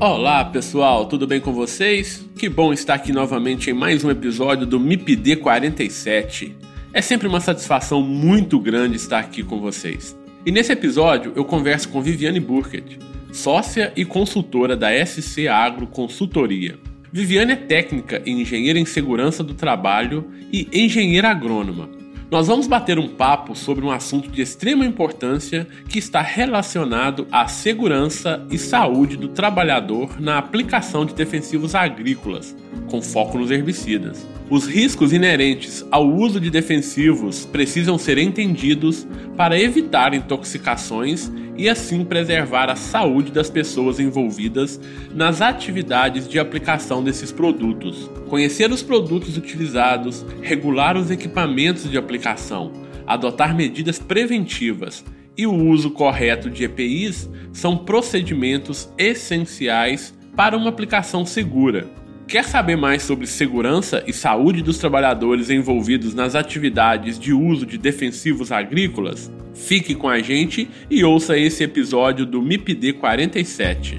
Olá 0.00 0.44
pessoal, 0.44 1.06
tudo 1.06 1.26
bem 1.26 1.40
com 1.40 1.52
vocês? 1.52 2.24
Que 2.38 2.48
bom 2.48 2.72
estar 2.72 2.94
aqui 2.94 3.12
novamente 3.12 3.68
em 3.68 3.72
mais 3.72 4.04
um 4.04 4.10
episódio 4.10 4.64
do 4.64 4.78
MIPD 4.78 5.38
47. 5.38 6.54
É 6.92 7.02
sempre 7.02 7.26
uma 7.26 7.40
satisfação 7.40 8.00
muito 8.00 8.60
grande 8.60 8.94
estar 8.94 9.18
aqui 9.18 9.42
com 9.42 9.60
vocês. 9.60 10.16
E 10.46 10.52
nesse 10.52 10.70
episódio 10.70 11.32
eu 11.34 11.44
converso 11.44 11.88
com 11.88 12.00
Viviane 12.00 12.38
Burkett, 12.38 12.96
sócia 13.32 13.92
e 13.96 14.04
consultora 14.04 14.76
da 14.76 14.88
SC 15.04 15.48
Agro 15.48 15.88
Consultoria. 15.88 16.78
Viviane 17.12 17.54
é 17.54 17.56
técnica 17.56 18.22
e 18.24 18.30
engenheira 18.30 18.78
em 18.78 18.86
segurança 18.86 19.42
do 19.42 19.54
trabalho 19.54 20.30
e 20.52 20.68
engenheira 20.72 21.28
agrônoma 21.28 21.97
nós 22.30 22.46
vamos 22.46 22.66
bater 22.66 22.98
um 22.98 23.08
papo 23.08 23.56
sobre 23.56 23.84
um 23.84 23.90
assunto 23.90 24.30
de 24.30 24.42
extrema 24.42 24.84
importância 24.84 25.66
que 25.88 25.98
está 25.98 26.20
relacionado 26.20 27.26
à 27.32 27.48
segurança 27.48 28.46
e 28.50 28.58
saúde 28.58 29.16
do 29.16 29.28
trabalhador 29.28 30.20
na 30.20 30.36
aplicação 30.36 31.06
de 31.06 31.14
defensivos 31.14 31.74
agrícolas, 31.74 32.54
com 32.90 33.00
foco 33.00 33.38
nos 33.38 33.50
herbicidas. 33.50 34.26
Os 34.50 34.66
riscos 34.66 35.12
inerentes 35.12 35.84
ao 35.90 36.08
uso 36.08 36.40
de 36.40 36.48
defensivos 36.48 37.44
precisam 37.44 37.98
ser 37.98 38.16
entendidos 38.16 39.06
para 39.36 39.60
evitar 39.60 40.14
intoxicações 40.14 41.30
e 41.54 41.68
assim 41.68 42.02
preservar 42.02 42.70
a 42.70 42.76
saúde 42.76 43.30
das 43.30 43.50
pessoas 43.50 44.00
envolvidas 44.00 44.80
nas 45.14 45.42
atividades 45.42 46.26
de 46.26 46.38
aplicação 46.38 47.04
desses 47.04 47.30
produtos. 47.30 48.08
Conhecer 48.30 48.72
os 48.72 48.82
produtos 48.82 49.36
utilizados, 49.36 50.24
regular 50.40 50.96
os 50.96 51.10
equipamentos 51.10 51.90
de 51.90 51.98
aplicação, 51.98 52.72
adotar 53.06 53.54
medidas 53.54 53.98
preventivas 53.98 55.04
e 55.36 55.46
o 55.46 55.52
uso 55.52 55.90
correto 55.90 56.48
de 56.48 56.64
EPIs 56.64 57.28
são 57.52 57.76
procedimentos 57.76 58.88
essenciais 58.96 60.14
para 60.34 60.56
uma 60.56 60.70
aplicação 60.70 61.26
segura. 61.26 61.86
Quer 62.28 62.44
saber 62.44 62.76
mais 62.76 63.04
sobre 63.04 63.26
segurança 63.26 64.04
e 64.06 64.12
saúde 64.12 64.60
dos 64.60 64.76
trabalhadores 64.76 65.48
envolvidos 65.48 66.12
nas 66.12 66.34
atividades 66.34 67.18
de 67.18 67.32
uso 67.32 67.64
de 67.64 67.78
defensivos 67.78 68.52
agrícolas? 68.52 69.32
Fique 69.54 69.94
com 69.94 70.10
a 70.10 70.18
gente 70.18 70.68
e 70.90 71.02
ouça 71.02 71.38
esse 71.38 71.64
episódio 71.64 72.26
do 72.26 72.42
MIPD 72.42 72.92
47. 72.92 73.98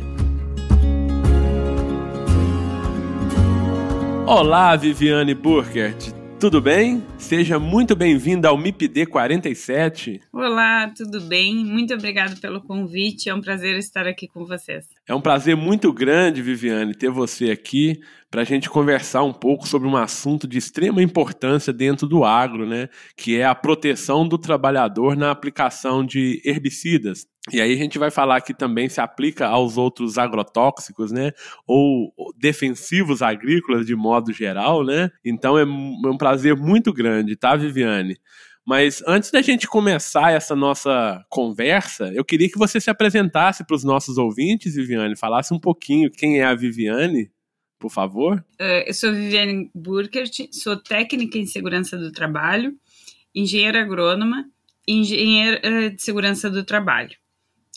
Olá, 4.28 4.76
Viviane 4.76 5.34
Burkert. 5.34 6.19
Tudo 6.40 6.62
bem? 6.62 7.04
Seja 7.18 7.60
muito 7.60 7.98
bem-vinda 7.98 8.48
ao 8.48 8.58
MIPD 8.58 9.08
47. 9.08 10.22
Olá, 10.32 10.90
tudo 10.96 11.20
bem? 11.20 11.54
Muito 11.54 11.94
obrigado 11.94 12.40
pelo 12.40 12.62
convite. 12.62 13.28
É 13.28 13.36
um 13.36 13.42
prazer 13.42 13.78
estar 13.78 14.08
aqui 14.08 14.26
com 14.26 14.46
vocês. 14.46 14.86
É 15.06 15.14
um 15.14 15.20
prazer 15.20 15.58
muito 15.58 15.92
grande, 15.92 16.42
Viviane, 16.42 16.96
ter 16.96 17.12
você 17.12 17.52
aqui 17.52 18.00
para 18.32 18.44
a 18.44 18.46
gente 18.46 18.70
conversar 18.70 19.22
um 19.24 19.34
pouco 19.34 19.68
sobre 19.68 19.86
um 19.86 19.98
assunto 19.98 20.48
de 20.48 20.58
extrema 20.58 21.04
importância 21.04 21.74
dentro 21.74 22.08
do 22.08 22.24
agro, 22.24 22.66
né? 22.66 22.88
Que 23.18 23.38
é 23.38 23.44
a 23.44 23.54
proteção 23.54 24.26
do 24.26 24.38
trabalhador 24.38 25.18
na 25.18 25.32
aplicação 25.32 26.06
de 26.06 26.42
herbicidas. 26.46 27.28
E 27.52 27.62
aí 27.62 27.74
a 27.74 27.78
gente 27.78 27.98
vai 27.98 28.12
falar 28.12 28.42
que 28.42 28.54
também 28.54 28.90
se 28.90 29.02
aplica 29.02 29.48
aos 29.48 29.78
outros 29.78 30.18
agrotóxicos, 30.18 31.12
né? 31.12 31.32
Ou 31.68 32.14
defensivos 32.38 33.22
agrícolas 33.22 33.86
de 33.86 33.96
modo 33.96 34.32
geral, 34.34 34.84
né? 34.84 35.10
Então 35.24 35.58
é 35.58 35.66
um 35.66 36.18
prazer 36.18 36.56
muito 36.56 36.94
grande, 36.94 37.36
tá, 37.36 37.56
Viviane? 37.56 38.18
Mas 38.66 39.02
antes 39.08 39.32
da 39.32 39.42
gente 39.42 39.68
começar 39.68 40.32
essa 40.32 40.56
nossa 40.56 41.24
conversa, 41.30 42.12
eu 42.14 42.24
queria 42.24 42.50
que 42.50 42.58
você 42.58 42.80
se 42.80 42.90
apresentasse 42.90 43.66
para 43.66 43.76
os 43.76 43.84
nossos 43.84 44.18
ouvintes, 44.18 44.76
Viviane, 44.76 45.18
falasse 45.18 45.54
um 45.54 45.60
pouquinho 45.60 46.12
quem 46.12 46.40
é 46.40 46.46
a 46.46 46.56
Viviane 46.56 47.32
por 47.80 47.90
favor? 47.90 48.44
Uh, 48.60 48.84
eu 48.88 48.94
sou 48.94 49.14
Viviane 49.14 49.72
Burkert, 49.74 50.50
sou 50.52 50.76
técnica 50.76 51.38
em 51.38 51.46
segurança 51.46 51.98
do 51.98 52.12
trabalho, 52.12 52.74
engenheira 53.34 53.82
agrônoma 53.82 54.46
engenheira 54.90 55.92
de 55.92 56.02
segurança 56.02 56.50
do 56.50 56.64
trabalho. 56.64 57.16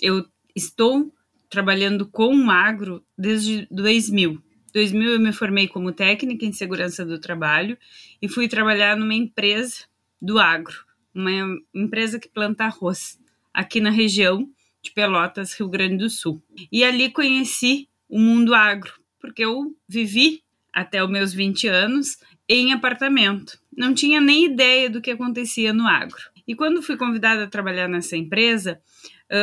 Eu 0.02 0.26
estou 0.52 1.14
trabalhando 1.48 2.04
com 2.06 2.34
o 2.34 2.50
agro 2.50 3.04
desde 3.16 3.68
2000. 3.70 4.42
2000 4.74 5.10
eu 5.12 5.20
me 5.20 5.32
formei 5.32 5.68
como 5.68 5.92
técnica 5.92 6.44
em 6.44 6.52
segurança 6.52 7.04
do 7.04 7.20
trabalho 7.20 7.78
e 8.20 8.28
fui 8.28 8.48
trabalhar 8.48 8.96
numa 8.96 9.14
empresa 9.14 9.84
do 10.20 10.40
agro, 10.40 10.84
uma 11.14 11.30
empresa 11.72 12.18
que 12.18 12.28
planta 12.28 12.64
arroz 12.64 13.16
aqui 13.54 13.80
na 13.80 13.90
região 13.90 14.48
de 14.82 14.90
Pelotas, 14.90 15.54
Rio 15.54 15.68
Grande 15.68 15.98
do 15.98 16.10
Sul. 16.10 16.42
E 16.72 16.82
ali 16.82 17.08
conheci 17.08 17.88
o 18.08 18.18
mundo 18.18 18.54
agro, 18.54 18.94
porque 19.20 19.44
eu 19.44 19.76
vivi 19.86 20.42
até 20.72 21.04
os 21.04 21.10
meus 21.10 21.32
20 21.32 21.68
anos 21.68 22.16
em 22.48 22.72
apartamento. 22.72 23.56
Não 23.76 23.94
tinha 23.94 24.20
nem 24.20 24.46
ideia 24.46 24.90
do 24.90 25.00
que 25.00 25.12
acontecia 25.12 25.72
no 25.72 25.86
agro. 25.86 26.32
E 26.46 26.54
quando 26.56 26.82
fui 26.82 26.96
convidada 26.96 27.44
a 27.44 27.48
trabalhar 27.48 27.88
nessa 27.88 28.16
empresa, 28.16 28.80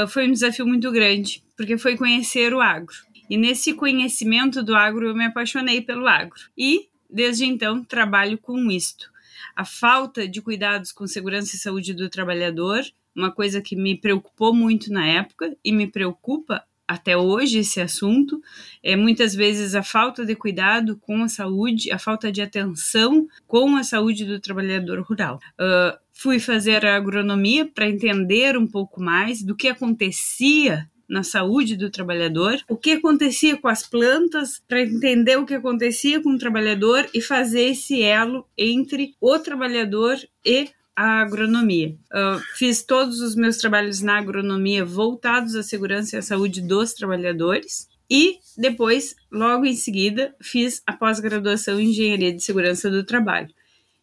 foi 0.07 0.27
um 0.27 0.31
desafio 0.31 0.67
muito 0.67 0.91
grande, 0.91 1.44
porque 1.57 1.77
foi 1.77 1.97
conhecer 1.97 2.53
o 2.53 2.61
agro. 2.61 2.95
E 3.29 3.38
nesse 3.38 3.73
conhecimento 3.73 4.63
do 4.63 4.75
agro, 4.75 5.07
eu 5.07 5.16
me 5.16 5.25
apaixonei 5.25 5.81
pelo 5.81 6.07
agro. 6.07 6.39
E, 6.57 6.89
desde 7.09 7.45
então, 7.45 7.83
trabalho 7.83 8.38
com 8.38 8.72
isto. 8.72 9.11
A 9.55 9.63
falta 9.63 10.27
de 10.27 10.41
cuidados 10.41 10.91
com 10.91 11.05
segurança 11.05 11.55
e 11.55 11.59
saúde 11.59 11.94
do 11.94 12.09
trabalhador, 12.09 12.81
uma 13.16 13.31
coisa 13.31 13.61
que 13.61 13.75
me 13.75 13.95
preocupou 13.95 14.53
muito 14.53 14.91
na 14.91 15.05
época 15.05 15.55
e 15.63 15.72
me 15.72 15.88
preocupa 15.88 16.63
até 16.88 17.16
hoje 17.16 17.59
esse 17.59 17.79
assunto, 17.79 18.41
é 18.81 18.95
muitas 18.95 19.35
vezes 19.35 19.75
a 19.75 19.83
falta 19.83 20.25
de 20.25 20.35
cuidado 20.35 20.97
com 20.97 21.21
a 21.21 21.27
saúde, 21.27 21.91
a 21.91 22.00
falta 22.00 22.31
de 22.31 22.41
atenção 22.41 23.27
com 23.45 23.75
a 23.75 23.83
saúde 23.83 24.25
do 24.25 24.39
trabalhador 24.39 25.00
rural. 25.01 25.39
Uh, 25.53 25.95
fui 26.22 26.38
fazer 26.38 26.85
a 26.85 26.97
agronomia 26.97 27.66
para 27.66 27.88
entender 27.88 28.57
um 28.57 28.68
pouco 28.68 29.01
mais 29.01 29.42
do 29.42 29.56
que 29.56 29.69
acontecia 29.69 30.89
na 31.07 31.24
saúde 31.24 31.77
do 31.77 31.89
trabalhador, 31.89 32.62
o 32.68 32.75
que 32.75 32.92
acontecia 32.92 33.56
com 33.56 33.69
as 33.69 33.88
plantas, 33.88 34.62
para 34.68 34.81
entender 34.81 35.38
o 35.38 35.45
que 35.45 35.54
acontecia 35.54 36.21
com 36.21 36.31
o 36.31 36.38
trabalhador 36.38 37.10
e 37.13 37.21
fazer 37.21 37.69
esse 37.69 38.04
elo 38.04 38.45
entre 38.57 39.16
o 39.19 39.39
trabalhador 39.39 40.18
e 40.45 40.68
a 40.94 41.21
agronomia. 41.21 41.95
Uh, 42.12 42.39
fiz 42.56 42.83
todos 42.83 43.21
os 43.21 43.33
meus 43.33 43.56
trabalhos 43.56 44.01
na 44.01 44.18
agronomia 44.18 44.83
voltados 44.83 45.56
à 45.56 45.63
segurança 45.63 46.18
e 46.18 46.19
à 46.19 46.21
saúde 46.21 46.62
dos 46.62 46.94
trabalhadores. 46.94 47.88
E 48.10 48.39
depois, 48.57 49.16
logo 49.31 49.66
em 49.66 49.75
seguida, 49.75 50.36
fiz 50.42 50.83
a 50.86 50.92
pós-graduação 50.92 51.80
em 51.80 51.92
Engenharia 51.92 52.33
de 52.33 52.44
Segurança 52.44 52.89
do 52.92 53.06
Trabalho. 53.06 53.50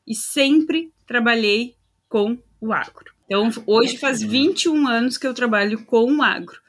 E 0.06 0.14
sempre 0.14 0.90
trabalhei 1.06 1.75
com 2.08 2.38
o 2.60 2.72
agro. 2.72 3.12
Então, 3.26 3.50
hoje 3.66 3.98
faz 3.98 4.22
21 4.22 4.86
anos 4.86 5.18
que 5.18 5.26
eu 5.26 5.34
trabalho 5.34 5.84
com 5.84 6.16
o 6.16 6.22
agro. 6.22 6.60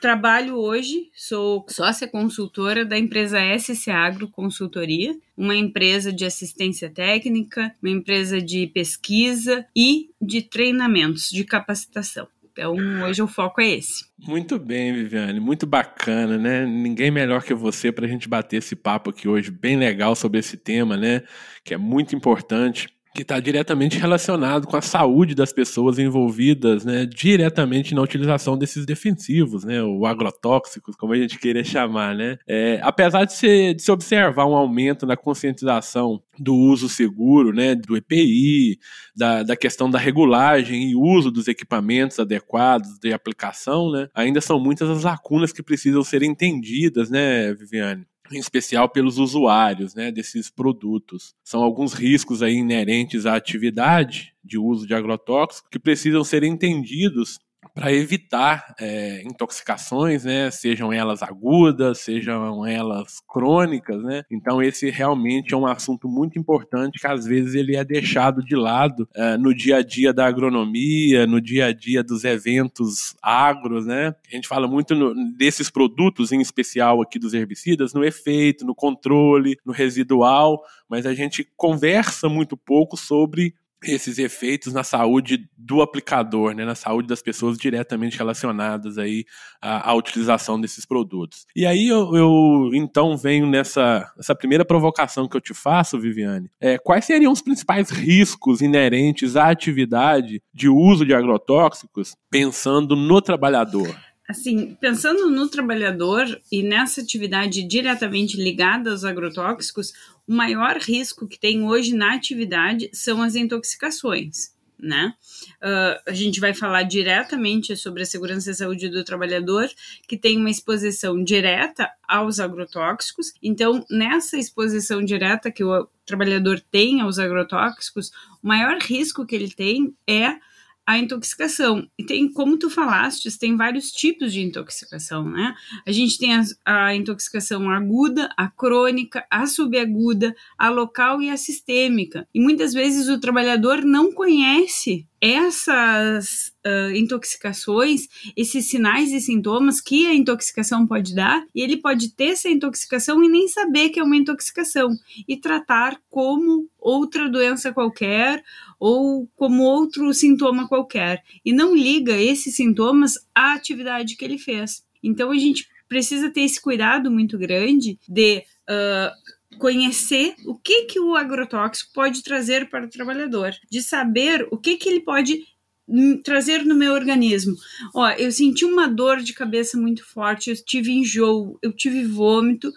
Trabalho 0.00 0.56
hoje, 0.56 1.10
sou 1.14 1.64
sócia 1.68 2.08
consultora 2.08 2.84
da 2.84 2.98
empresa 2.98 3.38
SC 3.56 3.88
Agro 3.90 4.26
Consultoria, 4.26 5.16
uma 5.36 5.54
empresa 5.54 6.12
de 6.12 6.24
assistência 6.24 6.90
técnica, 6.90 7.72
uma 7.80 7.90
empresa 7.90 8.42
de 8.42 8.66
pesquisa 8.66 9.64
e 9.76 10.10
de 10.20 10.42
treinamentos, 10.42 11.30
de 11.30 11.44
capacitação. 11.44 12.26
Então, 12.50 12.74
hoje 13.04 13.22
o 13.22 13.28
foco 13.28 13.60
é 13.60 13.68
esse. 13.68 14.06
Muito 14.18 14.58
bem, 14.58 14.92
Viviane, 14.92 15.38
muito 15.38 15.66
bacana, 15.66 16.38
né? 16.38 16.64
Ninguém 16.64 17.10
melhor 17.10 17.44
que 17.44 17.52
você 17.52 17.92
para 17.92 18.06
a 18.06 18.08
gente 18.08 18.28
bater 18.28 18.56
esse 18.56 18.74
papo 18.74 19.10
aqui 19.10 19.28
hoje, 19.28 19.50
bem 19.50 19.76
legal 19.76 20.16
sobre 20.16 20.40
esse 20.40 20.56
tema, 20.56 20.96
né? 20.96 21.22
Que 21.62 21.74
é 21.74 21.76
muito 21.76 22.16
importante 22.16 22.88
que 23.16 23.22
está 23.22 23.40
diretamente 23.40 23.98
relacionado 23.98 24.66
com 24.66 24.76
a 24.76 24.82
saúde 24.82 25.34
das 25.34 25.50
pessoas 25.50 25.98
envolvidas, 25.98 26.84
né, 26.84 27.06
diretamente 27.06 27.94
na 27.94 28.02
utilização 28.02 28.58
desses 28.58 28.84
defensivos, 28.84 29.64
né, 29.64 29.82
o 29.82 30.04
agrotóxicos, 30.04 30.94
como 30.94 31.14
a 31.14 31.16
gente 31.16 31.38
queria 31.38 31.64
chamar, 31.64 32.14
né. 32.14 32.36
É, 32.46 32.78
apesar 32.82 33.24
de 33.24 33.32
se, 33.32 33.72
de 33.72 33.82
se 33.82 33.90
observar 33.90 34.44
um 34.46 34.54
aumento 34.54 35.06
na 35.06 35.16
conscientização 35.16 36.22
do 36.38 36.54
uso 36.54 36.90
seguro, 36.90 37.54
né, 37.54 37.74
do 37.74 37.96
EPI, 37.96 38.78
da, 39.16 39.42
da 39.42 39.56
questão 39.56 39.90
da 39.90 39.98
regulagem 39.98 40.90
e 40.90 40.94
uso 40.94 41.30
dos 41.30 41.48
equipamentos 41.48 42.20
adequados 42.20 42.98
de 43.00 43.14
aplicação, 43.14 43.90
né, 43.90 44.08
ainda 44.14 44.42
são 44.42 44.60
muitas 44.60 44.90
as 44.90 45.04
lacunas 45.04 45.52
que 45.52 45.62
precisam 45.62 46.04
ser 46.04 46.22
entendidas, 46.22 47.08
né, 47.08 47.54
Viviane 47.54 48.04
em 48.32 48.38
especial 48.38 48.88
pelos 48.88 49.18
usuários 49.18 49.94
né, 49.94 50.10
desses 50.10 50.50
produtos. 50.50 51.34
São 51.44 51.62
alguns 51.62 51.92
riscos 51.92 52.42
aí 52.42 52.54
inerentes 52.54 53.26
à 53.26 53.36
atividade 53.36 54.34
de 54.44 54.58
uso 54.58 54.86
de 54.86 54.94
agrotóxicos 54.94 55.68
que 55.70 55.78
precisam 55.78 56.22
ser 56.24 56.42
entendidos 56.42 57.38
para 57.74 57.92
evitar 57.92 58.74
é, 58.80 59.22
intoxicações, 59.22 60.24
né, 60.24 60.50
sejam 60.50 60.92
elas 60.92 61.22
agudas, 61.22 61.98
sejam 61.98 62.66
elas 62.66 63.20
crônicas, 63.28 64.02
né. 64.02 64.22
Então 64.30 64.62
esse 64.62 64.88
realmente 64.90 65.52
é 65.52 65.56
um 65.56 65.66
assunto 65.66 66.08
muito 66.08 66.38
importante 66.38 66.98
que 66.98 67.06
às 67.06 67.26
vezes 67.26 67.54
ele 67.54 67.76
é 67.76 67.84
deixado 67.84 68.42
de 68.42 68.56
lado 68.56 69.06
é, 69.14 69.36
no 69.36 69.54
dia 69.54 69.76
a 69.76 69.82
dia 69.82 70.12
da 70.12 70.26
agronomia, 70.26 71.26
no 71.26 71.40
dia 71.40 71.66
a 71.66 71.72
dia 71.72 72.02
dos 72.02 72.24
eventos 72.24 73.14
agros, 73.22 73.84
né. 73.84 74.14
A 74.26 74.34
gente 74.34 74.48
fala 74.48 74.66
muito 74.66 74.94
no, 74.94 75.14
desses 75.36 75.70
produtos, 75.70 76.32
em 76.32 76.40
especial 76.40 77.02
aqui 77.02 77.18
dos 77.18 77.34
herbicidas, 77.34 77.92
no 77.92 78.04
efeito, 78.04 78.64
no 78.64 78.74
controle, 78.74 79.58
no 79.64 79.72
residual, 79.72 80.62
mas 80.88 81.04
a 81.04 81.14
gente 81.14 81.46
conversa 81.56 82.28
muito 82.28 82.56
pouco 82.56 82.96
sobre 82.96 83.54
esses 83.86 84.18
efeitos 84.18 84.72
na 84.72 84.84
saúde 84.84 85.48
do 85.56 85.82
aplicador, 85.82 86.54
né, 86.54 86.64
na 86.64 86.74
saúde 86.74 87.08
das 87.08 87.22
pessoas 87.22 87.56
diretamente 87.56 88.18
relacionadas 88.18 88.98
aí 88.98 89.24
à, 89.60 89.90
à 89.90 89.94
utilização 89.94 90.60
desses 90.60 90.84
produtos. 90.84 91.46
E 91.54 91.66
aí 91.66 91.88
eu, 91.88 92.14
eu, 92.16 92.70
então 92.74 93.16
venho 93.16 93.46
nessa 93.46 94.10
essa 94.18 94.34
primeira 94.34 94.64
provocação 94.64 95.28
que 95.28 95.36
eu 95.36 95.40
te 95.40 95.54
faço, 95.54 95.98
Viviane. 95.98 96.50
É, 96.60 96.78
quais 96.78 97.04
seriam 97.04 97.32
os 97.32 97.42
principais 97.42 97.90
riscos 97.90 98.60
inerentes 98.60 99.36
à 99.36 99.50
atividade 99.50 100.42
de 100.52 100.68
uso 100.68 101.04
de 101.04 101.14
agrotóxicos 101.14 102.16
pensando 102.30 102.94
no 102.94 103.20
trabalhador? 103.20 103.94
Assim, 104.28 104.76
pensando 104.80 105.30
no 105.30 105.48
trabalhador 105.48 106.26
e 106.50 106.62
nessa 106.62 107.00
atividade 107.00 107.62
diretamente 107.62 108.36
ligada 108.36 108.90
aos 108.90 109.04
agrotóxicos, 109.04 109.92
o 110.26 110.34
maior 110.34 110.78
risco 110.78 111.28
que 111.28 111.38
tem 111.38 111.62
hoje 111.62 111.94
na 111.94 112.14
atividade 112.14 112.90
são 112.92 113.22
as 113.22 113.36
intoxicações. 113.36 114.54
Né? 114.78 115.14
Uh, 115.62 116.10
a 116.10 116.12
gente 116.12 116.38
vai 116.38 116.52
falar 116.52 116.82
diretamente 116.82 117.74
sobre 117.76 118.02
a 118.02 118.06
segurança 118.06 118.50
e 118.50 118.54
saúde 118.54 118.88
do 118.88 119.04
trabalhador, 119.04 119.70
que 120.06 120.18
tem 120.18 120.36
uma 120.36 120.50
exposição 120.50 121.22
direta 121.22 121.88
aos 122.06 122.40
agrotóxicos. 122.40 123.32
Então, 123.42 123.86
nessa 123.88 124.36
exposição 124.36 125.02
direta 125.02 125.52
que 125.52 125.64
o 125.64 125.88
trabalhador 126.04 126.60
tem 126.60 127.00
aos 127.00 127.18
agrotóxicos, 127.18 128.10
o 128.42 128.48
maior 128.48 128.76
risco 128.78 129.24
que 129.24 129.34
ele 129.34 129.50
tem 129.50 129.94
é 130.06 130.36
a 130.86 130.98
intoxicação. 130.98 131.86
E 131.98 132.04
tem, 132.04 132.32
como 132.32 132.56
tu 132.56 132.70
falaste, 132.70 133.36
tem 133.36 133.56
vários 133.56 133.90
tipos 133.90 134.32
de 134.32 134.40
intoxicação, 134.40 135.28
né? 135.28 135.52
A 135.84 135.90
gente 135.90 136.16
tem 136.16 136.34
a, 136.34 136.44
a, 136.64 136.94
intoxicação 136.94 137.68
aguda, 137.68 138.30
a 138.36 138.48
crônica, 138.48 139.26
a 139.28 139.46
subaguda, 139.46 140.34
a 140.56 140.70
local 140.70 141.20
e 141.20 141.28
a 141.28 141.36
sistêmica. 141.36 142.28
E 142.32 142.40
muitas 142.40 142.72
vezes 142.72 143.08
o 143.08 143.20
trabalhador 143.20 143.84
não 143.84 144.12
conhece 144.12 145.06
essas 145.20 146.52
uh, 146.66 146.94
intoxicações, 146.94 148.02
esses 148.36 148.68
sinais 148.68 149.12
e 149.12 149.20
sintomas 149.20 149.80
que 149.80 150.06
a 150.06 150.14
intoxicação 150.14 150.86
pode 150.86 151.14
dar, 151.14 151.44
e 151.54 151.62
ele 151.62 151.78
pode 151.78 152.10
ter 152.10 152.32
essa 152.32 152.48
intoxicação 152.48 153.22
e 153.22 153.28
nem 153.28 153.48
saber 153.48 153.88
que 153.88 153.98
é 153.98 154.02
uma 154.02 154.16
intoxicação 154.16 154.90
e 155.26 155.36
tratar 155.36 155.98
como 156.10 156.68
outra 156.78 157.28
doença 157.28 157.72
qualquer 157.72 158.42
ou 158.78 159.28
como 159.34 159.62
outro 159.62 160.12
sintoma 160.12 160.68
qualquer 160.68 161.22
e 161.44 161.52
não 161.52 161.74
liga 161.74 162.16
esses 162.16 162.54
sintomas 162.54 163.14
à 163.34 163.54
atividade 163.54 164.16
que 164.16 164.24
ele 164.24 164.38
fez. 164.38 164.84
Então 165.02 165.30
a 165.30 165.38
gente 165.38 165.68
precisa 165.88 166.30
ter 166.30 166.42
esse 166.42 166.60
cuidado 166.60 167.10
muito 167.10 167.38
grande 167.38 167.98
de 168.08 168.44
uh, 168.68 169.35
conhecer 169.58 170.34
o 170.44 170.54
que 170.54 170.84
que 170.84 171.00
o 171.00 171.14
agrotóxico 171.14 171.92
pode 171.92 172.22
trazer 172.22 172.68
para 172.68 172.86
o 172.86 172.90
trabalhador, 172.90 173.54
de 173.70 173.82
saber 173.82 174.46
o 174.50 174.56
que 174.56 174.76
que 174.76 174.88
ele 174.88 175.00
pode 175.00 175.44
hum, 175.88 176.20
trazer 176.22 176.64
no 176.64 176.74
meu 176.74 176.92
organismo. 176.92 177.54
Ó, 177.94 178.08
eu 178.10 178.30
senti 178.30 178.64
uma 178.64 178.86
dor 178.86 179.20
de 179.20 179.32
cabeça 179.32 179.78
muito 179.78 180.04
forte, 180.04 180.50
eu 180.50 180.56
tive 180.64 180.92
enjoo, 180.92 181.58
eu 181.62 181.72
tive 181.72 182.04
vômito. 182.04 182.72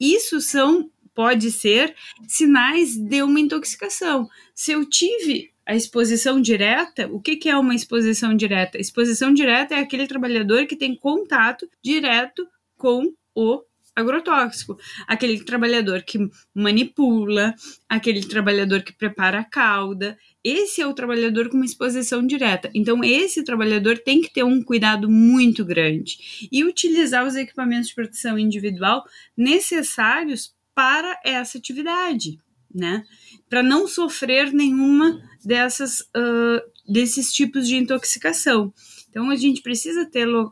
Isso 0.00 0.40
são 0.40 0.90
pode 1.14 1.50
ser 1.52 1.94
sinais 2.26 2.96
de 2.96 3.22
uma 3.22 3.38
intoxicação. 3.38 4.28
Se 4.54 4.72
eu 4.72 4.84
tive 4.84 5.52
a 5.64 5.74
exposição 5.74 6.40
direta, 6.40 7.08
o 7.08 7.20
que, 7.20 7.36
que 7.36 7.48
é 7.48 7.56
uma 7.56 7.74
exposição 7.74 8.36
direta? 8.36 8.78
Exposição 8.78 9.32
direta 9.32 9.74
é 9.74 9.78
aquele 9.78 10.06
trabalhador 10.06 10.66
que 10.66 10.76
tem 10.76 10.94
contato 10.94 11.68
direto 11.82 12.46
com 12.76 13.12
o 13.34 13.62
agrotóxico, 13.94 14.76
aquele 15.06 15.44
trabalhador 15.44 16.02
que 16.02 16.18
manipula, 16.54 17.54
aquele 17.88 18.20
trabalhador 18.22 18.82
que 18.82 18.92
prepara 18.92 19.40
a 19.40 19.44
cauda. 19.44 20.18
Esse 20.42 20.80
é 20.80 20.86
o 20.86 20.94
trabalhador 20.94 21.48
com 21.48 21.56
uma 21.56 21.64
exposição 21.64 22.26
direta. 22.26 22.70
Então, 22.74 23.04
esse 23.04 23.44
trabalhador 23.44 23.98
tem 23.98 24.20
que 24.20 24.32
ter 24.32 24.42
um 24.42 24.62
cuidado 24.62 25.08
muito 25.08 25.64
grande 25.64 26.48
e 26.50 26.64
utilizar 26.64 27.24
os 27.26 27.36
equipamentos 27.36 27.88
de 27.88 27.94
proteção 27.94 28.38
individual 28.38 29.04
necessários 29.36 30.54
para 30.74 31.20
essa 31.24 31.56
atividade, 31.56 32.38
né? 32.74 33.04
Para 33.48 33.62
não 33.62 33.86
sofrer 33.86 34.52
nenhuma 34.52 35.22
dessas 35.44 36.00
uh, 36.00 36.60
desses 36.86 37.32
tipos 37.32 37.66
de 37.66 37.76
intoxicação. 37.76 38.72
Então 39.14 39.30
a 39.30 39.36
gente 39.36 39.62
precisa 39.62 40.04
ter 40.04 40.26
uh, 40.28 40.50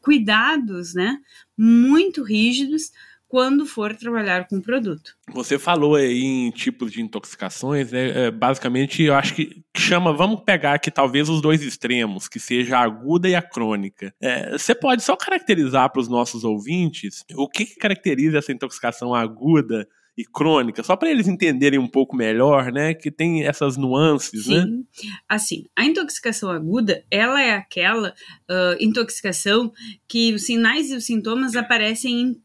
cuidados, 0.00 0.94
né? 0.94 1.18
Muito 1.58 2.22
rígidos 2.22 2.92
quando 3.26 3.66
for 3.66 3.96
trabalhar 3.96 4.46
com 4.46 4.58
o 4.58 4.62
produto. 4.62 5.16
Você 5.32 5.58
falou 5.58 5.96
aí 5.96 6.22
em 6.22 6.52
tipos 6.52 6.92
de 6.92 7.02
intoxicações, 7.02 7.90
né? 7.90 8.26
É, 8.26 8.30
basicamente, 8.30 9.02
eu 9.02 9.14
acho 9.16 9.34
que 9.34 9.60
chama, 9.76 10.12
vamos 10.12 10.42
pegar 10.42 10.74
aqui 10.74 10.88
talvez 10.88 11.28
os 11.28 11.40
dois 11.40 11.62
extremos, 11.62 12.28
que 12.28 12.38
seja 12.38 12.78
a 12.78 12.84
aguda 12.84 13.28
e 13.28 13.34
a 13.34 13.42
crônica. 13.42 14.14
É, 14.20 14.52
você 14.52 14.72
pode 14.72 15.02
só 15.02 15.16
caracterizar 15.16 15.90
para 15.90 16.00
os 16.00 16.08
nossos 16.08 16.44
ouvintes 16.44 17.24
o 17.34 17.48
que, 17.48 17.66
que 17.66 17.74
caracteriza 17.74 18.38
essa 18.38 18.52
intoxicação 18.52 19.12
aguda 19.12 19.88
e 20.16 20.24
crônica, 20.24 20.82
só 20.82 20.96
para 20.96 21.10
eles 21.10 21.28
entenderem 21.28 21.78
um 21.78 21.86
pouco 21.86 22.16
melhor, 22.16 22.72
né, 22.72 22.94
que 22.94 23.10
tem 23.10 23.44
essas 23.44 23.76
nuances, 23.76 24.46
né? 24.46 24.62
Sim. 24.62 24.70
né? 24.70 24.82
Assim, 25.28 25.64
a 25.76 25.84
intoxicação 25.84 26.50
aguda, 26.50 27.04
ela 27.10 27.42
é 27.42 27.52
aquela 27.52 28.14
uh, 28.48 28.76
intoxicação 28.80 29.72
que 30.08 30.32
os 30.32 30.46
sinais 30.46 30.90
e 30.90 30.96
os 30.96 31.04
sintomas 31.04 31.54
aparecem 31.54 32.20
em 32.20 32.42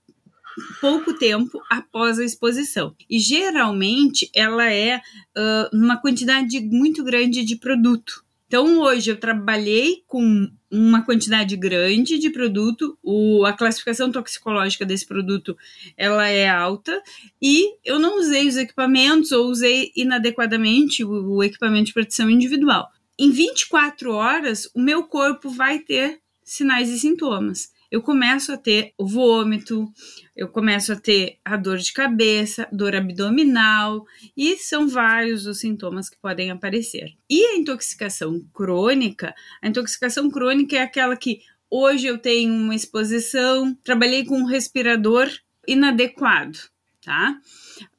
pouco 0.81 1.13
tempo 1.13 1.61
após 1.69 2.19
a 2.19 2.25
exposição. 2.25 2.93
E 3.09 3.19
geralmente 3.19 4.29
ela 4.35 4.71
é 4.71 4.97
uh, 4.97 5.75
uma 5.75 5.97
quantidade 5.97 6.59
muito 6.59 7.03
grande 7.03 7.45
de 7.45 7.55
produto. 7.55 8.23
Então 8.51 8.81
hoje 8.81 9.09
eu 9.09 9.15
trabalhei 9.15 10.03
com 10.05 10.51
uma 10.69 11.05
quantidade 11.05 11.55
grande 11.55 12.19
de 12.19 12.29
produto, 12.29 12.97
o, 13.01 13.45
a 13.45 13.53
classificação 13.53 14.11
toxicológica 14.11 14.85
desse 14.85 15.07
produto 15.07 15.57
ela 15.95 16.27
é 16.27 16.49
alta. 16.49 17.01
E 17.41 17.77
eu 17.85 17.97
não 17.97 18.19
usei 18.19 18.49
os 18.49 18.57
equipamentos 18.57 19.31
ou 19.31 19.47
usei 19.47 19.93
inadequadamente 19.95 21.01
o, 21.01 21.35
o 21.35 21.41
equipamento 21.41 21.85
de 21.85 21.93
proteção 21.93 22.29
individual. 22.29 22.89
Em 23.17 23.31
24 23.31 24.11
horas, 24.11 24.69
o 24.75 24.81
meu 24.81 25.03
corpo 25.03 25.49
vai 25.49 25.79
ter 25.79 26.19
sinais 26.43 26.89
e 26.89 26.99
sintomas 26.99 27.69
eu 27.91 28.01
começo 28.01 28.53
a 28.53 28.57
ter 28.57 28.93
o 28.97 29.05
vômito, 29.05 29.91
eu 30.33 30.47
começo 30.47 30.93
a 30.93 30.95
ter 30.95 31.39
a 31.43 31.57
dor 31.57 31.77
de 31.77 31.91
cabeça, 31.91 32.65
dor 32.71 32.95
abdominal, 32.95 34.05
e 34.35 34.55
são 34.55 34.87
vários 34.87 35.45
os 35.45 35.59
sintomas 35.59 36.09
que 36.09 36.17
podem 36.17 36.49
aparecer. 36.49 37.13
E 37.29 37.43
a 37.47 37.57
intoxicação 37.57 38.39
crônica? 38.53 39.35
A 39.61 39.67
intoxicação 39.67 40.31
crônica 40.31 40.77
é 40.77 40.81
aquela 40.81 41.17
que 41.17 41.41
hoje 41.69 42.07
eu 42.07 42.17
tenho 42.17 42.53
uma 42.53 42.73
exposição, 42.73 43.77
trabalhei 43.83 44.23
com 44.23 44.39
um 44.39 44.45
respirador 44.45 45.29
inadequado, 45.67 46.57
tá? 47.03 47.37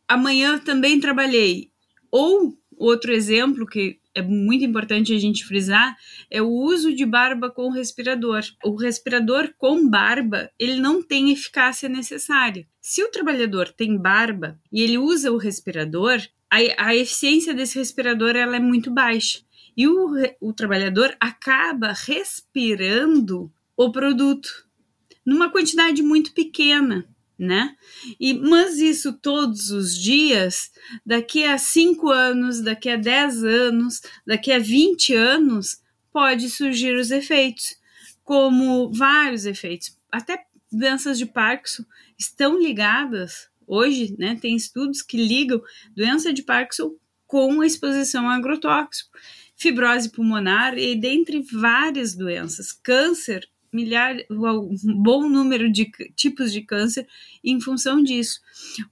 Amanhã 0.09 0.59
também 0.59 0.99
trabalhei. 0.99 1.71
Ou 2.11 2.57
outro 2.77 3.13
exemplo 3.13 3.67
que 3.67 4.01
é 4.14 4.23
muito 4.23 4.64
importante 4.64 5.14
a 5.14 5.19
gente 5.19 5.45
frisar 5.45 5.97
é 6.31 6.42
o 6.42 6.49
uso 6.49 6.95
de 6.95 7.04
barba 7.07 7.50
com 7.50 7.71
respirador. 7.71 8.42
O 8.64 8.75
respirador 8.76 9.52
com 9.57 9.88
barba, 9.88 10.50
ele 10.59 10.76
não 10.76 11.02
tem 11.02 11.31
eficácia 11.31 11.88
necessária. 11.88 12.66
Se 12.81 13.02
o 13.02 13.11
trabalhador 13.11 13.69
tem 13.71 13.97
barba 13.97 14.59
e 14.71 14.83
ele 14.83 14.99
usa 14.99 15.33
o 15.33 15.38
respirador, 15.38 16.21
a, 16.50 16.57
a 16.78 16.95
eficiência 16.95 17.54
desse 17.54 17.78
respirador 17.78 18.37
ela 18.37 18.57
é 18.57 18.61
muito 18.61 18.90
baixa. 18.90 19.40
E 19.76 19.88
o, 19.88 20.11
o 20.40 20.52
trabalhador 20.52 21.16
acaba 21.19 21.92
respirando 21.92 23.50
o 23.76 23.90
produto 23.90 24.66
numa 25.25 25.50
quantidade 25.50 26.02
muito 26.02 26.35
pequena 26.35 27.09
né? 27.39 27.75
E, 28.21 28.35
mas 28.35 28.79
isso 28.79 29.12
todos 29.12 29.71
os 29.71 29.97
dias, 29.97 30.71
daqui 31.05 31.45
a 31.45 31.59
5 31.59 32.09
anos, 32.11 32.61
daqui 32.61 32.89
a 32.89 32.97
10 32.97 33.45
anos, 33.45 34.01
daqui 34.27 34.53
a 34.53 34.59
20 34.59 35.15
anos, 35.15 35.81
pode 36.12 36.51
surgir 36.51 36.95
os 36.95 37.11
efeitos, 37.11 37.77
como 38.23 38.93
vários 38.93 39.47
efeitos. 39.47 39.97
Até 40.11 40.45
doenças 40.71 41.19
de 41.19 41.27
Parkinson 41.27 41.85
estão 42.19 42.61
ligadas, 42.61 43.49
hoje, 43.67 44.15
né? 44.19 44.39
Tem 44.41 44.55
estudos 44.55 45.03
que 45.03 45.17
ligam 45.17 45.62
doença 45.95 46.33
de 46.33 46.43
Parkinson 46.43 46.95
com 47.27 47.61
a 47.62 47.67
exposição 47.67 48.29
a 48.29 48.35
agrotóxico, 48.35 49.11
fibrose 49.57 50.11
pulmonar 50.11 50.77
e 50.77 50.95
dentre 50.95 51.41
várias 51.41 52.15
doenças. 52.15 52.73
Câncer 52.73 53.49
milhar, 53.73 54.14
um 54.31 55.02
bom 55.02 55.29
número 55.29 55.73
de 55.73 55.91
tipos 56.14 56.52
de 56.52 56.61
câncer 56.61 57.07
em 57.43 57.61
função 57.61 58.02
disso. 58.02 58.41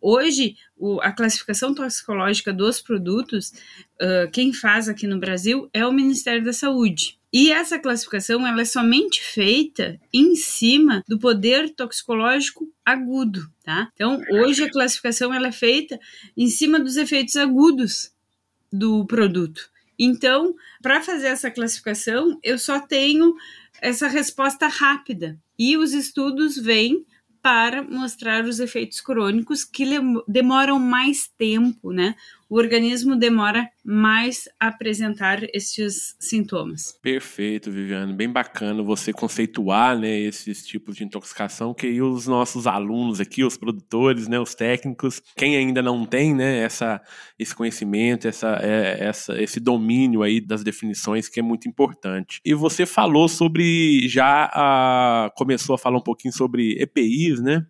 Hoje, 0.01 0.57
o, 0.77 1.01
a 1.01 1.13
classificação 1.13 1.75
toxicológica 1.75 2.53
dos 2.53 2.81
produtos, 2.81 3.53
uh, 4.01 4.31
quem 4.33 4.53
faz 4.53 4.89
aqui 4.89 5.07
no 5.07 5.21
Brasil 5.21 5.69
é 5.73 5.87
o 5.87 5.93
Ministério 5.93 6.43
da 6.43 6.53
Saúde. 6.53 7.19
E 7.33 7.53
essa 7.53 7.79
classificação 7.79 8.45
ela 8.45 8.63
é 8.63 8.65
somente 8.65 9.23
feita 9.23 10.01
em 10.13 10.35
cima 10.35 11.05
do 11.07 11.19
poder 11.19 11.71
toxicológico 11.71 12.69
agudo, 12.85 13.49
tá? 13.63 13.89
Então, 13.95 14.21
hoje 14.33 14.65
a 14.65 14.71
classificação 14.71 15.33
ela 15.33 15.49
é 15.49 15.53
feita 15.53 15.99
em 16.37 16.49
cima 16.49 16.81
dos 16.81 16.97
efeitos 16.97 17.37
agudos 17.37 18.13
do 18.73 19.07
produto. 19.07 19.71
Então, 19.97 20.55
para 20.83 21.03
fazer 21.03 21.27
essa 21.27 21.51
classificação, 21.51 22.39
eu 22.43 22.59
só 22.59 22.81
tenho 22.81 23.35
essa 23.81 24.09
resposta 24.09 24.67
rápida. 24.69 25.39
E 25.59 25.77
os 25.77 25.93
estudos 25.93 26.57
vêm 26.57 27.05
para 27.43 27.83
mostrar 27.83 28.45
os 28.45 28.61
efeitos 28.61 29.01
crônicos 29.01 29.65
que 29.65 29.85
demoram 30.29 30.79
mais 30.79 31.29
tempo, 31.39 31.93
né? 31.93 32.15
O 32.51 32.57
organismo 32.57 33.15
demora 33.15 33.71
mais 33.85 34.49
a 34.59 34.67
apresentar 34.67 35.39
esses 35.55 36.17
sintomas. 36.19 36.99
Perfeito, 37.01 37.71
Viviane. 37.71 38.13
Bem 38.13 38.29
bacana 38.29 38.83
você 38.83 39.13
conceituar 39.13 39.97
né, 39.97 40.19
esses 40.19 40.67
tipos 40.67 40.97
de 40.97 41.05
intoxicação 41.05 41.73
que 41.73 42.03
os 42.03 42.27
nossos 42.27 42.67
alunos 42.67 43.21
aqui, 43.21 43.45
os 43.45 43.57
produtores, 43.57 44.27
né, 44.27 44.41
os 44.41 44.53
técnicos, 44.53 45.23
quem 45.37 45.57
ainda 45.57 45.81
não 45.81 46.05
tem 46.05 46.35
né, 46.35 46.59
essa, 46.59 47.01
esse 47.39 47.55
conhecimento, 47.55 48.27
essa, 48.27 48.59
é, 48.61 48.97
essa, 48.99 49.41
esse 49.41 49.61
domínio 49.61 50.25
aí 50.25 50.41
das 50.41 50.65
definições 50.65 51.29
que 51.29 51.39
é 51.39 51.43
muito 51.43 51.69
importante. 51.69 52.41
E 52.45 52.53
você 52.53 52.85
falou 52.85 53.29
sobre, 53.29 54.09
já 54.09 54.51
a, 54.53 55.31
começou 55.37 55.77
a 55.77 55.79
falar 55.79 55.99
um 55.99 56.03
pouquinho 56.03 56.35
sobre 56.35 56.73
EPIs, 56.83 57.41
né? 57.41 57.65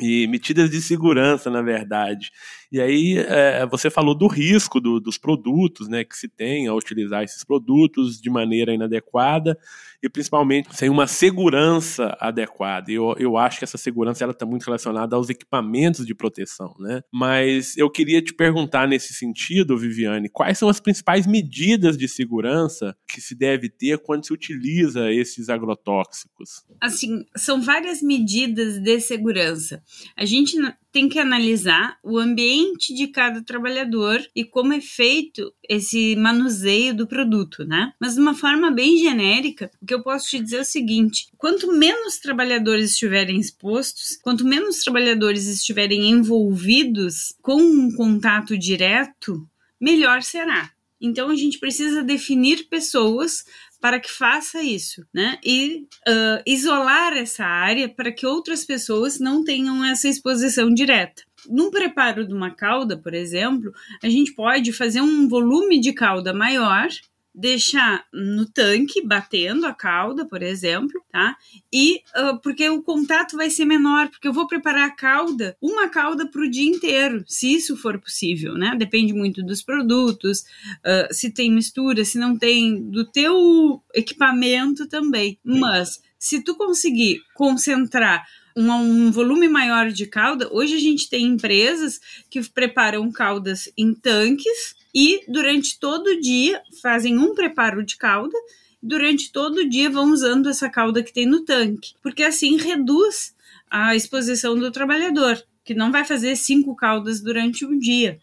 E 0.00 0.26
medidas 0.26 0.70
de 0.70 0.80
segurança, 0.80 1.50
na 1.50 1.60
verdade. 1.60 2.30
E 2.72 2.80
aí 2.80 3.18
é, 3.18 3.66
você 3.66 3.90
falou 3.90 4.14
do 4.14 4.26
risco 4.26 4.80
do, 4.80 4.98
dos 4.98 5.18
produtos, 5.18 5.88
né, 5.88 6.04
que 6.04 6.16
se 6.16 6.26
tem 6.26 6.66
a 6.66 6.74
utilizar 6.74 7.22
esses 7.22 7.44
produtos 7.44 8.18
de 8.18 8.30
maneira 8.30 8.72
inadequada 8.72 9.58
e 10.02 10.08
principalmente 10.08 10.74
sem 10.74 10.88
uma 10.88 11.06
segurança 11.06 12.16
adequada. 12.18 12.90
Eu, 12.90 13.14
eu 13.18 13.36
acho 13.36 13.58
que 13.58 13.64
essa 13.64 13.76
segurança 13.76 14.24
ela 14.24 14.32
está 14.32 14.46
muito 14.46 14.64
relacionada 14.64 15.14
aos 15.14 15.28
equipamentos 15.28 16.06
de 16.06 16.14
proteção, 16.14 16.74
né? 16.80 17.02
Mas 17.12 17.76
eu 17.76 17.90
queria 17.90 18.22
te 18.22 18.32
perguntar 18.32 18.88
nesse 18.88 19.12
sentido, 19.12 19.76
Viviane, 19.76 20.30
quais 20.30 20.56
são 20.56 20.68
as 20.68 20.80
principais 20.80 21.26
medidas 21.26 21.96
de 21.98 22.08
segurança 22.08 22.96
que 23.06 23.20
se 23.20 23.34
deve 23.34 23.68
ter 23.68 23.98
quando 23.98 24.26
se 24.26 24.32
utiliza 24.32 25.12
esses 25.12 25.50
agrotóxicos? 25.50 26.64
Assim, 26.80 27.24
são 27.36 27.60
várias 27.60 28.02
medidas 28.02 28.80
de 28.80 28.98
segurança. 28.98 29.82
A 30.16 30.24
gente 30.24 30.56
tem 30.92 31.08
que 31.08 31.18
analisar 31.18 31.98
o 32.02 32.18
ambiente 32.18 32.94
de 32.94 33.08
cada 33.08 33.42
trabalhador 33.42 34.22
e 34.36 34.44
como 34.44 34.74
é 34.74 34.80
feito 34.80 35.52
esse 35.66 36.14
manuseio 36.16 36.94
do 36.94 37.06
produto, 37.06 37.64
né? 37.64 37.92
Mas 37.98 38.14
de 38.14 38.20
uma 38.20 38.34
forma 38.34 38.70
bem 38.70 38.98
genérica, 38.98 39.70
o 39.80 39.86
que 39.86 39.94
eu 39.94 40.02
posso 40.02 40.28
te 40.28 40.38
dizer 40.38 40.58
é 40.58 40.60
o 40.60 40.64
seguinte: 40.64 41.28
quanto 41.38 41.72
menos 41.72 42.18
trabalhadores 42.18 42.90
estiverem 42.90 43.40
expostos, 43.40 44.18
quanto 44.22 44.44
menos 44.44 44.80
trabalhadores 44.80 45.46
estiverem 45.46 46.10
envolvidos 46.10 47.34
com 47.40 47.56
um 47.56 47.90
contato 47.94 48.56
direto, 48.56 49.48
melhor 49.80 50.22
será. 50.22 50.70
Então 51.00 51.30
a 51.30 51.34
gente 51.34 51.58
precisa 51.58 52.04
definir 52.04 52.68
pessoas 52.68 53.44
para 53.82 53.98
que 53.98 54.12
faça 54.12 54.62
isso, 54.62 55.04
né? 55.12 55.38
E 55.44 55.88
uh, 56.08 56.42
isolar 56.46 57.14
essa 57.14 57.44
área 57.44 57.88
para 57.88 58.12
que 58.12 58.24
outras 58.24 58.64
pessoas 58.64 59.18
não 59.18 59.42
tenham 59.42 59.84
essa 59.84 60.08
exposição 60.08 60.72
direta. 60.72 61.24
Num 61.48 61.68
preparo 61.68 62.24
de 62.24 62.32
uma 62.32 62.52
cauda, 62.54 62.96
por 62.96 63.12
exemplo, 63.12 63.72
a 64.00 64.08
gente 64.08 64.32
pode 64.34 64.72
fazer 64.72 65.00
um 65.00 65.26
volume 65.26 65.80
de 65.80 65.92
cauda 65.92 66.32
maior 66.32 66.86
deixar 67.34 68.04
no 68.12 68.44
tanque 68.46 69.04
batendo 69.04 69.66
a 69.66 69.72
cauda, 69.72 70.26
por 70.26 70.42
exemplo, 70.42 71.02
tá? 71.10 71.36
E 71.72 72.02
uh, 72.16 72.38
porque 72.42 72.68
o 72.68 72.82
contato 72.82 73.36
vai 73.36 73.48
ser 73.48 73.64
menor, 73.64 74.08
porque 74.08 74.28
eu 74.28 74.32
vou 74.32 74.46
preparar 74.46 74.88
a 74.88 74.94
cauda, 74.94 75.56
uma 75.60 75.88
cauda 75.88 76.26
para 76.26 76.42
o 76.42 76.50
dia 76.50 76.68
inteiro, 76.68 77.24
se 77.26 77.54
isso 77.54 77.76
for 77.76 77.98
possível, 77.98 78.54
né? 78.54 78.74
Depende 78.76 79.12
muito 79.14 79.42
dos 79.42 79.62
produtos, 79.62 80.40
uh, 80.40 81.12
se 81.12 81.30
tem 81.30 81.50
mistura, 81.50 82.04
se 82.04 82.18
não 82.18 82.36
tem, 82.36 82.82
do 82.82 83.04
teu 83.04 83.82
equipamento 83.94 84.86
também. 84.86 85.38
Mas 85.42 86.02
se 86.18 86.40
tu 86.42 86.54
conseguir 86.54 87.20
concentrar 87.34 88.26
um, 88.56 88.70
um, 88.72 89.10
volume 89.10 89.48
maior 89.48 89.90
de 89.90 90.06
calda. 90.06 90.48
Hoje 90.52 90.74
a 90.74 90.80
gente 90.80 91.08
tem 91.08 91.24
empresas 91.26 92.00
que 92.30 92.42
preparam 92.48 93.10
caldas 93.10 93.70
em 93.76 93.94
tanques 93.94 94.74
e 94.94 95.20
durante 95.28 95.78
todo 95.78 96.08
o 96.08 96.20
dia 96.20 96.60
fazem 96.82 97.18
um 97.18 97.34
preparo 97.34 97.84
de 97.84 97.96
calda. 97.96 98.36
Durante 98.82 99.30
todo 99.30 99.58
o 99.58 99.68
dia 99.68 99.88
vão 99.88 100.12
usando 100.12 100.48
essa 100.48 100.68
calda 100.68 101.02
que 101.02 101.12
tem 101.12 101.26
no 101.26 101.44
tanque, 101.44 101.94
porque 102.02 102.22
assim 102.22 102.56
reduz 102.56 103.34
a 103.70 103.94
exposição 103.94 104.58
do 104.58 104.70
trabalhador, 104.70 105.42
que 105.64 105.72
não 105.72 105.92
vai 105.92 106.04
fazer 106.04 106.36
cinco 106.36 106.74
caldas 106.74 107.20
durante 107.20 107.64
um 107.64 107.78
dia, 107.78 108.18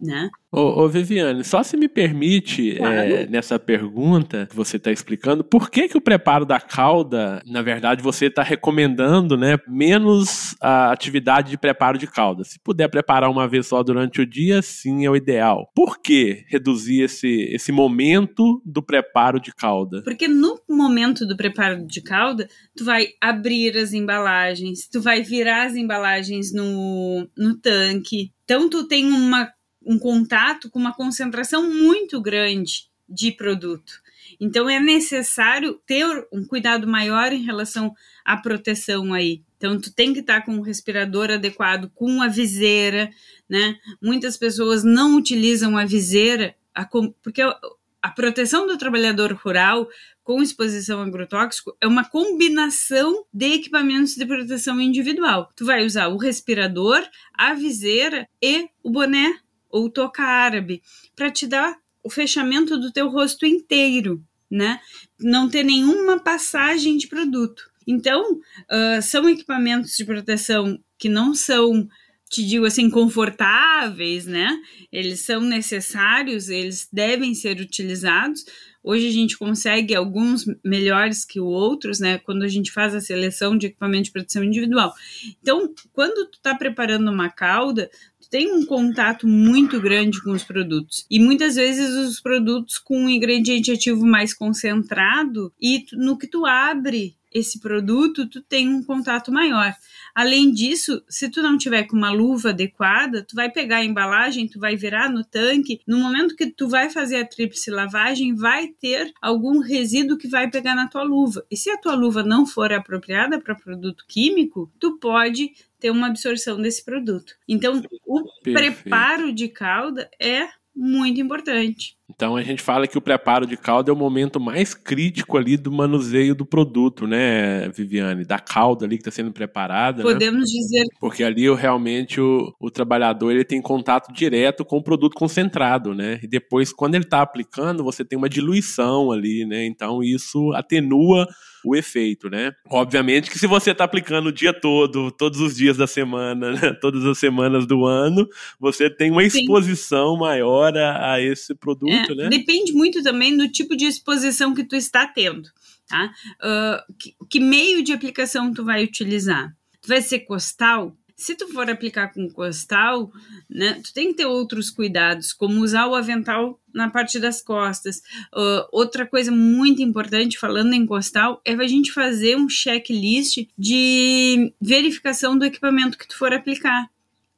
né? 0.00 0.30
Ô, 0.52 0.82
ô, 0.82 0.88
Viviane, 0.88 1.42
só 1.42 1.62
se 1.62 1.76
me 1.76 1.88
permite, 1.88 2.76
claro. 2.76 2.94
é, 2.94 3.26
nessa 3.26 3.58
pergunta 3.58 4.46
que 4.48 4.54
você 4.54 4.76
está 4.76 4.92
explicando, 4.92 5.42
por 5.42 5.68
que, 5.68 5.88
que 5.88 5.96
o 5.96 6.00
preparo 6.00 6.44
da 6.44 6.60
calda, 6.60 7.42
na 7.44 7.60
verdade, 7.60 8.02
você 8.02 8.26
está 8.26 8.42
recomendando 8.42 9.36
né, 9.36 9.58
menos 9.66 10.54
a 10.60 10.92
atividade 10.92 11.50
de 11.50 11.58
preparo 11.58 11.98
de 11.98 12.06
calda? 12.06 12.44
Se 12.44 12.58
puder 12.60 12.88
preparar 12.88 13.30
uma 13.30 13.48
vez 13.48 13.66
só 13.66 13.82
durante 13.82 14.20
o 14.20 14.26
dia, 14.26 14.62
sim, 14.62 15.04
é 15.04 15.10
o 15.10 15.16
ideal. 15.16 15.70
Por 15.74 16.00
que 16.00 16.44
reduzir 16.48 17.02
esse, 17.02 17.48
esse 17.52 17.72
momento 17.72 18.62
do 18.64 18.82
preparo 18.82 19.40
de 19.40 19.52
calda? 19.52 20.02
Porque 20.04 20.28
no 20.28 20.60
momento 20.68 21.26
do 21.26 21.36
preparo 21.36 21.84
de 21.84 22.00
calda, 22.00 22.46
tu 22.76 22.84
vai 22.84 23.08
abrir 23.20 23.76
as 23.76 23.92
embalagens, 23.92 24.88
tu 24.88 25.00
vai 25.00 25.22
virar 25.22 25.66
as 25.66 25.74
embalagens 25.74 26.52
no, 26.52 27.28
no 27.36 27.58
tanque, 27.58 28.30
então 28.44 28.68
tu 28.68 28.86
tem 28.86 29.06
uma 29.06 29.50
um 29.86 29.98
contato 29.98 30.70
com 30.70 30.78
uma 30.78 30.94
concentração 30.94 31.72
muito 31.72 32.20
grande 32.20 32.88
de 33.08 33.32
produto. 33.32 34.02
Então 34.40 34.68
é 34.68 34.80
necessário 34.80 35.80
ter 35.86 36.06
um 36.32 36.44
cuidado 36.44 36.86
maior 36.86 37.32
em 37.32 37.42
relação 37.42 37.94
à 38.24 38.36
proteção 38.36 39.12
aí. 39.12 39.42
Então 39.56 39.80
tu 39.80 39.92
tem 39.92 40.12
que 40.12 40.20
estar 40.20 40.42
com 40.42 40.52
um 40.52 40.60
respirador 40.60 41.30
adequado, 41.30 41.90
com 41.94 42.22
a 42.22 42.28
viseira, 42.28 43.10
né? 43.48 43.76
Muitas 44.02 44.36
pessoas 44.36 44.82
não 44.82 45.16
utilizam 45.16 45.76
a 45.76 45.84
viseira, 45.84 46.54
a, 46.74 46.84
porque 47.22 47.42
a 47.42 48.10
proteção 48.10 48.66
do 48.66 48.76
trabalhador 48.76 49.32
rural 49.32 49.88
com 50.22 50.42
exposição 50.42 51.00
a 51.00 51.06
agrotóxico 51.06 51.76
é 51.80 51.86
uma 51.86 52.04
combinação 52.04 53.24
de 53.32 53.54
equipamentos 53.54 54.14
de 54.14 54.24
proteção 54.24 54.80
individual. 54.80 55.50
Tu 55.54 55.66
vai 55.66 55.84
usar 55.84 56.08
o 56.08 56.16
respirador, 56.16 57.02
a 57.32 57.52
viseira 57.54 58.26
e 58.42 58.68
o 58.82 58.90
boné 58.90 59.38
ou 59.74 59.90
toca 59.90 60.22
árabe, 60.22 60.80
para 61.16 61.32
te 61.32 61.48
dar 61.48 61.76
o 62.00 62.08
fechamento 62.08 62.78
do 62.78 62.92
teu 62.92 63.08
rosto 63.08 63.44
inteiro, 63.44 64.24
né? 64.48 64.78
Não 65.18 65.48
ter 65.48 65.64
nenhuma 65.64 66.20
passagem 66.20 66.96
de 66.96 67.08
produto. 67.08 67.68
Então, 67.84 68.34
uh, 68.34 69.02
são 69.02 69.28
equipamentos 69.28 69.96
de 69.96 70.04
proteção 70.04 70.78
que 70.96 71.08
não 71.08 71.34
são 71.34 71.88
te 72.30 72.44
digo 72.44 72.64
assim, 72.64 72.90
confortáveis, 72.90 74.26
né? 74.26 74.56
Eles 74.90 75.20
são 75.20 75.40
necessários, 75.40 76.48
eles 76.48 76.88
devem 76.92 77.34
ser 77.34 77.60
utilizados. 77.60 78.44
Hoje 78.82 79.08
a 79.08 79.12
gente 79.12 79.38
consegue 79.38 79.94
alguns 79.94 80.44
melhores 80.64 81.24
que 81.24 81.38
outros, 81.38 82.00
né? 82.00 82.18
Quando 82.18 82.42
a 82.42 82.48
gente 82.48 82.72
faz 82.72 82.94
a 82.94 83.00
seleção 83.00 83.56
de 83.56 83.68
equipamento 83.68 84.04
de 84.04 84.12
proteção 84.12 84.42
individual. 84.42 84.92
Então, 85.40 85.72
quando 85.92 86.28
tu 86.28 86.36
está 86.36 86.54
preparando 86.54 87.10
uma 87.10 87.30
cauda, 87.30 87.88
tem 88.34 88.52
um 88.52 88.66
contato 88.66 89.28
muito 89.28 89.80
grande 89.80 90.20
com 90.20 90.32
os 90.32 90.42
produtos. 90.42 91.06
E 91.08 91.20
muitas 91.20 91.54
vezes 91.54 91.90
os 91.90 92.18
produtos 92.18 92.78
com 92.78 93.04
um 93.04 93.08
ingrediente 93.08 93.70
ativo 93.70 94.04
mais 94.04 94.34
concentrado 94.34 95.52
e 95.62 95.84
no 95.92 96.18
que 96.18 96.26
tu 96.26 96.44
abre 96.44 97.14
esse 97.34 97.58
produto, 97.58 98.28
tu 98.28 98.40
tem 98.40 98.68
um 98.68 98.82
contato 98.82 99.32
maior. 99.32 99.74
Além 100.14 100.52
disso, 100.52 101.02
se 101.08 101.28
tu 101.28 101.42
não 101.42 101.58
tiver 101.58 101.82
com 101.82 101.96
uma 101.96 102.12
luva 102.12 102.50
adequada, 102.50 103.24
tu 103.24 103.34
vai 103.34 103.50
pegar 103.50 103.78
a 103.78 103.84
embalagem, 103.84 104.46
tu 104.46 104.60
vai 104.60 104.76
virar 104.76 105.10
no 105.10 105.24
tanque, 105.24 105.80
no 105.86 105.98
momento 105.98 106.36
que 106.36 106.46
tu 106.46 106.68
vai 106.68 106.88
fazer 106.88 107.16
a 107.16 107.26
tríplice 107.26 107.70
lavagem, 107.70 108.36
vai 108.36 108.68
ter 108.68 109.12
algum 109.20 109.58
resíduo 109.58 110.16
que 110.16 110.28
vai 110.28 110.48
pegar 110.48 110.76
na 110.76 110.86
tua 110.86 111.02
luva. 111.02 111.44
E 111.50 111.56
se 111.56 111.68
a 111.70 111.76
tua 111.76 111.94
luva 111.94 112.22
não 112.22 112.46
for 112.46 112.72
apropriada 112.72 113.40
para 113.40 113.54
produto 113.54 114.04
químico, 114.06 114.70
tu 114.78 114.98
pode 114.98 115.50
ter 115.80 115.90
uma 115.90 116.06
absorção 116.06 116.60
desse 116.62 116.84
produto. 116.84 117.34
Então, 117.48 117.82
o 118.06 118.22
Perfeito. 118.42 118.82
preparo 118.82 119.32
de 119.32 119.48
calda 119.48 120.08
é 120.20 120.48
muito 120.74 121.20
importante. 121.20 121.96
Então 122.14 122.36
a 122.36 122.42
gente 122.42 122.62
fala 122.62 122.86
que 122.86 122.96
o 122.96 123.00
preparo 123.00 123.46
de 123.46 123.56
calda 123.56 123.90
é 123.90 123.94
o 123.94 123.96
momento 123.96 124.40
mais 124.40 124.74
crítico 124.74 125.36
ali 125.36 125.56
do 125.56 125.72
manuseio 125.72 126.34
do 126.34 126.46
produto, 126.46 127.06
né, 127.06 127.68
Viviane? 127.68 128.24
Da 128.24 128.38
calda 128.38 128.84
ali 128.84 128.96
que 128.96 129.02
está 129.02 129.10
sendo 129.10 129.32
preparada. 129.32 130.02
Né? 130.02 130.12
Podemos 130.12 130.40
né? 130.40 130.60
dizer. 130.60 130.84
Porque 131.00 131.24
ali 131.24 131.52
realmente 131.54 132.20
o, 132.20 132.54
o 132.60 132.70
trabalhador 132.70 133.30
ele 133.30 133.44
tem 133.44 133.60
contato 133.60 134.12
direto 134.12 134.64
com 134.64 134.76
o 134.76 134.82
produto 134.82 135.14
concentrado, 135.14 135.94
né? 135.94 136.20
E 136.22 136.26
depois, 136.26 136.72
quando 136.72 136.94
ele 136.94 137.04
está 137.04 137.22
aplicando, 137.22 137.84
você 137.84 138.04
tem 138.04 138.16
uma 138.16 138.28
diluição 138.28 139.10
ali, 139.10 139.44
né? 139.44 139.64
Então 139.66 140.02
isso 140.02 140.52
atenua 140.52 141.26
o 141.64 141.74
efeito, 141.74 142.28
né? 142.28 142.52
Obviamente 142.70 143.30
que 143.30 143.38
se 143.38 143.46
você 143.46 143.70
está 143.70 143.84
aplicando 143.84 144.26
o 144.26 144.32
dia 144.32 144.52
todo, 144.52 145.10
todos 145.10 145.40
os 145.40 145.56
dias 145.56 145.76
da 145.76 145.86
semana, 145.86 146.52
né? 146.52 146.72
todas 146.80 147.04
as 147.06 147.18
semanas 147.18 147.66
do 147.66 147.86
ano, 147.86 148.28
você 148.60 148.90
tem 148.90 149.10
uma 149.10 149.24
exposição 149.24 150.12
Sim. 150.12 150.20
maior 150.20 150.76
a, 150.76 151.14
a, 151.14 151.20
esse 151.20 151.54
produto, 151.54 151.90
é, 151.90 152.03
né? 152.08 152.28
Depende 152.28 152.72
muito 152.72 153.02
também 153.02 153.36
do 153.36 153.48
tipo 153.48 153.76
de 153.76 153.84
exposição 153.84 154.54
que 154.54 154.64
tu 154.64 154.74
está 154.74 155.06
tendo, 155.06 155.48
tá? 155.86 156.12
Uh, 156.40 156.94
que, 156.98 157.14
que 157.28 157.40
meio 157.40 157.82
de 157.82 157.92
aplicação 157.92 158.52
tu 158.52 158.64
vai 158.64 158.82
utilizar? 158.82 159.54
Tu 159.80 159.88
vai 159.88 160.02
ser 160.02 160.20
costal? 160.20 160.96
Se 161.16 161.36
tu 161.36 161.46
for 161.48 161.70
aplicar 161.70 162.12
com 162.12 162.28
costal, 162.28 163.12
né, 163.48 163.80
tu 163.84 163.92
tem 163.92 164.08
que 164.08 164.14
ter 164.14 164.26
outros 164.26 164.68
cuidados, 164.68 165.32
como 165.32 165.60
usar 165.60 165.86
o 165.86 165.94
avental 165.94 166.60
na 166.74 166.90
parte 166.90 167.20
das 167.20 167.40
costas. 167.40 167.98
Uh, 168.34 168.66
outra 168.72 169.06
coisa 169.06 169.30
muito 169.30 169.80
importante, 169.80 170.36
falando 170.36 170.72
em 170.72 170.84
costal, 170.84 171.40
é 171.44 171.52
a 171.52 171.66
gente 171.68 171.92
fazer 171.92 172.36
um 172.36 172.48
checklist 172.48 173.46
de 173.56 174.52
verificação 174.60 175.38
do 175.38 175.44
equipamento 175.44 175.96
que 175.96 176.08
tu 176.08 176.18
for 176.18 176.32
aplicar 176.32 176.90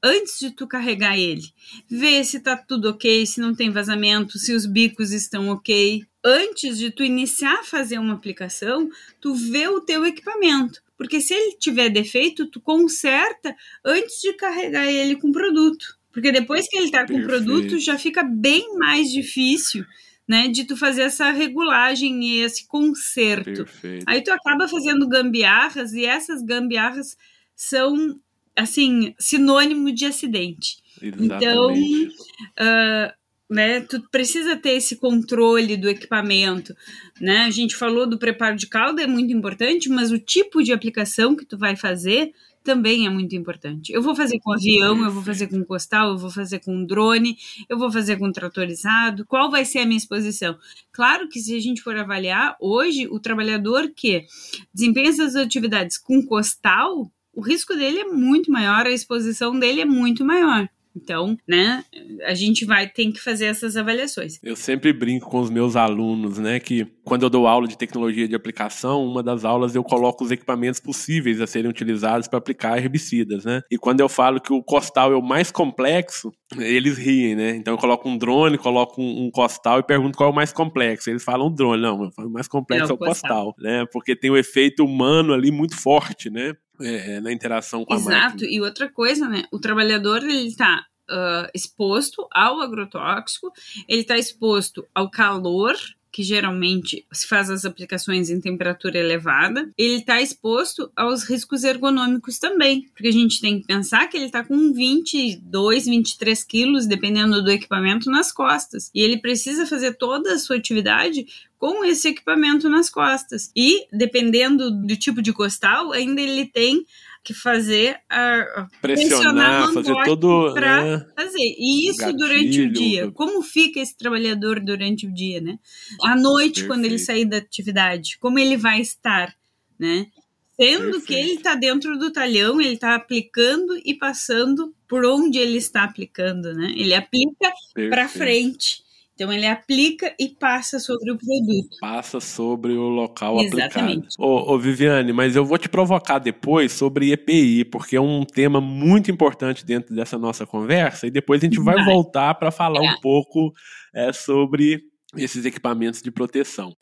antes 0.03 0.39
de 0.39 0.51
tu 0.51 0.67
carregar 0.67 1.19
ele. 1.19 1.43
Ver 1.89 2.25
se 2.25 2.41
tá 2.41 2.57
tudo 2.57 2.91
ok, 2.91 3.27
se 3.27 3.41
não 3.41 3.55
tem 3.55 3.71
vazamento, 3.71 4.39
se 4.39 4.53
os 4.53 4.67
bicos 4.67 5.13
estão 5.13 5.49
ok. 5.49 6.05
Antes 6.25 6.79
de 6.79 6.91
tu 6.91 7.03
iniciar 7.03 7.61
a 7.61 7.65
fazer 7.65 7.99
uma 7.99 8.15
aplicação, 8.15 8.89
tu 9.21 9.35
vê 9.35 9.69
o 9.69 9.81
teu 9.81 10.05
equipamento. 10.05 10.83
Porque 10.97 11.21
se 11.21 11.35
ele 11.35 11.57
tiver 11.59 11.91
defeito, 11.91 12.47
tu 12.47 12.61
conserta 12.61 13.55
antes 13.85 14.21
de 14.21 14.33
carregar 14.33 14.87
ele 14.87 15.17
com 15.17 15.31
produto. 15.31 15.97
Porque 16.13 16.33
depois 16.33 16.67
que 16.67 16.77
ele 16.77 16.87
está 16.87 17.07
com 17.07 17.19
o 17.19 17.25
produto, 17.25 17.79
já 17.79 17.99
fica 17.99 18.23
bem 18.23 18.77
mais 18.79 19.09
difícil 19.09 19.85
né, 20.27 20.49
de 20.49 20.65
tu 20.65 20.77
fazer 20.77 21.03
essa 21.03 21.31
regulagem 21.31 22.25
e 22.25 22.39
esse 22.41 22.67
conserto. 22.67 23.65
Perfeito. 23.65 24.05
Aí 24.09 24.23
tu 24.23 24.31
acaba 24.33 24.67
fazendo 24.67 25.09
gambiarras 25.09 25.93
e 25.93 26.05
essas 26.05 26.43
gambiarras 26.43 27.17
são 27.55 28.19
assim 28.57 29.15
sinônimo 29.19 29.93
de 29.93 30.07
acidente. 30.07 30.77
Exatamente. 31.01 31.35
Então, 31.35 31.73
uh, 31.73 33.13
né? 33.49 33.81
Tu 33.81 34.03
precisa 34.11 34.57
ter 34.57 34.71
esse 34.71 34.97
controle 34.97 35.77
do 35.77 35.89
equipamento, 35.89 36.75
né? 37.21 37.45
A 37.45 37.51
gente 37.51 37.77
falou 37.77 38.07
do 38.07 38.19
preparo 38.19 38.57
de 38.57 38.67
calda 38.67 39.03
é 39.03 39.07
muito 39.07 39.33
importante, 39.33 39.89
mas 39.89 40.11
o 40.11 40.19
tipo 40.19 40.63
de 40.63 40.73
aplicação 40.73 41.37
que 41.37 41.45
tu 41.45 41.57
vai 41.57 41.77
fazer 41.77 42.33
também 42.65 43.07
é 43.07 43.11
muito 43.11 43.37
importante. 43.37 43.93
Eu 43.93 44.03
vou 44.03 44.17
fazer 44.17 44.41
com 44.41 44.53
avião, 44.53 45.05
eu 45.05 45.11
vou 45.13 45.23
fazer 45.23 45.47
com 45.47 45.65
costal, 45.65 46.11
eu 46.11 46.19
vou 46.19 46.31
fazer 46.31 46.59
com 46.59 46.85
drone, 46.85 47.39
eu 47.69 47.79
vou 47.79 47.93
fazer 47.93 48.17
com 48.17 48.33
tratorizado. 48.33 49.25
Qual 49.25 49.49
vai 49.49 49.65
ser 49.65 49.79
a 49.79 49.87
minha 49.87 49.97
exposição? 49.97 50.59
Claro 50.91 51.29
que 51.29 51.39
se 51.39 51.55
a 51.55 51.61
gente 51.61 51.81
for 51.81 51.97
avaliar 51.97 52.57
hoje 52.61 53.07
o 53.07 53.21
trabalhador 53.21 53.93
que 53.95 54.27
desempenha 54.75 55.11
essas 55.11 55.37
atividades 55.37 55.97
com 55.97 56.21
costal, 56.27 57.09
o 57.37 57.43
risco 57.43 57.77
dele 57.77 58.01
é 58.01 58.05
muito 58.05 58.51
maior, 58.51 58.87
a 58.87 58.91
exposição 58.91 59.59
dele 59.59 59.83
é 59.83 59.85
muito 59.85 60.25
maior. 60.25 60.67
Então, 60.97 61.37
né, 61.47 61.85
a 62.25 62.33
gente 62.33 62.65
vai 62.65 62.89
ter 62.89 63.13
que 63.13 63.21
fazer 63.21 63.45
essas 63.45 63.77
avaliações. 63.77 64.39
Eu 64.43 64.57
sempre 64.57 64.95
brinco 64.95 65.29
com 65.29 65.41
os 65.41 65.51
meus 65.51 65.77
alunos, 65.77 66.39
né, 66.39 66.59
que 66.59 66.87
quando 67.05 67.23
eu 67.25 67.31
dou 67.31 67.47
aula 67.47 67.69
de 67.69 67.77
tecnologia 67.77 68.27
de 68.27 68.35
aplicação, 68.35 69.07
uma 69.07 69.23
das 69.23 69.45
aulas 69.45 69.75
eu 69.75 69.85
coloco 69.85 70.25
os 70.25 70.31
equipamentos 70.31 70.81
possíveis 70.81 71.41
a 71.41 71.47
serem 71.47 71.71
utilizados 71.71 72.27
para 72.27 72.39
aplicar 72.39 72.79
herbicidas, 72.79 73.45
né? 73.45 73.63
E 73.71 73.79
quando 73.79 74.01
eu 74.01 74.09
falo 74.09 74.41
que 74.41 74.53
o 74.53 74.61
costal 74.61 75.13
é 75.13 75.17
o 75.17 75.23
mais 75.23 75.53
complexo, 75.53 76.33
eles 76.59 76.99
riem, 76.99 77.37
né? 77.37 77.51
Então 77.55 77.75
eu 77.75 77.79
coloco 77.79 78.09
um 78.09 78.19
drone, 78.19 78.59
coloco 78.59 79.01
um, 79.01 79.27
um 79.27 79.31
costal 79.31 79.79
e 79.79 79.85
pergunto 79.85 80.19
qual 80.19 80.31
é 80.31 80.33
o 80.33 80.35
mais 80.35 80.53
complexo. 80.53 81.09
Eles 81.09 81.23
falam 81.23 81.53
drone, 81.53 81.81
não, 81.83 82.11
o 82.19 82.31
mais 82.31 82.49
complexo 82.49 82.91
é, 82.91 82.91
é 82.91 82.95
o 82.95 82.99
costal, 82.99 83.53
costal, 83.53 83.55
né? 83.61 83.87
Porque 83.93 84.17
tem 84.17 84.31
o 84.31 84.35
um 84.35 84.37
efeito 84.37 84.85
humano 84.85 85.33
ali 85.33 85.53
muito 85.53 85.77
forte, 85.77 86.29
né? 86.29 86.55
É, 86.81 87.15
é, 87.15 87.21
na 87.21 87.33
interação 87.33 87.85
com 87.85 87.95
Exato. 87.95 88.11
a 88.11 88.13
máquina. 88.13 88.29
Exato, 88.29 88.45
e 88.45 88.61
outra 88.61 88.89
coisa, 88.89 89.29
né? 89.29 89.45
O 89.53 89.59
trabalhador, 89.59 90.23
ele 90.23 90.47
está 90.47 90.85
uh, 91.11 91.49
exposto 91.55 92.27
ao 92.33 92.61
agrotóxico, 92.61 93.51
ele 93.89 94.03
está 94.03 94.17
exposto 94.17 94.87
ao 94.95 95.11
calor, 95.11 95.75
que 96.17 96.23
geralmente 96.23 97.05
se 97.13 97.29
faz 97.29 97.51
as 97.51 97.67
aplicações 97.67 98.31
em 98.31 98.41
temperatura 98.41 98.99
elevada, 98.99 99.71
ele 99.77 99.97
está 99.97 100.19
exposto 100.19 100.91
aos 100.97 101.25
riscos 101.25 101.63
ergonômicos 101.63 102.39
também, 102.39 102.89
porque 102.95 103.09
a 103.09 103.13
gente 103.13 103.39
tem 103.39 103.61
que 103.61 103.67
pensar 103.67 104.09
que 104.09 104.17
ele 104.17 104.25
está 104.25 104.43
com 104.43 104.73
22, 104.73 105.85
23 105.85 106.43
quilos, 106.45 106.87
dependendo 106.87 107.45
do 107.45 107.51
equipamento, 107.51 108.11
nas 108.11 108.33
costas, 108.33 108.91
e 108.95 109.03
ele 109.03 109.19
precisa 109.19 109.67
fazer 109.67 109.99
toda 109.99 110.33
a 110.33 110.39
sua 110.39 110.57
atividade 110.57 111.27
com 111.59 111.85
esse 111.85 112.09
equipamento 112.09 112.67
nas 112.71 112.89
costas. 112.89 113.51
E, 113.55 113.87
dependendo 113.93 114.71
do 114.71 114.97
tipo 114.97 115.21
de 115.21 115.35
costal, 115.35 115.93
ainda 115.93 116.23
ele 116.23 116.47
tem 116.47 116.87
que 117.27 117.35
fazer 117.35 117.99
a 118.09 118.69
pressionar, 118.81 119.73
fazer 119.73 119.95
todo 120.05 120.55
para 120.55 120.85
né? 120.85 121.07
fazer. 121.17 121.57
E 121.59 121.91
isso 121.91 121.99
Gatilho. 121.99 122.19
durante 122.19 122.61
o 122.61 122.73
dia. 122.73 123.11
Como 123.11 123.43
fica 123.43 123.81
esse 123.81 123.97
trabalhador 123.97 124.61
durante 124.61 125.09
o 125.09 125.13
dia, 125.13 125.41
né? 125.41 125.59
À 126.05 126.15
noite, 126.15 126.61
Perfeito. 126.61 126.69
quando 126.69 126.85
ele 126.85 126.99
sair 127.01 127.25
da 127.25 127.39
atividade, 127.39 128.17
como 128.21 128.39
ele 128.39 128.57
vai 128.57 128.81
estar, 128.81 129.35
né? 129.77 130.07
Sendo 130.55 130.83
Perfeito. 130.93 131.07
que 131.07 131.15
ele 131.15 131.33
está 131.33 131.57
dentro 131.57 131.99
do 131.99 132.13
talhão, 132.13 132.61
ele 132.61 132.75
está 132.75 132.95
aplicando 132.95 133.77
e 133.85 133.93
passando 133.93 134.73
por 134.87 135.05
onde 135.05 135.39
ele 135.39 135.59
está 135.59 135.83
aplicando, 135.83 136.55
né? 136.55 136.73
Ele 136.77 136.95
aplica 136.95 137.53
para 137.91 138.09
frente. 138.09 138.86
Então 139.17 139.33
ele 139.33 139.47
aplica 139.47 140.15
e 140.21 140.29
passa 140.29 140.79
sobre 140.79 141.11
o 141.11 141.17
produto. 141.17 141.79
Passa 141.81 142.21
sobre 142.21 142.73
o 142.75 142.87
local 142.87 143.41
Exatamente. 143.41 143.71
aplicado. 143.71 144.07
Ô, 144.19 144.53
ô, 144.53 144.59
Viviane, 144.59 145.11
mas 145.11 145.35
eu 145.35 145.43
vou 145.43 145.57
te 145.57 145.71
provocar 145.71 146.19
depois 146.19 146.73
sobre 146.73 147.13
EPI, 147.13 147.65
porque 147.65 147.97
é 147.97 148.01
um 148.01 148.25
tema 148.27 148.61
muito 148.61 149.11
importante 149.11 149.65
dentro 149.65 149.95
dessa 149.95 150.19
nossa 150.19 150.45
conversa, 150.45 151.07
e 151.07 151.11
depois 151.11 151.41
a 151.41 151.47
gente 151.47 151.59
vai, 151.59 151.77
vai. 151.77 151.85
voltar 151.87 152.35
para 152.35 152.51
falar 152.51 152.85
é. 152.85 152.91
um 152.91 153.01
pouco 153.01 153.55
é, 153.95 154.13
sobre 154.13 154.83
esses 155.17 155.47
equipamentos 155.47 156.03
de 156.03 156.11
proteção. 156.11 156.75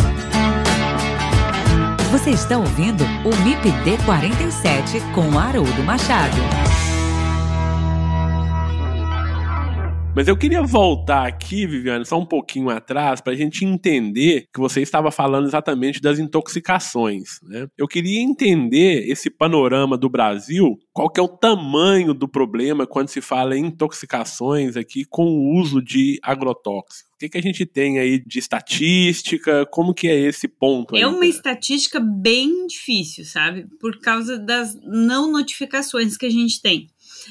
Você 2.11 2.31
está 2.31 2.59
ouvindo 2.59 3.05
o 3.25 3.45
MIPD 3.45 4.05
47 4.05 4.99
com 5.15 5.39
Haroldo 5.39 5.85
Machado. 5.85 6.74
Mas 10.17 10.29
eu 10.29 10.37
queria 10.37 10.63
voltar 10.63 11.27
aqui, 11.27 11.67
Viviane, 11.67 12.07
só 12.07 12.17
um 12.17 12.25
pouquinho 12.25 12.71
atrás, 12.71 13.21
para 13.21 13.33
a 13.33 13.37
gente 13.37 13.65
entender 13.65 14.47
que 14.55 14.61
você 14.61 14.81
estava 14.81 15.11
falando 15.11 15.49
exatamente 15.49 16.01
das 16.01 16.21
intoxicações. 16.21 17.41
Né? 17.43 17.67
Eu 17.77 17.89
queria 17.89 18.21
entender 18.21 19.11
esse 19.11 19.29
panorama 19.29 19.99
do 19.99 20.09
Brasil, 20.09 20.79
qual 20.93 21.11
que 21.11 21.19
é 21.19 21.23
o 21.23 21.27
tamanho 21.27 22.15
do 22.15 22.29
problema 22.29 22.87
quando 22.87 23.09
se 23.09 23.21
fala 23.21 23.59
em 23.59 23.67
intoxicações 23.67 24.77
aqui 24.77 25.05
com 25.05 25.25
o 25.25 25.59
uso 25.59 25.83
de 25.83 26.21
agrotóxicos. 26.23 27.13
O 27.15 27.19
que, 27.19 27.29
que 27.29 27.39
a 27.39 27.43
gente 27.43 27.65
tem 27.65 27.99
aí 27.99 28.23
de 28.25 28.39
estatística? 28.39 29.67
Como 29.67 29.95
que 29.95 30.09
é 30.09 30.19
esse 30.19 30.47
ponto? 30.47 30.95
É 30.97 30.99
aí, 30.99 31.05
uma 31.05 31.27
estatística 31.27 31.99
bem 31.99 32.67
difícil, 32.67 33.25
sabe? 33.25 33.67
Por 33.81 34.01
causa 34.01 34.37
das 34.37 34.77
não 34.83 35.31
notificações 35.31 36.17
que 36.17 36.27
a 36.27 36.31
gente 36.31 36.61
tem. 36.61 36.89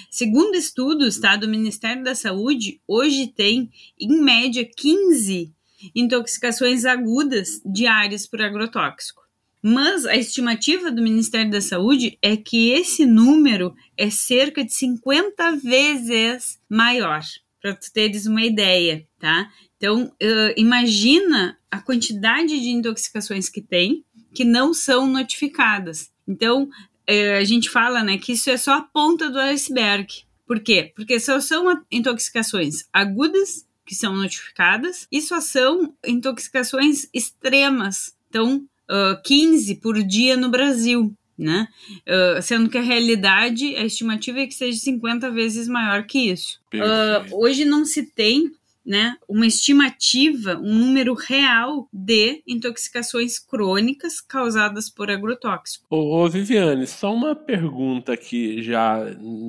Segundo 0.10 0.56
estudos 0.56 1.20
tá, 1.20 1.36
do 1.36 1.48
Ministério 1.48 2.04
da 2.04 2.16
Saúde, 2.16 2.80
hoje 2.88 3.28
tem, 3.28 3.70
em 4.00 4.22
média, 4.22 4.66
15 4.66 5.54
intoxicações 5.94 6.86
agudas 6.86 7.62
diárias 7.66 8.26
por 8.26 8.42
agrotóxico. 8.42 9.24
Mas 9.62 10.06
a 10.06 10.16
estimativa 10.16 10.92
do 10.92 11.02
Ministério 11.02 11.50
da 11.50 11.62
Saúde 11.62 12.18
é 12.22 12.36
que 12.36 12.72
esse 12.72 13.06
número 13.06 13.74
é 13.98 14.10
cerca 14.10 14.64
de 14.64 14.74
50 14.74 15.56
vezes 15.58 16.60
maior, 16.70 17.22
para 17.62 17.74
tu 17.74 17.92
teres 17.94 18.26
uma 18.26 18.44
ideia, 18.44 19.08
tá? 19.18 19.50
Então, 19.78 20.06
uh, 20.06 20.54
imagina 20.58 21.58
a 21.72 21.80
quantidade 21.82 22.60
de 22.60 22.70
intoxicações 22.70 23.50
que 23.50 23.62
tem 23.62 24.04
que 24.34 24.44
não 24.44 24.74
são 24.74 25.08
notificadas. 25.08 26.12
Então, 26.28 26.70
a 27.08 27.44
gente 27.44 27.70
fala 27.70 28.04
né, 28.04 28.18
que 28.18 28.34
isso 28.34 28.50
é 28.50 28.58
só 28.58 28.74
a 28.74 28.82
ponta 28.82 29.30
do 29.30 29.40
iceberg. 29.40 30.08
Por 30.46 30.60
quê? 30.60 30.92
Porque 30.96 31.20
só 31.20 31.40
são 31.40 31.82
intoxicações 31.92 32.86
agudas 32.92 33.66
que 33.86 33.96
são 33.96 34.16
notificadas 34.16 35.08
e 35.12 35.22
só 35.22 35.42
são 35.42 35.94
intoxicações 36.06 37.08
extremas. 37.14 38.16
Então, 38.30 38.66
uh, 38.90 39.22
15 39.24 39.76
por 39.76 40.02
dia 40.04 40.38
no 40.38 40.50
Brasil, 40.50 41.14
né? 41.38 41.68
Uh, 42.08 42.42
sendo 42.42 42.70
que 42.70 42.78
a 42.78 42.82
realidade, 42.82 43.76
a 43.76 43.84
estimativa 43.84 44.40
é 44.40 44.48
que 44.48 44.54
seja 44.54 44.80
50 44.80 45.32
vezes 45.32 45.68
maior 45.68 46.06
que 46.06 46.32
isso. 46.32 46.60
Uh, 46.74 47.36
hoje 47.38 47.66
não 47.66 47.86
se 47.86 48.04
tem 48.04 48.52
né, 48.86 49.16
uma 49.28 49.46
estimativa, 49.48 50.58
um 50.58 50.74
número 50.74 51.14
real 51.14 51.88
de 51.92 52.44
intoxicações 52.48 53.40
crônicas 53.40 54.20
causadas 54.20 54.90
por 54.90 55.10
agrotóxico. 55.10 55.86
Ô, 55.90 56.24
ô, 56.24 56.30
Viviane, 56.30 56.86
só 56.86 57.14
uma 57.14 57.36
pergunta 57.36 58.14
aqui, 58.14 58.62
já 58.62 59.00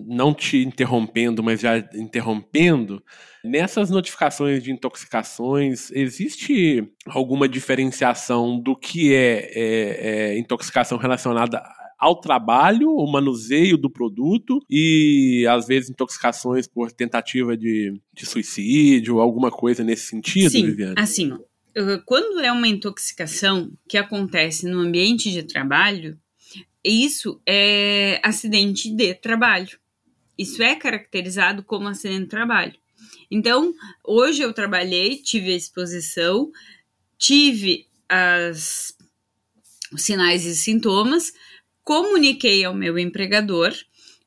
não 0.06 0.32
te 0.32 0.58
interrompendo, 0.64 1.42
mas 1.42 1.60
já 1.60 1.78
interrompendo. 1.94 3.02
Nessas 3.44 3.90
notificações 3.90 4.62
de 4.62 4.72
intoxicações, 4.72 5.90
existe 5.90 6.88
alguma 7.06 7.48
diferenciação 7.48 8.58
do 8.58 8.74
que 8.74 9.14
é, 9.14 9.50
é, 9.54 10.32
é 10.32 10.38
intoxicação 10.38 10.96
relacionada 10.96 11.62
ao 11.98 12.20
trabalho, 12.20 12.90
o 12.90 13.10
manuseio 13.10 13.76
do 13.76 13.90
produto 13.90 14.60
e 14.68 15.46
às 15.48 15.66
vezes 15.66 15.90
intoxicações 15.90 16.66
por 16.66 16.92
tentativa 16.92 17.56
de, 17.56 18.00
de 18.12 18.26
suicídio, 18.26 19.20
alguma 19.20 19.50
coisa 19.50 19.82
nesse 19.82 20.06
sentido, 20.06 20.50
Sim, 20.50 20.66
Viviane? 20.66 20.94
Assim, 20.96 21.36
quando 22.04 22.40
é 22.40 22.52
uma 22.52 22.68
intoxicação 22.68 23.72
que 23.88 23.98
acontece 23.98 24.66
no 24.66 24.80
ambiente 24.80 25.30
de 25.30 25.42
trabalho, 25.42 26.18
isso 26.84 27.40
é 27.46 28.20
acidente 28.22 28.90
de 28.90 29.14
trabalho. 29.14 29.78
Isso 30.36 30.62
é 30.62 30.74
caracterizado 30.74 31.62
como 31.62 31.88
acidente 31.88 32.24
de 32.24 32.28
trabalho. 32.28 32.74
Então, 33.30 33.74
hoje 34.04 34.42
eu 34.42 34.52
trabalhei, 34.52 35.16
tive 35.16 35.52
a 35.52 35.56
exposição, 35.56 36.50
tive 37.18 37.86
as, 38.08 38.96
os 39.92 40.02
sinais 40.02 40.44
e 40.44 40.54
sintomas, 40.54 41.32
comuniquei 41.84 42.64
ao 42.64 42.74
meu 42.74 42.98
empregador, 42.98 43.72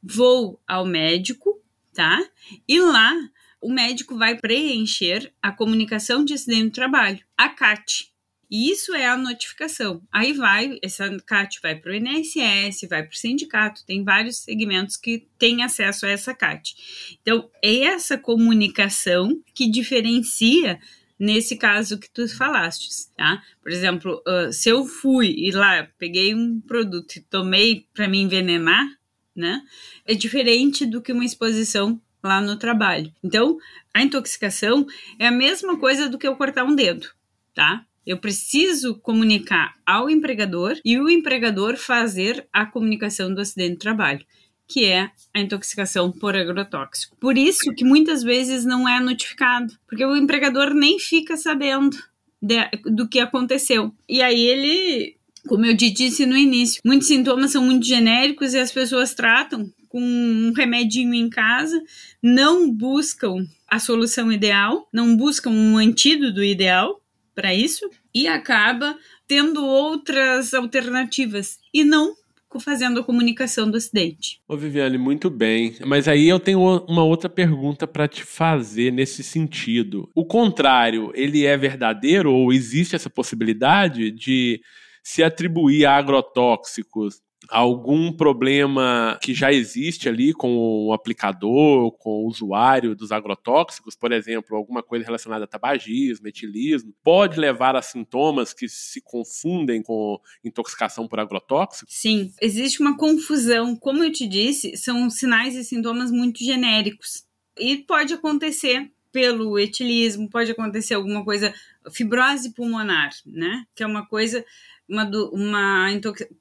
vou 0.01 0.61
ao 0.67 0.85
médico, 0.85 1.59
tá? 1.93 2.23
E 2.67 2.79
lá 2.79 3.13
o 3.59 3.73
médico 3.73 4.17
vai 4.17 4.37
preencher 4.37 5.33
a 5.41 5.51
comunicação 5.51 6.23
de 6.23 6.33
acidente 6.33 6.65
de 6.65 6.71
trabalho, 6.71 7.19
a 7.35 7.49
CAT. 7.49 8.13
E 8.49 8.71
isso 8.71 8.95
é 8.95 9.05
a 9.05 9.17
notificação. 9.17 10.01
Aí 10.09 10.31
vai, 10.31 10.77
essa 10.81 11.09
CAT 11.25 11.59
vai 11.61 11.75
para 11.75 11.91
o 11.91 11.95
INSS, 11.95 12.87
vai 12.89 13.03
para 13.03 13.13
o 13.13 13.17
sindicato, 13.17 13.85
tem 13.85 14.05
vários 14.05 14.37
segmentos 14.37 14.95
que 14.95 15.27
têm 15.37 15.63
acesso 15.63 16.05
a 16.05 16.09
essa 16.09 16.33
CAT. 16.33 17.17
Então, 17.21 17.49
é 17.61 17.79
essa 17.79 18.17
comunicação 18.17 19.41
que 19.53 19.69
diferencia 19.69 20.79
nesse 21.19 21.56
caso 21.56 21.99
que 21.99 22.10
tu 22.10 22.27
falaste, 22.27 22.89
tá? 23.15 23.41
Por 23.62 23.71
exemplo, 23.71 24.21
uh, 24.27 24.51
se 24.51 24.69
eu 24.69 24.86
fui 24.86 25.34
e 25.38 25.51
lá 25.51 25.88
peguei 25.97 26.34
um 26.36 26.62
produto 26.62 27.15
e 27.15 27.21
tomei 27.21 27.88
para 27.93 28.08
me 28.08 28.21
envenenar, 28.21 28.88
né? 29.36 29.62
É 30.06 30.13
diferente 30.13 30.86
do 30.86 31.01
que 31.01 31.12
uma 31.12 31.25
exposição 31.25 32.01
lá 32.23 32.41
no 32.41 32.58
trabalho. 32.58 33.13
Então, 33.23 33.58
a 33.93 34.01
intoxicação 34.01 34.86
é 35.19 35.27
a 35.27 35.32
mesma 35.32 35.77
coisa 35.77 36.10
do 36.10 36.17
que 36.17 36.27
eu 36.27 36.36
cortar 36.36 36.63
um 36.63 36.75
dedo, 36.75 37.08
tá? 37.53 37.86
Eu 38.06 38.17
preciso 38.17 38.95
comunicar 38.95 39.73
ao 39.86 40.10
empregador 40.10 40.80
e 40.84 40.99
o 40.99 41.10
empregador 41.10 41.75
fazer 41.75 42.47
a 42.53 42.65
comunicação 42.65 43.34
do 43.34 43.41
acidente 43.41 43.73
de 43.73 43.80
trabalho, 43.80 44.25
que 44.67 44.86
é 44.86 45.10
a 45.34 45.39
intoxicação 45.39 46.12
por 46.12 46.36
agrotóxico. 46.36 47.15
Por 47.19 47.38
isso 47.38 47.73
que 47.75 47.86
muitas 47.86 48.23
vezes 48.23 48.65
não 48.65 48.88
é 48.88 48.99
notificado, 48.99 49.73
porque 49.88 50.06
o 50.06 50.15
empregador 50.15 50.73
nem 50.73 50.99
fica 50.99 51.38
sabendo 51.38 51.97
de, 52.41 52.56
do 52.86 53.08
que 53.08 53.19
aconteceu. 53.19 53.93
E 54.08 54.21
aí 54.21 54.41
ele, 54.41 55.15
como 55.47 55.65
eu 55.65 55.73
disse 55.73 56.25
no 56.25 56.36
início, 56.36 56.82
muitos 56.84 57.08
sintomas 57.08 57.51
são 57.51 57.63
muito 57.63 57.86
genéricos 57.86 58.53
e 58.53 58.60
as 58.60 58.71
pessoas 58.71 59.13
tratam 59.13 59.71
com 59.88 60.01
um 60.01 60.51
remedinho 60.56 61.13
em 61.13 61.30
casa, 61.30 61.82
não 62.21 62.69
buscam 62.69 63.47
a 63.67 63.80
solução 63.80 64.32
ideal, 64.32 64.88
não 64.91 65.15
buscam 65.15 65.49
um 65.49 65.77
antídoto 65.77 66.43
ideal, 66.43 67.01
para 67.38 67.53
isso 67.53 67.88
e 68.12 68.27
acaba 68.27 68.97
tendo 69.27 69.63
outras 69.63 70.56
alternativas 70.56 71.60
e 71.71 71.84
não 71.84 72.15
fazendo 72.60 72.99
a 72.99 73.03
comunicação 73.03 73.69
do 73.69 73.77
acidente. 73.77 74.41
Ô 74.47 74.55
Viviane, 74.55 74.97
muito 74.97 75.29
bem. 75.29 75.75
Mas 75.86 76.07
aí 76.07 76.27
eu 76.27 76.39
tenho 76.39 76.60
uma 76.88 77.03
outra 77.03 77.29
pergunta 77.29 77.86
para 77.86 78.07
te 78.07 78.23
fazer 78.23 78.91
nesse 78.91 79.21
sentido. 79.21 80.10
O 80.15 80.25
contrário, 80.25 81.12
ele 81.13 81.45
é 81.45 81.57
verdadeiro 81.57 82.33
ou 82.33 82.53
existe 82.53 82.95
essa 82.95 83.10
possibilidade 83.10 84.12
de 84.12 84.62
se 85.03 85.23
atribuir 85.23 85.86
a 85.86 85.95
agrotóxicos 85.95 87.21
algum 87.49 88.12
problema 88.12 89.17
que 89.21 89.33
já 89.33 89.51
existe 89.51 90.07
ali 90.10 90.33
com 90.33 90.88
o 90.88 90.93
aplicador, 90.93 91.91
com 91.93 92.23
o 92.23 92.27
usuário 92.27 92.95
dos 92.95 93.12
agrotóxicos, 93.12 93.95
por 93.95 94.12
exemplo, 94.12 94.55
alguma 94.55 94.83
coisa 94.83 95.05
relacionada 95.05 95.45
a 95.45 95.47
tabagismo, 95.47 96.27
etilismo, 96.27 96.93
pode 97.03 97.39
levar 97.39 97.75
a 97.75 97.81
sintomas 97.81 98.53
que 98.53 98.67
se 98.67 99.01
confundem 99.01 99.81
com 99.81 100.19
intoxicação 100.43 101.07
por 101.07 101.19
agrotóxico? 101.19 101.89
Sim, 101.91 102.31
existe 102.41 102.81
uma 102.81 102.97
confusão. 102.97 103.75
Como 103.75 104.03
eu 104.03 104.12
te 104.12 104.27
disse, 104.27 104.75
são 104.77 105.10
sinais 105.10 105.55
e 105.55 105.63
sintomas 105.63 106.12
muito 106.12 106.43
genéricos. 106.43 107.25
E 107.57 107.77
pode 107.77 108.13
acontecer 108.13 108.91
pelo 109.12 109.57
etilismo, 109.57 110.29
pode 110.29 110.51
acontecer 110.51 110.93
alguma 110.93 111.23
coisa, 111.23 111.53
fibrose 111.91 112.53
pulmonar, 112.53 113.10
né? 113.25 113.65
Que 113.73 113.83
é 113.83 113.88
uma 113.88 114.05
coisa 114.05 114.45
uma, 114.89 115.10
uma 115.32 115.88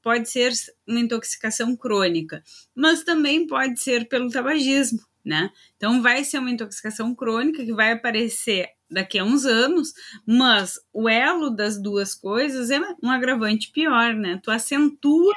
pode 0.03 0.29
ser 0.31 0.53
uma 0.87 1.01
intoxicação 1.01 1.77
crônica, 1.77 2.43
mas 2.75 3.03
também 3.05 3.47
pode 3.47 3.81
ser 3.81 4.09
pelo 4.09 4.31
tabagismo, 4.31 5.01
né? 5.25 5.51
Então 5.77 6.03
vai 6.03 6.25
ser 6.25 6.39
uma 6.39 6.51
intoxicação 6.51 7.15
crônica 7.15 7.65
que 7.65 7.73
vai 7.73 7.93
aparecer 7.93 8.69
daqui 8.91 9.19
a 9.19 9.25
uns 9.25 9.45
anos, 9.45 9.93
mas 10.25 10.79
o 10.93 11.09
elo 11.09 11.51
das 11.51 11.81
duas 11.81 12.15
coisas 12.15 12.71
é 12.71 12.81
um 13.03 13.11
agravante 13.11 13.71
pior, 13.73 14.15
né? 14.15 14.41
Tu 14.43 14.51
acentua 14.51 15.35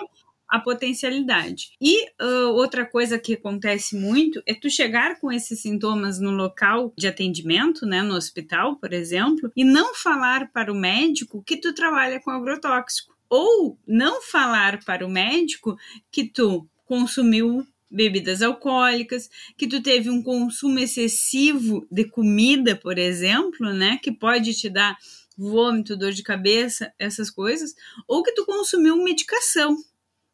a 0.49 0.59
potencialidade. 0.59 1.71
E 1.79 2.05
uh, 2.21 2.49
outra 2.53 2.85
coisa 2.85 3.19
que 3.19 3.33
acontece 3.33 3.95
muito 3.95 4.41
é 4.45 4.53
tu 4.53 4.69
chegar 4.69 5.19
com 5.19 5.31
esses 5.31 5.61
sintomas 5.61 6.19
no 6.19 6.31
local 6.31 6.91
de 6.97 7.07
atendimento, 7.07 7.85
né, 7.85 8.01
no 8.01 8.15
hospital, 8.15 8.75
por 8.77 8.91
exemplo, 8.91 9.51
e 9.55 9.63
não 9.63 9.93
falar 9.93 10.51
para 10.51 10.71
o 10.71 10.75
médico 10.75 11.43
que 11.43 11.57
tu 11.57 11.73
trabalha 11.73 12.19
com 12.19 12.31
agrotóxico. 12.31 13.15
Ou 13.29 13.77
não 13.87 14.23
falar 14.23 14.83
para 14.83 15.05
o 15.05 15.09
médico 15.09 15.77
que 16.11 16.23
tu 16.23 16.67
consumiu 16.85 17.63
bebidas 17.91 18.41
alcoólicas, 18.41 19.29
que 19.57 19.67
tu 19.67 19.81
teve 19.81 20.09
um 20.09 20.21
consumo 20.21 20.79
excessivo 20.79 21.87
de 21.91 22.05
comida, 22.05 22.75
por 22.75 22.97
exemplo, 22.97 23.71
né, 23.73 23.99
que 24.01 24.11
pode 24.11 24.53
te 24.53 24.69
dar 24.69 24.97
vômito, 25.37 25.95
dor 25.95 26.11
de 26.11 26.21
cabeça, 26.21 26.93
essas 26.99 27.29
coisas, 27.29 27.73
ou 28.07 28.21
que 28.21 28.33
tu 28.33 28.45
consumiu 28.45 28.97
medicação, 28.97 29.77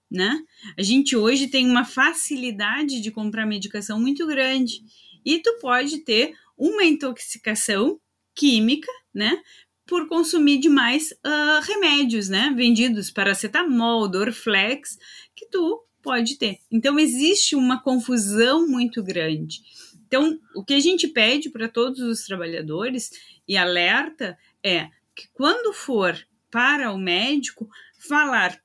né? 0.10 0.40
A 0.78 0.82
gente 0.82 1.16
hoje 1.16 1.48
tem 1.48 1.70
uma 1.70 1.84
facilidade 1.84 3.02
de 3.02 3.12
comprar 3.12 3.46
medicação 3.46 4.00
muito 4.00 4.26
grande 4.28 4.82
e 5.26 5.40
tu 5.40 5.58
pode 5.60 6.00
ter 6.00 6.34
uma 6.58 6.84
intoxicação 6.84 8.00
química, 8.34 8.92
né? 9.14 9.42
Por 9.86 10.08
consumir 10.08 10.58
demais 10.60 11.12
uh, 11.12 11.62
remédios, 11.64 12.30
né? 12.30 12.54
Vendidos 12.56 13.12
paracetamol, 13.12 14.08
Dorflex, 14.08 14.98
que 15.36 15.48
tu 15.50 15.84
pode 16.02 16.38
ter. 16.38 16.60
Então 16.72 17.00
existe 17.00 17.56
uma 17.56 17.82
confusão 17.82 18.68
muito 18.68 19.04
grande. 19.04 19.62
Então, 20.08 20.40
o 20.56 20.64
que 20.64 20.76
a 20.76 20.80
gente 20.80 21.08
pede 21.08 21.50
para 21.50 21.68
todos 21.68 22.00
os 22.00 22.24
trabalhadores 22.26 23.10
e 23.48 23.58
alerta 23.58 24.38
é 24.64 24.90
que 25.16 25.28
quando 25.34 25.74
for 25.74 26.16
para 26.52 26.94
o 26.94 26.98
médico, 26.98 27.68
falar 28.08 28.58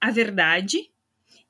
a 0.00 0.10
verdade 0.10 0.90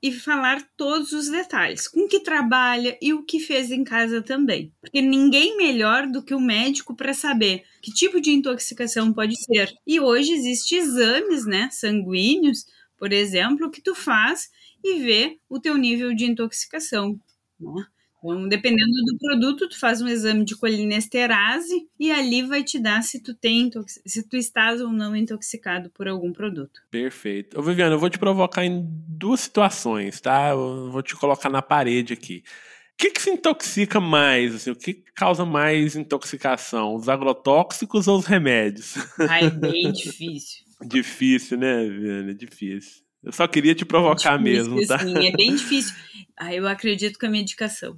e 0.02 0.10
falar 0.12 0.66
todos 0.76 1.12
os 1.12 1.28
detalhes, 1.28 1.86
com 1.86 2.08
que 2.08 2.20
trabalha 2.20 2.96
e 3.02 3.12
o 3.12 3.22
que 3.22 3.38
fez 3.38 3.70
em 3.70 3.84
casa 3.84 4.22
também. 4.22 4.72
Porque 4.80 5.02
ninguém 5.02 5.56
melhor 5.56 6.06
do 6.06 6.22
que 6.22 6.34
o 6.34 6.40
médico 6.40 6.94
para 6.94 7.12
saber 7.12 7.64
que 7.82 7.92
tipo 7.92 8.20
de 8.20 8.30
intoxicação 8.30 9.12
pode 9.12 9.36
ser. 9.42 9.72
E 9.86 10.00
hoje 10.00 10.32
existem 10.32 10.78
exames, 10.78 11.44
né, 11.44 11.68
sanguíneos, 11.70 12.64
por 12.96 13.12
exemplo, 13.12 13.70
que 13.70 13.82
tu 13.82 13.94
faz 13.94 14.50
e 14.82 15.00
vê 15.00 15.38
o 15.48 15.60
teu 15.60 15.76
nível 15.76 16.14
de 16.14 16.24
intoxicação. 16.24 17.20
Né? 17.58 17.84
Então, 18.22 18.46
dependendo 18.48 18.92
do 19.06 19.18
produto, 19.18 19.68
tu 19.68 19.78
faz 19.78 20.02
um 20.02 20.08
exame 20.08 20.44
de 20.44 20.54
colinesterase 20.54 21.88
e 21.98 22.12
ali 22.12 22.42
vai 22.42 22.62
te 22.62 22.78
dar 22.78 23.02
se 23.02 23.22
tu 23.22 23.34
tem 23.34 23.70
se 24.06 24.28
tu 24.28 24.36
estás 24.36 24.80
ou 24.80 24.92
não 24.92 25.16
intoxicado 25.16 25.90
por 25.90 26.06
algum 26.06 26.32
produto. 26.32 26.80
Perfeito. 26.90 27.58
Ô, 27.58 27.62
Viviana, 27.62 27.94
eu 27.94 27.98
vou 27.98 28.10
te 28.10 28.18
provocar 28.18 28.64
em 28.64 28.86
duas 29.08 29.40
situações, 29.40 30.20
tá? 30.20 30.50
Eu 30.50 30.90
vou 30.90 31.02
te 31.02 31.16
colocar 31.16 31.48
na 31.48 31.62
parede 31.62 32.12
aqui. 32.12 32.44
O 32.92 33.02
que, 33.02 33.10
que 33.10 33.22
se 33.22 33.30
intoxica 33.30 33.98
mais? 33.98 34.54
Assim, 34.54 34.70
o 34.70 34.76
que 34.76 35.02
causa 35.14 35.46
mais 35.46 35.96
intoxicação? 35.96 36.94
Os 36.94 37.08
agrotóxicos 37.08 38.06
ou 38.06 38.18
os 38.18 38.26
remédios? 38.26 38.94
É 39.40 39.48
bem 39.48 39.90
difícil. 39.90 40.64
difícil, 40.82 41.56
né, 41.56 41.88
Viviana? 41.88 42.34
Difícil. 42.34 43.02
Eu 43.22 43.32
só 43.32 43.46
queria 43.46 43.74
te 43.74 43.86
provocar 43.86 44.36
difícil, 44.36 44.74
mesmo, 44.74 44.86
tá? 44.86 44.98
Sim, 44.98 45.26
é 45.26 45.32
bem 45.32 45.54
difícil. 45.54 45.94
Ah, 46.36 46.54
eu 46.54 46.66
acredito 46.66 47.18
que 47.18 47.24
a 47.24 47.30
medicação 47.30 47.96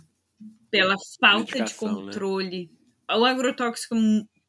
pela 0.73 0.97
falta 1.21 1.63
de 1.63 1.73
né? 1.73 1.79
controle. 1.79 2.71
Né? 3.09 3.17
O 3.17 3.25
agrotóxico 3.25 3.95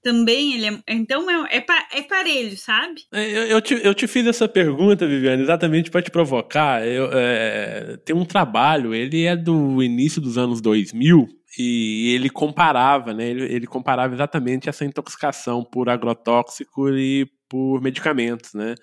também 0.01 0.53
ele 0.53 0.67
é, 0.67 0.93
então 0.93 1.29
é, 1.29 1.57
é, 1.57 1.65
é 1.97 2.01
parelho, 2.03 2.57
sabe? 2.57 3.01
É, 3.11 3.29
eu, 3.29 3.43
eu, 3.43 3.61
te, 3.61 3.79
eu 3.83 3.93
te 3.93 4.07
fiz 4.07 4.25
essa 4.25 4.47
pergunta, 4.47 5.07
Viviane, 5.07 5.43
exatamente 5.43 5.91
para 5.91 6.01
te 6.01 6.11
provocar. 6.11 6.85
Eu, 6.85 7.09
é, 7.13 7.97
tem 8.05 8.15
um 8.15 8.25
trabalho, 8.25 8.93
ele 8.93 9.23
é 9.23 9.35
do 9.35 9.83
início 9.83 10.21
dos 10.21 10.37
anos 10.37 10.61
2000 10.61 11.27
e 11.57 12.13
ele 12.15 12.29
comparava, 12.29 13.13
né? 13.13 13.29
Ele, 13.29 13.43
ele 13.45 13.67
comparava 13.67 14.13
exatamente 14.13 14.67
essa 14.67 14.85
intoxicação 14.85 15.63
por 15.63 15.89
agrotóxico 15.89 16.89
e 16.89 17.27
por 17.47 17.81
medicamentos, 17.81 18.53
né? 18.53 18.75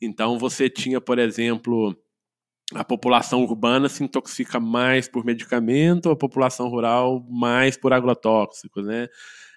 Então 0.00 0.38
você 0.38 0.68
tinha, 0.68 1.00
por 1.00 1.18
exemplo, 1.18 1.96
a 2.74 2.84
população 2.84 3.42
urbana 3.42 3.88
se 3.88 4.04
intoxica 4.04 4.58
mais 4.60 5.08
por 5.08 5.24
medicamento, 5.24 6.10
a 6.10 6.16
população 6.16 6.68
rural 6.68 7.24
mais 7.28 7.76
por 7.76 7.92
agrotóxicos, 7.92 8.86
né? 8.86 9.08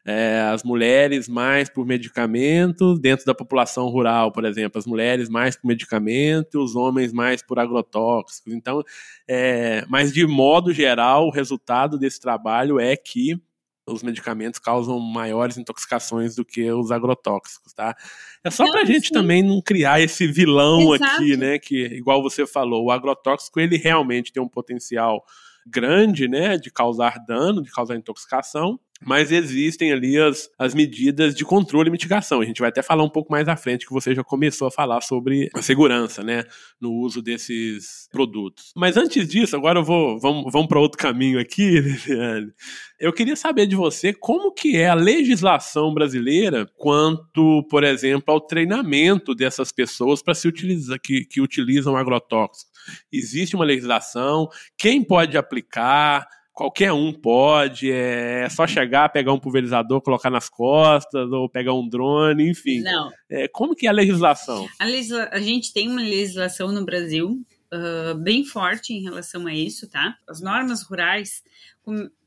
É, 0.08 0.42
as 0.54 0.64
mulheres 0.64 1.28
mais 1.28 1.68
por 1.68 1.84
medicamento, 1.84 2.96
dentro 3.00 3.26
da 3.26 3.34
população 3.34 3.88
rural, 3.88 4.32
por 4.32 4.46
exemplo, 4.46 4.78
as 4.78 4.86
mulheres 4.86 5.30
mais 5.30 5.56
por 5.56 5.68
medicamento, 5.68 6.64
os 6.64 6.76
homens 6.76 7.12
mais 7.12 7.42
por 7.42 7.58
agrotóxicos. 7.58 8.54
Então, 8.54 8.84
é, 9.28 9.84
mas 9.90 10.14
de 10.14 10.28
modo 10.28 10.72
geral, 10.72 11.26
o 11.26 11.32
resultado 11.32 11.98
desse 11.98 12.20
trabalho 12.20 12.80
é 12.80 12.96
que 12.96 13.42
os 13.88 14.02
medicamentos 14.02 14.60
causam 14.60 15.00
maiores 15.00 15.58
intoxicações 15.58 16.36
do 16.36 16.44
que 16.44 16.72
os 16.72 16.92
agrotóxicos, 16.92 17.74
tá? 17.74 17.96
É 18.44 18.50
só 18.50 18.70
para 18.72 18.82
a 18.82 18.86
gente 18.86 19.10
sim. 19.10 19.14
também 19.14 19.44
não 19.44 19.62
criar 19.62 20.02
esse 20.02 20.26
vilão 20.26 20.96
Exato. 20.96 21.14
aqui, 21.14 21.38
né? 21.38 21.60
Que, 21.60 21.86
igual 21.86 22.24
você 22.24 22.48
falou, 22.48 22.86
o 22.86 22.92
agrotóxico 22.92 23.60
ele 23.60 23.78
realmente 23.78 24.34
tem 24.34 24.42
um 24.42 24.50
potencial 24.50 25.24
grande, 25.66 26.28
né, 26.28 26.58
de 26.58 26.70
causar 26.70 27.18
dano, 27.26 27.62
de 27.64 27.72
causar 27.72 27.96
intoxicação, 27.96 28.80
mas 29.02 29.32
existem 29.32 29.92
ali 29.92 30.18
as, 30.18 30.50
as 30.58 30.74
medidas 30.74 31.36
de 31.36 31.44
controle 31.44 31.90
e 31.90 31.92
mitigação. 31.92 32.42
A 32.42 32.46
gente 32.46 32.60
vai 32.60 32.70
até 32.70 32.82
falar 32.82 33.04
um 33.04 33.10
pouco 33.10 33.32
mais 33.32 33.48
à 33.48 33.56
frente, 33.56 33.86
que 33.86 33.94
você 33.94 34.16
já 34.16 34.24
começou 34.24 34.68
a 34.68 34.72
falar 34.72 35.02
sobre 35.02 35.50
a 35.54 35.62
segurança, 35.62 36.24
né, 36.24 36.44
no 36.80 36.94
uso 36.94 37.22
desses 37.22 38.08
produtos. 38.12 38.72
Mas 38.76 38.98
antes 38.98 39.28
disso, 39.28 39.56
agora 39.56 39.80
eu 39.80 39.84
vou, 39.84 40.20
vamos, 40.20 40.52
vamos 40.52 40.68
para 40.68 40.80
outro 40.80 40.98
caminho 40.98 41.40
aqui, 41.40 41.80
Viviane. 41.82 42.52
Eu 43.00 43.12
queria 43.12 43.36
saber 43.36 43.68
de 43.68 43.76
você 43.76 44.14
como 44.14 44.54
que 44.54 44.78
é 44.78 44.88
a 44.88 44.96
legislação 44.96 45.94
brasileira 45.94 46.66
quanto, 46.78 47.64
por 47.70 47.84
exemplo, 47.84 48.34
ao 48.34 48.40
treinamento 48.40 49.36
dessas 49.36 49.72
pessoas 49.72 50.24
para 50.24 50.34
se 50.34 50.48
utilizar, 50.48 51.00
que, 51.00 51.26
que 51.26 51.42
utilizam 51.42 51.98
agrotóxicos. 51.98 52.74
Existe 53.12 53.56
uma 53.56 53.66
legislação? 53.66 54.48
Quem 54.78 55.04
pode 55.04 55.38
aplicar? 55.38 56.28
Qualquer 56.56 56.94
um 56.94 57.12
pode, 57.12 57.92
é 57.92 58.48
só 58.50 58.66
chegar, 58.66 59.10
pegar 59.10 59.34
um 59.34 59.40
pulverizador, 59.40 60.02
colocar 60.02 60.30
nas 60.30 60.48
costas, 60.48 61.30
ou 61.30 61.50
pegar 61.50 61.74
um 61.74 61.88
drone, 61.88 62.50
enfim. 62.50 62.82
Não. 62.82 63.12
É, 63.30 63.48
como 63.50 63.76
que 63.76 63.86
é 63.86 63.90
a 63.90 63.94
legislação? 63.94 64.66
A, 64.80 64.86
legisla... 64.86 65.30
a 65.32 65.42
gente 65.42 65.74
tem 65.74 65.90
uma 65.90 66.02
legislação 66.02 66.72
no 66.72 66.86
Brasil 66.86 67.46
uh, 67.74 68.16
bem 68.16 68.46
forte 68.46 68.94
em 68.94 69.04
relação 69.04 69.46
a 69.46 69.54
isso, 69.54 69.90
tá? 69.90 70.16
As 70.28 70.40
normas 70.40 70.82
rurais 70.82 71.44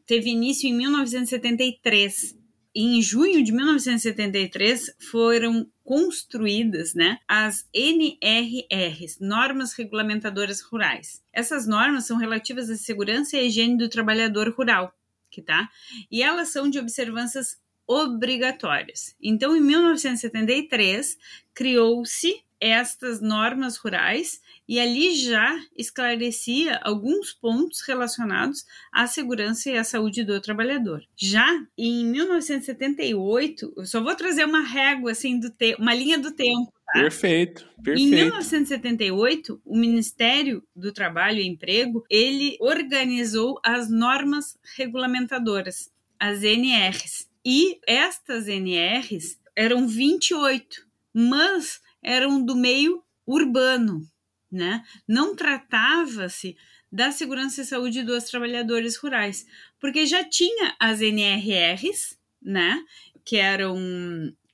teve 0.07 0.29
início 0.29 0.69
em 0.69 0.75
1973 0.77 2.39
em 2.75 3.03
junho 3.03 3.43
de 3.43 3.51
1973 3.51 4.95
foram 5.11 5.67
construídas 5.89 6.93
né, 6.93 7.19
as 7.27 7.67
NRRs, 7.73 9.19
Normas 9.23 9.73
Regulamentadoras 9.73 10.61
Rurais. 10.61 11.25
Essas 11.33 11.67
normas 11.67 12.05
são 12.05 12.19
relativas 12.19 12.69
à 12.69 12.77
segurança 12.77 13.37
e 13.37 13.41
à 13.41 13.43
higiene 13.45 13.79
do 13.79 13.89
trabalhador 13.89 14.51
rural, 14.51 14.95
que 15.31 15.41
tá? 15.41 15.67
E 16.11 16.23
elas 16.23 16.51
são 16.51 16.69
de 16.69 16.79
observâncias 16.79 17.59
obrigatórias. 17.87 19.17
Então, 19.19 19.57
em 19.57 19.63
1973, 19.63 21.17
criou-se 21.55 22.45
estas 22.61 23.21
normas 23.21 23.77
rurais 23.77 24.41
e 24.69 24.79
ali 24.79 25.15
já 25.17 25.59
esclarecia 25.77 26.79
alguns 26.83 27.33
pontos 27.33 27.81
relacionados 27.81 28.65
à 28.93 29.07
segurança 29.07 29.71
e 29.71 29.79
à 29.79 29.85
saúde 29.85 30.25
do 30.25 30.41
trabalhador. 30.41 31.03
Já 31.17 31.49
em 31.77 32.05
1978, 32.05 33.73
eu 33.77 33.85
só 33.87 34.03
vou 34.03 34.15
trazer 34.15 34.45
uma 34.45 34.61
régua 34.61 35.13
assim 35.13 35.39
do 35.39 35.51
te 35.51 35.75
uma 35.79 35.95
linha 35.95 36.19
do 36.19 36.33
tempo. 36.33 36.73
Tá? 36.93 37.01
Perfeito, 37.01 37.69
perfeito. 37.83 38.01
Em 38.01 38.11
1978, 38.11 39.61
o 39.65 39.77
Ministério 39.77 40.63
do 40.75 40.93
Trabalho 40.93 41.39
e 41.39 41.47
Emprego 41.47 42.05
ele 42.11 42.57
organizou 42.61 43.61
as 43.65 43.91
normas 43.91 44.59
regulamentadoras, 44.77 45.91
as 46.19 46.43
NRs. 46.43 47.29
E 47.45 47.79
estas 47.87 48.49
NRs 48.49 49.39
eram 49.55 49.87
28, 49.87 50.87
mas 51.15 51.81
eram 52.03 52.45
do 52.45 52.55
meio 52.55 53.03
urbano, 53.27 54.03
né? 54.51 54.83
Não 55.07 55.37
tratava-se 55.37 56.57
da 56.91 57.11
segurança 57.13 57.61
e 57.61 57.65
saúde 57.65 58.03
dos 58.03 58.25
trabalhadores 58.25 58.97
rurais, 58.97 59.47
porque 59.79 60.07
já 60.07 60.25
tinha 60.25 60.75
as 60.81 61.01
NRRs, 61.01 62.17
né, 62.43 62.83
que 63.25 63.37
eram 63.37 63.77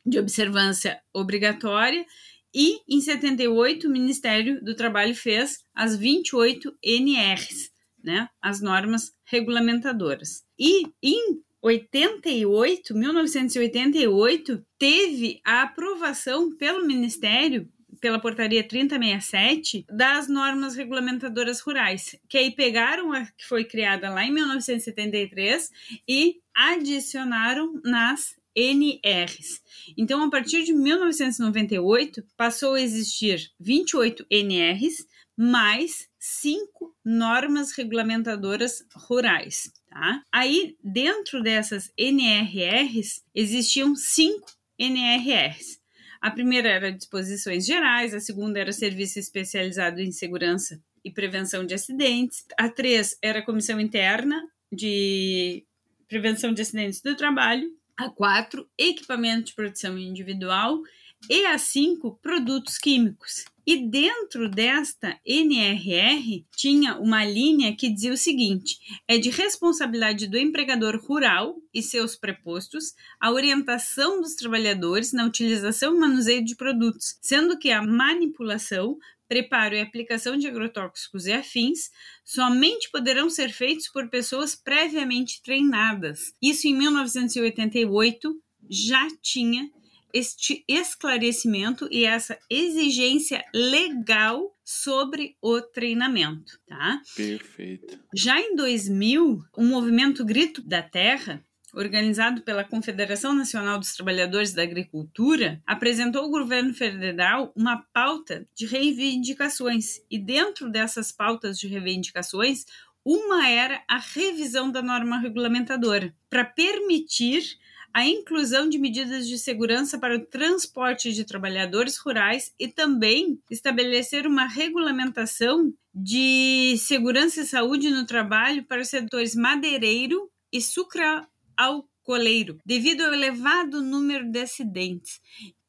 de 0.05 0.19
observância 0.19 1.01
obrigatória, 1.13 2.05
e 2.53 2.81
em 2.89 3.01
78 3.01 3.87
o 3.87 3.91
Ministério 3.91 4.63
do 4.65 4.75
Trabalho 4.75 5.15
fez 5.15 5.65
as 5.75 5.97
28 5.97 6.77
NRs, 6.83 7.71
né, 8.03 8.29
as 8.43 8.61
normas 8.61 9.13
regulamentadoras. 9.25 10.45
E 10.59 10.87
em 11.03 11.41
88, 11.65 12.95
1988, 12.95 14.63
teve 14.79 15.41
a 15.43 15.63
aprovação 15.63 16.55
pelo 16.55 16.85
Ministério 16.85 17.67
pela 18.03 18.21
portaria 18.21 18.63
3067 18.63 19.87
das 19.89 20.29
normas 20.29 20.75
regulamentadoras 20.75 21.61
rurais, 21.61 22.15
que 22.29 22.37
aí 22.37 22.51
pegaram 22.51 23.15
a 23.15 23.25
que 23.25 23.47
foi 23.47 23.65
criada 23.65 24.11
lá 24.11 24.27
em 24.27 24.31
1973 24.31 25.71
e 26.07 26.37
adicionaram 26.55 27.81
nas 27.83 28.37
NRs. 28.55 29.63
Então, 29.97 30.23
a 30.23 30.29
partir 30.29 30.65
de 30.65 30.75
1998, 30.75 32.23
passou 32.37 32.75
a 32.75 32.81
existir 32.83 33.51
28 33.59 34.27
NRs 34.29 35.07
mais 35.35 36.09
cinco 36.19 36.95
normas 37.05 37.73
regulamentadoras 37.73 38.85
rurais. 38.95 39.73
Tá? 39.95 40.25
Aí, 40.33 40.77
dentro 40.83 41.41
dessas 41.41 41.93
NRRs, 41.97 43.23
existiam 43.33 43.95
cinco 43.95 44.51
NRRs. 44.77 45.81
A 46.21 46.33
primeira 46.33 46.69
era 46.69 46.91
disposições 46.91 47.65
gerais, 47.65 48.13
a 48.13 48.19
segunda 48.19 48.59
era 48.59 48.73
serviço 48.73 49.21
especializado 49.21 50.01
em 50.01 50.11
segurança 50.11 50.83
e 51.05 51.13
prevenção 51.13 51.65
de 51.65 51.75
acidentes, 51.75 52.45
a 52.59 52.69
três 52.69 53.17
era 53.23 53.41
comissão 53.41 53.79
interna 53.79 54.43
de 54.73 55.65
prevenção 56.09 56.53
de 56.53 56.63
acidentes 56.63 57.01
do 57.01 57.15
trabalho, 57.15 57.71
a 57.97 58.11
quatro 58.11 58.69
equipamento 58.77 59.45
de 59.45 59.55
proteção 59.55 59.97
individual 59.97 60.83
e 61.31 61.47
a 61.47 61.57
cinco 61.57 62.19
produtos 62.21 62.79
químicos. 62.79 63.45
E 63.67 63.89
dentro 63.89 64.49
desta 64.49 65.19
NRR 65.25 66.45
tinha 66.55 66.99
uma 66.99 67.25
linha 67.25 67.75
que 67.75 67.89
dizia 67.89 68.13
o 68.13 68.17
seguinte: 68.17 68.79
é 69.09 69.17
de 69.17 69.31
responsabilidade 69.31 70.27
do 70.27 70.39
empregador 70.39 70.97
rural 70.97 71.57
e 71.73 71.83
seus 71.83 72.15
prepostos 72.15 72.95
a 73.19 73.31
orientação 73.31 74.21
dos 74.21 74.35
trabalhadores 74.35 75.13
na 75.13 75.25
utilização 75.25 75.95
e 75.95 75.99
manuseio 75.99 76.45
de 76.45 76.55
produtos, 76.55 77.19
sendo 77.23 77.59
que 77.59 77.71
a 77.71 77.83
manipulação 77.83 78.99
preparo 79.27 79.75
e 79.75 79.81
aplicação 79.81 80.37
de 80.37 80.47
agrotóxicos 80.47 81.27
e 81.27 81.33
afins 81.33 81.91
somente 82.25 82.91
poderão 82.91 83.31
ser 83.31 83.51
feitos 83.51 83.89
por 83.89 84.09
pessoas 84.09 84.55
previamente 84.55 85.43
treinadas. 85.43 86.35
Isso 86.41 86.69
em 86.69 86.75
1988 86.77 88.37
já 88.69 89.09
tinha 89.23 89.71
este 90.15 90.65
esclarecimento 90.69 91.89
e 91.91 92.05
essa 92.05 92.39
exigência 92.49 93.45
legal 93.53 94.57
sobre 94.65 95.37
o 95.43 95.61
treinamento, 95.61 96.59
tá? 96.67 97.03
Perfeito. 97.17 97.99
Já 98.15 98.41
em 98.41 98.55
2000, 98.55 99.45
o 99.57 99.65
movimento 99.65 100.25
Grito 100.25 100.63
da 100.63 100.83
Terra 100.83 101.45
organizado 101.77 102.43
pela 102.43 102.65
Confederação 102.65 103.35
Nacional 103.35 103.79
dos 103.79 103.95
Trabalhadores 103.95 104.53
da 104.53 104.63
Agricultura, 104.63 105.61
apresentou 105.67 106.23
ao 106.23 106.31
governo 106.31 106.73
federal 106.73 107.53
uma 107.57 107.79
pauta 107.93 108.47
de 108.55 108.67
reivindicações. 108.67 110.01
E 110.11 110.19
dentro 110.19 110.71
dessas 110.71 111.11
pautas 111.11 111.59
de 111.59 111.67
reivindicações, 111.67 112.65
uma 113.05 113.49
era 113.49 113.83
a 113.89 113.99
revisão 113.99 114.71
da 114.71 114.81
norma 114.81 115.19
regulamentadora, 115.19 116.15
para 116.31 116.45
permitir 116.45 117.59
a 117.95 118.05
inclusão 118.05 118.69
de 118.69 118.77
medidas 118.77 119.27
de 119.29 119.39
segurança 119.39 119.97
para 119.97 120.17
o 120.17 120.27
transporte 120.27 121.13
de 121.13 121.25
trabalhadores 121.25 121.97
rurais 121.97 122.53
e 122.59 122.67
também 122.67 123.41
estabelecer 123.49 124.27
uma 124.27 124.49
regulamentação 124.49 125.73
de 125.95 126.75
segurança 126.77 127.43
e 127.43 127.47
saúde 127.47 127.91
no 127.91 128.05
trabalho 128.05 128.65
para 128.65 128.83
os 128.83 128.89
setores 128.89 129.37
madeireiro 129.37 130.29
e 130.53 130.61
sucroalcooleiro, 130.61 132.59
devido 132.67 133.03
ao 133.03 133.15
elevado 133.15 133.81
número 133.81 134.29
de 134.29 134.41
acidentes. 134.41 135.21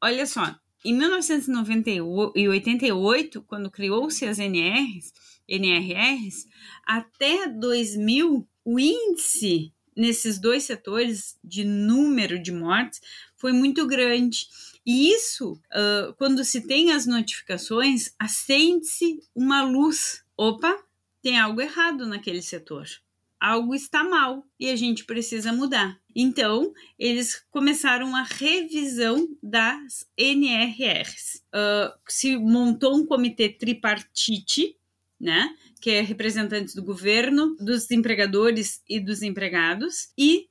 Olha 0.01 0.25
só, 0.25 0.55
em 0.83 0.95
1988, 0.95 3.43
quando 3.43 3.69
criou-se 3.69 4.25
as 4.25 4.39
NRs, 4.39 5.13
NRRs, 5.47 6.47
até 6.87 7.47
2000, 7.47 8.47
o 8.63 8.79
índice 8.79 9.74
nesses 9.95 10.39
dois 10.39 10.63
setores 10.63 11.37
de 11.43 11.63
número 11.63 12.37
de 12.41 12.51
mortes 12.51 13.01
foi 13.37 13.51
muito 13.51 13.87
grande. 13.87 14.47
E 14.85 15.11
isso, 15.11 15.53
uh, 15.53 16.13
quando 16.17 16.43
se 16.43 16.61
tem 16.61 16.91
as 16.91 17.05
notificações, 17.05 18.13
acende-se 18.19 19.19
uma 19.33 19.63
luz. 19.63 20.23
Opa, 20.37 20.77
tem 21.21 21.39
algo 21.39 21.61
errado 21.61 22.05
naquele 22.05 22.41
setor. 22.41 22.87
Algo 23.39 23.73
está 23.75 24.03
mal 24.03 24.45
e 24.59 24.69
a 24.69 24.75
gente 24.75 25.05
precisa 25.05 25.51
mudar. 25.51 25.99
Então, 26.15 26.73
eles 26.97 27.43
começaram 27.51 28.15
a 28.15 28.23
revisão 28.23 29.27
das 29.41 30.07
NRRs. 30.17 31.43
Uh, 31.53 31.93
se 32.07 32.37
montou 32.37 32.95
um 32.95 33.05
comitê 33.05 33.49
tripartite 33.49 34.77
né? 35.19 35.55
Que 35.85 35.91
é 35.91 36.01
representantes 36.01 36.73
do 36.73 36.81
governo, 36.81 37.55
dos 37.57 37.91
empregadores 37.91 38.81
e 38.89 38.99
dos 38.99 39.21
empregados, 39.21 40.09
e 40.17 40.47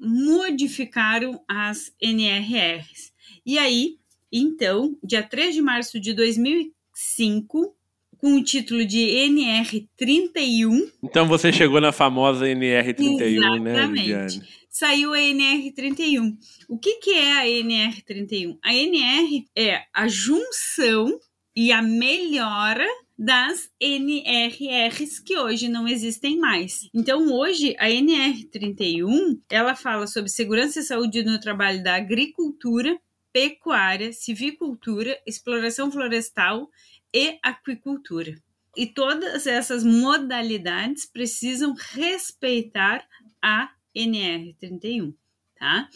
modificaram 0.00 1.38
as 1.46 1.92
NRRs. 2.00 3.12
E 3.44 3.58
aí, 3.58 3.96
então, 4.32 4.96
dia 5.04 5.22
3 5.22 5.56
de 5.56 5.60
março 5.60 6.00
de 6.00 6.14
2005, 6.14 7.76
com 8.16 8.36
o 8.36 8.42
título 8.42 8.82
de 8.86 8.98
NR31. 8.98 10.90
Então 11.02 11.28
você 11.28 11.52
chegou 11.52 11.82
na 11.82 11.92
famosa 11.92 12.46
NR31, 12.46 13.60
né, 13.60 13.72
Exatamente. 13.72 14.40
Saiu 14.70 15.12
a 15.12 15.18
NR31. 15.18 16.34
O 16.66 16.78
que, 16.78 16.94
que 16.94 17.10
é 17.10 17.40
a 17.40 17.44
NR31? 17.44 18.56
A 18.64 18.74
NR 18.74 19.46
é 19.54 19.82
a 19.92 20.08
junção 20.08 21.20
e 21.54 21.72
a 21.72 21.82
melhora 21.82 22.86
das 23.18 23.68
NRRs 23.80 25.18
que 25.18 25.36
hoje 25.36 25.68
não 25.68 25.88
existem 25.88 26.38
mais. 26.38 26.88
Então, 26.94 27.32
hoje 27.32 27.74
a 27.78 27.88
NR31, 27.88 29.40
ela 29.50 29.74
fala 29.74 30.06
sobre 30.06 30.30
segurança 30.30 30.78
e 30.78 30.84
saúde 30.84 31.24
no 31.24 31.40
trabalho 31.40 31.82
da 31.82 31.96
agricultura, 31.96 32.96
pecuária, 33.32 34.12
civicultura, 34.12 35.20
exploração 35.26 35.90
florestal 35.90 36.70
e 37.12 37.36
aquicultura. 37.42 38.40
E 38.76 38.86
todas 38.86 39.48
essas 39.48 39.82
modalidades 39.82 41.04
precisam 41.04 41.74
respeitar 41.74 43.04
a 43.42 43.70
NR31, 43.96 45.12
tá? 45.58 45.88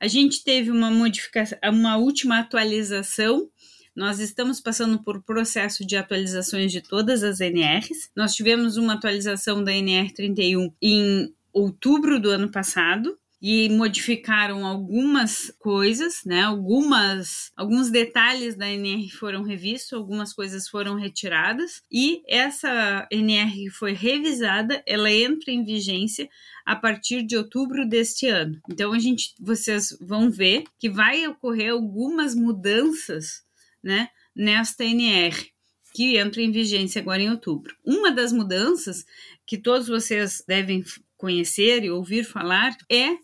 A 0.00 0.06
gente 0.06 0.42
teve 0.42 0.70
uma 0.70 0.90
modificação, 0.90 1.58
uma 1.64 1.98
última 1.98 2.38
atualização 2.38 3.50
nós 3.94 4.18
estamos 4.18 4.60
passando 4.60 5.02
por 5.02 5.22
processo 5.22 5.86
de 5.86 5.96
atualizações 5.96 6.72
de 6.72 6.80
todas 6.80 7.22
as 7.22 7.40
NRs. 7.40 8.10
Nós 8.14 8.34
tivemos 8.34 8.76
uma 8.76 8.94
atualização 8.94 9.62
da 9.62 9.72
NR31 9.72 10.72
em 10.80 11.34
outubro 11.52 12.20
do 12.20 12.30
ano 12.30 12.50
passado, 12.50 13.18
e 13.42 13.70
modificaram 13.70 14.66
algumas 14.66 15.50
coisas, 15.58 16.20
né? 16.26 16.42
Algumas, 16.42 17.50
alguns 17.56 17.90
detalhes 17.90 18.54
da 18.54 18.68
NR 18.68 19.08
foram 19.10 19.42
revistos, 19.42 19.94
algumas 19.94 20.32
coisas 20.32 20.68
foram 20.68 20.94
retiradas 20.94 21.82
e 21.90 22.22
essa 22.28 23.06
NR 23.10 23.70
foi 23.70 23.92
revisada, 23.92 24.82
ela 24.86 25.10
entra 25.10 25.50
em 25.50 25.64
vigência 25.64 26.28
a 26.66 26.76
partir 26.76 27.22
de 27.22 27.36
outubro 27.36 27.88
deste 27.88 28.26
ano. 28.26 28.60
Então 28.70 28.92
a 28.92 28.98
gente, 28.98 29.34
vocês 29.40 29.96
vão 30.00 30.30
ver 30.30 30.64
que 30.78 30.90
vai 30.90 31.26
ocorrer 31.26 31.72
algumas 31.72 32.34
mudanças 32.34 33.42
né, 33.82 34.08
nesta 34.34 34.84
NR, 34.84 35.50
que 35.92 36.16
entra 36.16 36.40
em 36.42 36.50
vigência 36.50 37.00
agora 37.00 37.22
em 37.22 37.30
outubro. 37.30 37.76
Uma 37.84 38.12
das 38.12 38.32
mudanças 38.32 39.04
que 39.44 39.58
todos 39.58 39.88
vocês 39.88 40.44
devem 40.46 40.84
conhecer 41.16 41.84
e 41.84 41.90
ouvir 41.90 42.24
falar 42.24 42.76
é, 42.90 43.16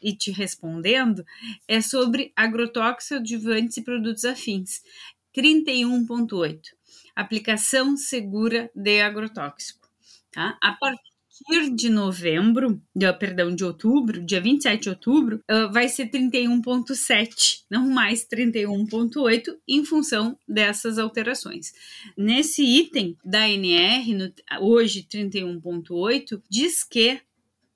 e 0.00 0.14
te 0.14 0.30
respondendo, 0.30 1.24
é 1.66 1.80
sobre 1.80 2.32
agrotóxicos, 2.36 3.20
adjuvantes 3.20 3.76
e 3.76 3.82
produtos 3.82 4.24
afins. 4.24 4.82
31.8. 5.34 6.60
Aplicação 7.16 7.96
segura 7.96 8.70
de 8.74 9.00
agrotóxico. 9.00 9.88
Tá? 10.30 10.58
A 10.62 10.72
partir 10.72 11.13
partir 11.42 11.70
de 11.74 11.90
novembro, 11.90 12.80
de, 12.94 13.12
perdão, 13.14 13.54
de 13.54 13.64
outubro, 13.64 14.24
dia 14.24 14.40
27 14.40 14.82
de 14.82 14.88
outubro, 14.88 15.40
uh, 15.50 15.72
vai 15.72 15.88
ser 15.88 16.08
31,7, 16.10 17.64
não 17.70 17.88
mais 17.88 18.26
31,8, 18.26 19.56
em 19.68 19.84
função 19.84 20.38
dessas 20.46 20.98
alterações. 20.98 21.72
Nesse 22.16 22.62
item 22.62 23.16
da 23.24 23.48
NR, 23.48 24.14
no, 24.14 24.32
hoje 24.60 25.06
31,8, 25.10 26.40
diz 26.48 26.84
que 26.84 27.20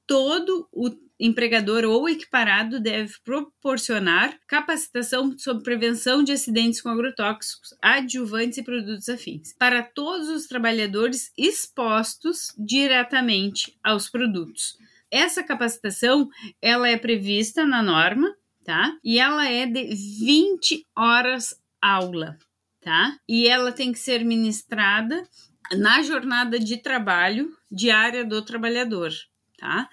todo 0.09 0.67
o 0.73 0.91
empregador 1.21 1.85
ou 1.85 2.09
equiparado 2.09 2.81
deve 2.81 3.13
proporcionar 3.23 4.39
capacitação 4.47 5.37
sobre 5.37 5.63
prevenção 5.63 6.25
de 6.25 6.33
acidentes 6.33 6.81
com 6.81 6.89
agrotóxicos, 6.89 7.75
adjuvantes 7.83 8.59
e 8.59 8.63
produtos 8.63 9.09
afins 9.09 9.53
para 9.59 9.83
todos 9.83 10.29
os 10.29 10.47
trabalhadores 10.47 11.31
expostos 11.37 12.55
diretamente 12.57 13.77
aos 13.85 14.09
produtos. 14.09 14.79
Essa 15.11 15.43
capacitação, 15.43 16.29
ela 16.61 16.89
é 16.89 16.97
prevista 16.97 17.67
na 17.67 17.83
norma, 17.83 18.35
tá? 18.65 18.97
E 19.05 19.19
ela 19.19 19.47
é 19.47 19.67
de 19.67 19.95
20 20.25 20.87
horas 20.97 21.55
aula, 21.83 22.39
tá? 22.81 23.17
E 23.29 23.47
ela 23.47 23.73
tem 23.73 23.93
que 23.93 23.99
ser 23.99 24.25
ministrada 24.25 25.23
na 25.77 26.03
jornada 26.03 26.59
de 26.59 26.79
trabalho 26.79 27.51
diária 27.71 28.25
do 28.25 28.41
trabalhador 28.43 29.13
tá? 29.59 29.89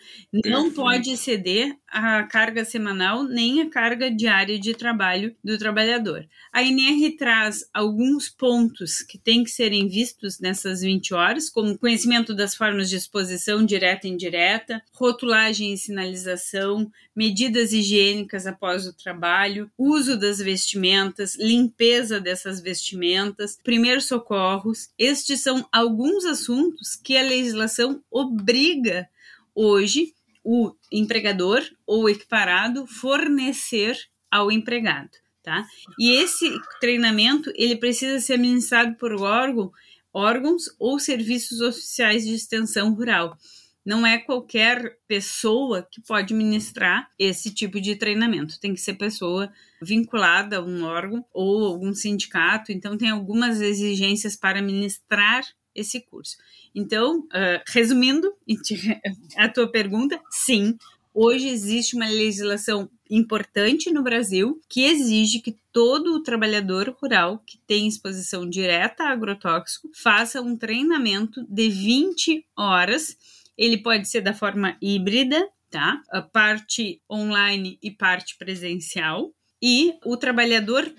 Não 0.45 0.71
pode 0.71 1.11
exceder 1.11 1.75
a 1.87 2.23
carga 2.23 2.63
semanal 2.63 3.23
nem 3.23 3.61
a 3.61 3.69
carga 3.69 4.11
diária 4.11 4.59
de 4.59 4.75
trabalho 4.75 5.35
do 5.43 5.57
trabalhador. 5.57 6.27
A 6.53 6.63
NR 6.63 7.17
traz 7.17 7.67
alguns 7.73 8.29
pontos 8.29 9.01
que 9.01 9.17
têm 9.17 9.43
que 9.43 9.49
serem 9.49 9.87
vistos 9.87 10.39
nessas 10.39 10.81
20 10.81 11.13
horas, 11.15 11.49
como 11.49 11.77
conhecimento 11.79 12.33
das 12.35 12.55
formas 12.55 12.89
de 12.89 12.95
exposição 12.95 13.65
direta 13.65 14.07
e 14.07 14.11
indireta, 14.11 14.83
rotulagem 14.93 15.73
e 15.73 15.77
sinalização, 15.77 16.91
medidas 17.15 17.73
higiênicas 17.73 18.45
após 18.45 18.85
o 18.85 18.93
trabalho, 18.93 19.71
uso 19.75 20.15
das 20.19 20.37
vestimentas, 20.37 21.35
limpeza 21.35 22.19
dessas 22.19 22.59
vestimentas, 22.61 23.57
primeiros 23.63 24.05
socorros. 24.05 24.89
Estes 24.99 25.41
são 25.41 25.67
alguns 25.71 26.23
assuntos 26.25 26.95
que 26.95 27.17
a 27.17 27.23
legislação 27.23 28.03
obriga 28.11 29.09
hoje 29.55 30.13
o 30.43 30.75
empregador 30.91 31.63
ou 31.87 32.07
equiparado 32.07 32.85
fornecer 32.85 33.97
ao 34.29 34.51
empregado. 34.51 35.09
tá? 35.41 35.65
E 35.97 36.11
esse 36.11 36.51
treinamento, 36.79 37.51
ele 37.55 37.75
precisa 37.75 38.19
ser 38.19 38.33
administrado 38.33 38.95
por 38.95 39.13
órgão, 39.13 39.71
órgãos 40.13 40.65
ou 40.79 40.99
serviços 40.99 41.61
oficiais 41.61 42.25
de 42.25 42.33
extensão 42.33 42.93
rural. 42.93 43.37
Não 43.85 44.05
é 44.05 44.17
qualquer 44.17 44.97
pessoa 45.07 45.87
que 45.91 46.01
pode 46.01 46.33
ministrar 46.33 47.07
esse 47.19 47.53
tipo 47.53 47.79
de 47.79 47.95
treinamento. 47.95 48.59
Tem 48.59 48.73
que 48.73 48.81
ser 48.81 48.95
pessoa 48.95 49.51
vinculada 49.79 50.57
a 50.57 50.61
um 50.61 50.83
órgão 50.83 51.23
ou 51.31 51.65
algum 51.65 51.93
sindicato. 51.93 52.71
Então, 52.71 52.97
tem 52.97 53.09
algumas 53.09 53.61
exigências 53.61 54.35
para 54.35 54.61
ministrar 54.61 55.43
esse 55.75 55.99
curso. 55.99 56.37
Então, 56.73 57.19
uh, 57.19 57.61
resumindo 57.67 58.33
a 59.37 59.49
tua 59.49 59.67
pergunta, 59.67 60.19
sim, 60.31 60.77
hoje 61.13 61.47
existe 61.47 61.95
uma 61.95 62.07
legislação 62.07 62.89
importante 63.09 63.91
no 63.91 64.01
Brasil 64.01 64.59
que 64.67 64.83
exige 64.85 65.39
que 65.39 65.55
todo 65.71 66.23
trabalhador 66.23 66.95
rural 67.01 67.41
que 67.45 67.57
tem 67.67 67.87
exposição 67.87 68.49
direta 68.49 69.03
a 69.03 69.11
agrotóxico 69.11 69.89
faça 69.93 70.41
um 70.41 70.57
treinamento 70.57 71.45
de 71.47 71.69
20 71.69 72.45
horas. 72.57 73.17
Ele 73.57 73.77
pode 73.77 74.07
ser 74.07 74.21
da 74.21 74.33
forma 74.33 74.75
híbrida, 74.81 75.47
tá? 75.69 76.01
A 76.09 76.21
parte 76.21 77.01
online 77.09 77.77
e 77.81 77.91
parte 77.91 78.37
presencial. 78.37 79.31
E 79.61 79.93
o 80.03 80.17
trabalhador 80.17 80.91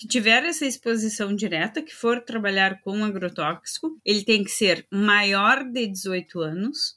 que 0.00 0.08
tiver 0.08 0.42
essa 0.44 0.64
exposição 0.64 1.36
direta, 1.36 1.82
que 1.82 1.94
for 1.94 2.22
trabalhar 2.22 2.80
com 2.80 3.04
agrotóxico, 3.04 4.00
ele 4.02 4.24
tem 4.24 4.42
que 4.42 4.50
ser 4.50 4.86
maior 4.90 5.62
de 5.62 5.86
18 5.86 6.40
anos, 6.40 6.94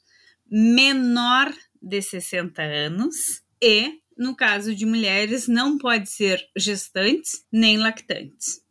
menor 0.50 1.52
de 1.82 2.00
60 2.00 2.62
anos 2.62 3.42
e, 3.62 4.00
no 4.16 4.34
caso 4.34 4.74
de 4.74 4.86
mulheres, 4.86 5.46
não 5.46 5.76
pode 5.76 6.08
ser 6.08 6.40
gestantes 6.56 7.44
nem 7.52 7.76
lactantes. 7.76 8.62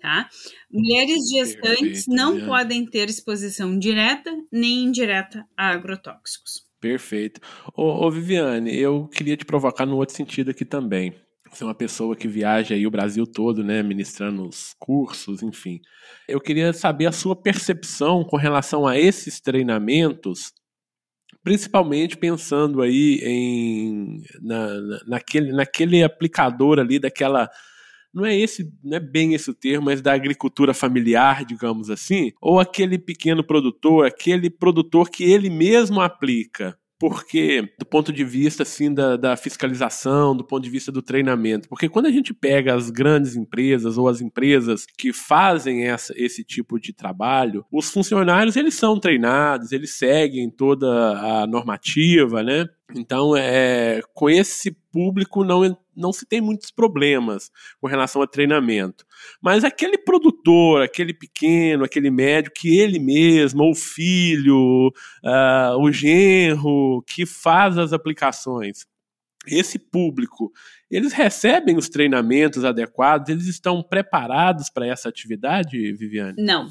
Tá? 0.00 0.26
Mulheres 0.70 1.28
gestantes 1.30 2.06
Perfeito, 2.06 2.10
não 2.10 2.46
podem 2.46 2.86
ter 2.86 3.10
exposição 3.10 3.78
direta 3.78 4.34
nem 4.50 4.84
indireta 4.84 5.46
a 5.54 5.68
agrotóxicos. 5.68 6.66
Perfeito. 6.80 7.42
Ô, 7.76 8.06
ô, 8.06 8.10
Viviane, 8.10 8.74
eu 8.74 9.06
queria 9.08 9.36
te 9.36 9.44
provocar 9.44 9.84
no 9.84 9.96
outro 9.96 10.16
sentido 10.16 10.50
aqui 10.50 10.64
também. 10.64 11.14
Você 11.52 11.64
é 11.64 11.66
uma 11.66 11.74
pessoa 11.74 12.16
que 12.16 12.26
viaja 12.26 12.74
aí 12.74 12.86
o 12.86 12.90
Brasil 12.90 13.26
todo, 13.26 13.62
né, 13.62 13.82
ministrando 13.82 14.48
os 14.48 14.74
cursos, 14.78 15.42
enfim. 15.42 15.80
Eu 16.26 16.40
queria 16.40 16.72
saber 16.72 17.06
a 17.06 17.12
sua 17.12 17.36
percepção 17.36 18.24
com 18.24 18.36
relação 18.36 18.86
a 18.86 18.98
esses 18.98 19.40
treinamentos 19.40 20.52
principalmente 21.42 22.16
pensando 22.16 22.82
aí 22.82 23.20
em 23.22 24.22
na, 24.40 24.68
naquele, 25.06 25.52
naquele 25.52 26.02
aplicador 26.02 26.78
ali 26.78 26.98
daquela 26.98 27.48
não 28.14 28.26
é 28.26 28.36
esse, 28.36 28.70
não 28.84 28.98
é 28.98 29.00
bem 29.00 29.32
esse 29.32 29.50
o 29.50 29.54
termo, 29.54 29.86
mas 29.86 30.02
da 30.02 30.12
agricultura 30.12 30.74
familiar, 30.74 31.46
digamos 31.46 31.88
assim, 31.88 32.30
ou 32.42 32.60
aquele 32.60 32.98
pequeno 32.98 33.42
produtor, 33.42 34.06
aquele 34.06 34.50
produtor 34.50 35.08
que 35.08 35.24
ele 35.24 35.48
mesmo 35.48 35.98
aplica 36.00 36.76
porque 37.02 37.68
do 37.76 37.84
ponto 37.84 38.12
de 38.12 38.22
vista 38.22 38.62
assim 38.62 38.94
da, 38.94 39.16
da, 39.16 39.36
fiscalização, 39.36 40.36
do 40.36 40.44
ponto 40.44 40.62
de 40.62 40.70
vista 40.70 40.92
do 40.92 41.02
treinamento, 41.02 41.68
porque 41.68 41.88
quando 41.88 42.06
a 42.06 42.12
gente 42.12 42.32
pega 42.32 42.76
as 42.76 42.90
grandes 42.90 43.34
empresas 43.34 43.98
ou 43.98 44.06
as 44.06 44.20
empresas 44.20 44.86
que 44.96 45.12
fazem 45.12 45.84
essa, 45.84 46.14
esse 46.16 46.44
tipo 46.44 46.78
de 46.78 46.92
trabalho, 46.92 47.66
os 47.72 47.90
funcionários 47.90 48.54
eles 48.54 48.74
são 48.74 49.00
treinados, 49.00 49.72
eles 49.72 49.98
seguem 49.98 50.48
toda 50.48 50.86
a 51.42 51.44
normativa, 51.44 52.40
né? 52.40 52.68
Então, 52.94 53.36
é, 53.36 54.00
com 54.14 54.30
esse 54.30 54.70
público 54.92 55.42
não, 55.42 55.76
não 55.96 56.12
se 56.12 56.24
tem 56.24 56.40
muitos 56.40 56.70
problemas 56.70 57.50
com 57.80 57.88
relação 57.88 58.22
a 58.22 58.28
treinamento. 58.28 59.04
Mas 59.40 59.64
aquele 59.64 59.98
produtor, 59.98 60.82
aquele 60.82 61.12
pequeno, 61.12 61.84
aquele 61.84 62.10
médio, 62.10 62.52
que 62.54 62.78
ele 62.78 62.98
mesmo, 62.98 63.70
o 63.70 63.74
filho, 63.74 64.92
uh, 65.24 65.78
o 65.80 65.90
genro, 65.92 67.02
que 67.06 67.26
faz 67.26 67.78
as 67.78 67.92
aplicações, 67.92 68.86
esse 69.46 69.78
público, 69.78 70.52
eles 70.90 71.12
recebem 71.12 71.76
os 71.76 71.88
treinamentos 71.88 72.64
adequados, 72.64 73.28
eles 73.28 73.46
estão 73.46 73.82
preparados 73.82 74.70
para 74.70 74.86
essa 74.86 75.08
atividade, 75.08 75.92
Viviane? 75.92 76.34
Não. 76.38 76.68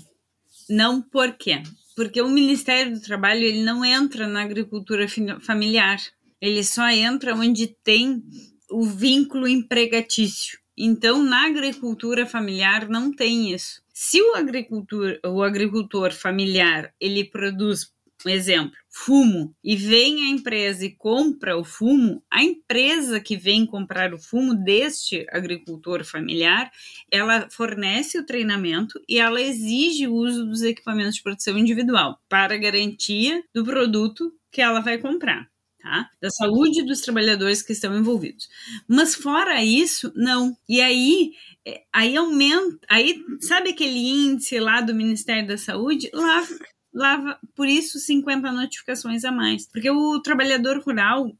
Não 0.69 1.01
por 1.01 1.33
quê? 1.33 1.61
Porque 1.95 2.21
o 2.21 2.29
Ministério 2.29 2.93
do 2.93 3.01
Trabalho 3.01 3.43
ele 3.43 3.61
não 3.63 3.83
entra 3.83 4.27
na 4.27 4.41
agricultura 4.41 5.05
familiar. 5.41 5.97
Ele 6.39 6.63
só 6.63 6.87
entra 6.89 7.35
onde 7.35 7.67
tem 7.67 8.23
o 8.71 8.85
vínculo 8.85 9.47
empregatício. 9.47 10.60
Então, 10.77 11.23
na 11.23 11.45
agricultura 11.45 12.25
familiar 12.25 12.87
não 12.87 13.13
tem 13.13 13.53
isso. 13.53 13.81
Se 13.93 14.21
o 14.21 14.35
agricultor, 14.35 15.19
o 15.25 15.43
agricultor 15.43 16.11
familiar 16.11 16.93
ele 16.99 17.23
produz 17.25 17.91
um 18.25 18.29
exemplo, 18.29 18.77
fumo, 18.89 19.55
e 19.63 19.75
vem 19.75 20.25
a 20.25 20.29
empresa 20.29 20.85
e 20.85 20.91
compra 20.91 21.57
o 21.57 21.63
fumo, 21.63 22.23
a 22.29 22.43
empresa 22.43 23.19
que 23.19 23.35
vem 23.35 23.65
comprar 23.65 24.13
o 24.13 24.19
fumo 24.19 24.53
deste 24.53 25.25
agricultor 25.29 26.03
familiar, 26.03 26.71
ela 27.11 27.47
fornece 27.49 28.19
o 28.19 28.25
treinamento 28.25 29.01
e 29.07 29.19
ela 29.19 29.41
exige 29.41 30.07
o 30.07 30.13
uso 30.13 30.45
dos 30.45 30.61
equipamentos 30.61 31.15
de 31.15 31.23
produção 31.23 31.57
individual 31.57 32.19
para 32.29 32.57
garantia 32.57 33.43
do 33.53 33.63
produto 33.63 34.31
que 34.51 34.61
ela 34.61 34.81
vai 34.81 34.97
comprar. 34.97 35.50
Tá? 35.81 36.09
Da 36.21 36.29
saúde 36.29 36.83
dos 36.85 37.01
trabalhadores 37.01 37.63
que 37.63 37.73
estão 37.73 37.97
envolvidos. 37.97 38.47
Mas 38.87 39.15
fora 39.15 39.63
isso, 39.63 40.13
não. 40.15 40.55
E 40.69 40.79
aí, 40.79 41.31
é, 41.65 41.81
aí 41.91 42.15
aumenta, 42.15 42.85
aí 42.87 43.23
sabe 43.39 43.71
aquele 43.71 43.97
índice 43.97 44.59
lá 44.59 44.81
do 44.81 44.93
Ministério 44.93 45.47
da 45.47 45.57
Saúde? 45.57 46.09
Lá 46.13 46.45
lava 46.93 47.39
por 47.55 47.67
isso 47.67 47.99
50 47.99 48.51
notificações 48.51 49.23
a 49.23 49.31
mais. 49.31 49.67
Porque 49.67 49.89
o 49.89 50.19
trabalhador 50.19 50.79
rural 50.79 51.31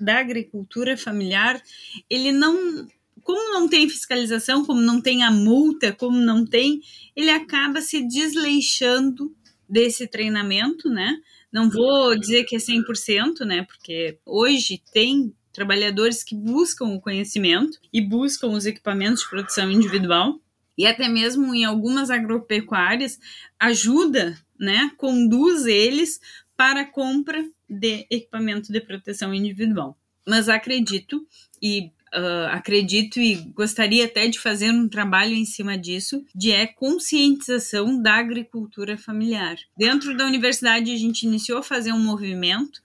da 0.00 0.18
agricultura 0.18 0.96
familiar, 0.96 1.60
ele 2.08 2.32
não 2.32 2.86
como 3.22 3.52
não 3.52 3.68
tem 3.68 3.86
fiscalização, 3.86 4.64
como 4.64 4.80
não 4.80 5.02
tem 5.02 5.22
a 5.22 5.30
multa, 5.30 5.92
como 5.92 6.16
não 6.16 6.46
tem, 6.46 6.80
ele 7.14 7.28
acaba 7.28 7.82
se 7.82 8.00
desleixando 8.08 9.36
desse 9.68 10.06
treinamento, 10.06 10.88
né? 10.88 11.14
Não 11.52 11.70
vou 11.70 12.18
dizer 12.18 12.44
que 12.44 12.56
é 12.56 12.58
100%, 12.58 13.40
né? 13.46 13.62
Porque 13.62 14.18
hoje 14.24 14.82
tem 14.92 15.34
trabalhadores 15.52 16.22
que 16.22 16.34
buscam 16.34 16.86
o 16.86 17.00
conhecimento 17.00 17.78
e 17.92 18.00
buscam 18.00 18.48
os 18.48 18.66
equipamentos 18.66 19.22
de 19.22 19.30
produção 19.30 19.70
individual 19.70 20.40
e 20.76 20.86
até 20.86 21.08
mesmo 21.08 21.52
em 21.52 21.64
algumas 21.64 22.10
agropecuárias 22.10 23.18
ajuda 23.58 24.38
né, 24.58 24.90
conduz 24.96 25.66
eles 25.66 26.20
para 26.56 26.82
a 26.82 26.86
compra 26.86 27.44
de 27.68 28.06
equipamento 28.10 28.72
de 28.72 28.80
proteção 28.80 29.34
individual. 29.34 29.98
Mas 30.26 30.48
acredito 30.48 31.26
e 31.60 31.90
uh, 32.14 32.48
acredito 32.50 33.20
e 33.20 33.34
gostaria 33.54 34.04
até 34.04 34.28
de 34.28 34.38
fazer 34.38 34.70
um 34.70 34.88
trabalho 34.88 35.34
em 35.34 35.44
cima 35.44 35.76
disso, 35.76 36.24
de 36.34 36.52
é 36.52 36.66
conscientização 36.66 38.00
da 38.00 38.14
agricultura 38.14 38.96
familiar. 38.96 39.56
Dentro 39.76 40.16
da 40.16 40.26
universidade 40.26 40.92
a 40.92 40.96
gente 40.96 41.24
iniciou 41.24 41.58
a 41.58 41.62
fazer 41.62 41.92
um 41.92 42.02
movimento 42.02 42.80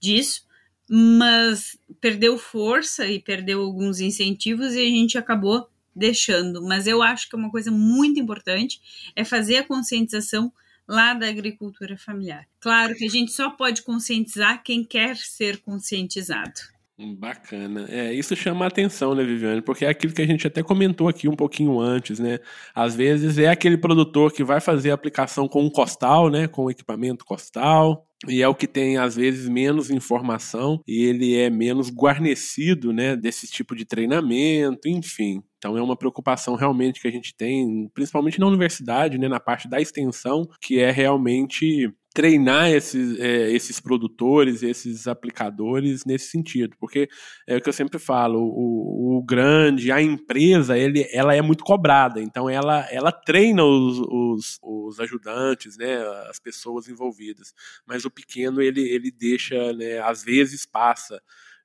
disso, 0.00 0.46
mas 0.88 1.78
perdeu 2.00 2.38
força 2.38 3.06
e 3.06 3.20
perdeu 3.20 3.60
alguns 3.60 4.00
incentivos 4.00 4.74
e 4.74 4.80
a 4.80 4.84
gente 4.84 5.18
acabou 5.18 5.68
deixando. 5.94 6.62
Mas 6.62 6.86
eu 6.86 7.02
acho 7.02 7.28
que 7.28 7.36
é 7.36 7.38
uma 7.38 7.50
coisa 7.50 7.70
muito 7.70 8.18
importante 8.20 8.80
é 9.14 9.24
fazer 9.24 9.58
a 9.58 9.64
conscientização 9.64 10.52
lá 10.86 11.12
da 11.12 11.28
agricultura 11.28 11.98
familiar. 11.98 12.46
Claro 12.60 12.94
que 12.94 13.04
a 13.04 13.10
gente 13.10 13.32
só 13.32 13.50
pode 13.50 13.82
conscientizar 13.82 14.62
quem 14.62 14.82
quer 14.82 15.16
ser 15.16 15.58
conscientizado. 15.58 16.77
Bacana. 17.00 17.86
É, 17.88 18.12
isso 18.12 18.34
chama 18.34 18.64
a 18.64 18.68
atenção, 18.68 19.14
né, 19.14 19.22
Viviane? 19.22 19.62
Porque 19.62 19.84
é 19.84 19.88
aquilo 19.88 20.12
que 20.12 20.20
a 20.20 20.26
gente 20.26 20.48
até 20.48 20.64
comentou 20.64 21.06
aqui 21.08 21.28
um 21.28 21.36
pouquinho 21.36 21.78
antes, 21.78 22.18
né? 22.18 22.40
Às 22.74 22.96
vezes 22.96 23.38
é 23.38 23.48
aquele 23.48 23.78
produtor 23.78 24.32
que 24.32 24.42
vai 24.42 24.60
fazer 24.60 24.90
a 24.90 24.94
aplicação 24.94 25.46
com 25.46 25.62
um 25.64 25.70
costal, 25.70 26.28
né? 26.28 26.48
Com 26.48 26.64
o 26.64 26.70
equipamento 26.70 27.24
costal, 27.24 28.04
e 28.26 28.42
é 28.42 28.48
o 28.48 28.54
que 28.54 28.66
tem 28.66 28.96
às 28.98 29.14
vezes 29.14 29.48
menos 29.48 29.90
informação 29.90 30.82
e 30.86 31.04
ele 31.04 31.36
é 31.36 31.48
menos 31.48 31.88
guarnecido, 31.88 32.92
né, 32.92 33.14
desse 33.14 33.46
tipo 33.46 33.76
de 33.76 33.84
treinamento, 33.84 34.88
enfim. 34.88 35.40
Então 35.58 35.76
é 35.76 35.82
uma 35.82 35.96
preocupação 35.96 36.54
realmente 36.54 37.00
que 37.00 37.08
a 37.08 37.10
gente 37.10 37.34
tem, 37.34 37.90
principalmente 37.92 38.38
na 38.38 38.46
universidade, 38.46 39.18
né, 39.18 39.28
na 39.28 39.40
parte 39.40 39.68
da 39.68 39.80
extensão, 39.80 40.48
que 40.60 40.78
é 40.78 40.90
realmente 40.90 41.92
treinar 42.14 42.70
esses, 42.70 43.18
é, 43.20 43.50
esses 43.52 43.78
produtores, 43.78 44.62
esses 44.62 45.06
aplicadores 45.06 46.04
nesse 46.04 46.30
sentido, 46.30 46.76
porque 46.80 47.08
é 47.46 47.56
o 47.56 47.60
que 47.60 47.68
eu 47.68 47.72
sempre 47.72 47.98
falo, 47.98 48.40
o, 48.40 49.18
o 49.18 49.22
grande, 49.22 49.92
a 49.92 50.00
empresa, 50.02 50.76
ele, 50.76 51.06
ela 51.12 51.34
é 51.34 51.42
muito 51.42 51.62
cobrada, 51.62 52.20
então 52.20 52.48
ela, 52.48 52.88
ela 52.90 53.12
treina 53.12 53.62
os, 53.64 53.98
os, 54.00 54.58
os 54.62 54.98
ajudantes, 54.98 55.76
né, 55.76 55.96
as 56.28 56.40
pessoas 56.40 56.88
envolvidas, 56.88 57.52
mas 57.86 58.04
o 58.04 58.10
pequeno 58.10 58.60
ele, 58.60 58.80
ele 58.80 59.10
deixa, 59.10 59.72
né, 59.72 60.00
às 60.00 60.24
vezes 60.24 60.66
passa 60.66 61.20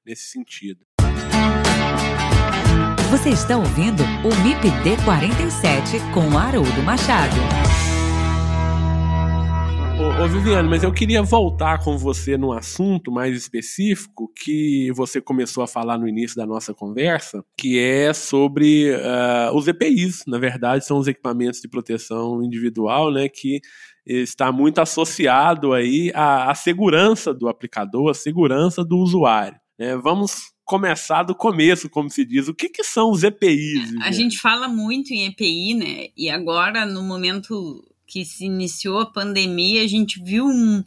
nesse 0.05 0.25
sentido. 0.25 0.85
Você 3.13 3.29
está 3.29 3.55
ouvindo 3.55 4.01
o 4.01 4.43
MIPD 4.43 4.97
47 5.05 5.99
com 6.15 6.35
Haroldo 6.35 6.81
Machado. 6.81 7.35
Ô, 9.99 10.23
ô, 10.23 10.27
Viviane, 10.27 10.67
mas 10.67 10.81
eu 10.81 10.91
queria 10.91 11.21
voltar 11.21 11.83
com 11.83 11.95
você 11.95 12.35
num 12.37 12.51
assunto 12.51 13.11
mais 13.11 13.37
específico 13.37 14.31
que 14.35 14.91
você 14.93 15.21
começou 15.21 15.63
a 15.63 15.67
falar 15.67 15.99
no 15.99 16.07
início 16.07 16.35
da 16.35 16.47
nossa 16.47 16.73
conversa, 16.73 17.45
que 17.55 17.77
é 17.77 18.11
sobre 18.15 18.89
uh, 18.95 19.55
os 19.55 19.67
EPIs. 19.67 20.23
Na 20.25 20.39
verdade, 20.39 20.83
são 20.83 20.97
os 20.97 21.07
equipamentos 21.07 21.61
de 21.61 21.67
proteção 21.67 22.41
individual, 22.41 23.11
né, 23.11 23.29
que 23.29 23.61
está 24.07 24.51
muito 24.51 24.81
associado 24.81 25.71
aí 25.71 26.11
à, 26.15 26.49
à 26.49 26.55
segurança 26.55 27.31
do 27.31 27.47
aplicador, 27.47 28.09
à 28.09 28.13
segurança 28.15 28.83
do 28.83 28.97
usuário. 28.97 29.59
Né? 29.77 29.95
Vamos 29.97 30.51
começar 30.65 31.23
do 31.23 31.35
começo, 31.35 31.89
como 31.89 32.09
se 32.09 32.25
diz. 32.25 32.47
O 32.47 32.53
que, 32.53 32.69
que 32.69 32.83
são 32.83 33.11
os 33.11 33.23
EPIs? 33.23 33.93
A 34.01 34.11
gente 34.11 34.37
fala 34.37 34.67
muito 34.67 35.13
em 35.13 35.25
EPI, 35.25 35.73
né? 35.75 36.07
E 36.15 36.29
agora, 36.29 36.85
no 36.85 37.03
momento 37.03 37.83
que 38.05 38.25
se 38.25 38.45
iniciou 38.45 38.99
a 38.99 39.05
pandemia, 39.05 39.81
a 39.81 39.87
gente 39.87 40.23
viu 40.23 40.45
um, 40.45 40.83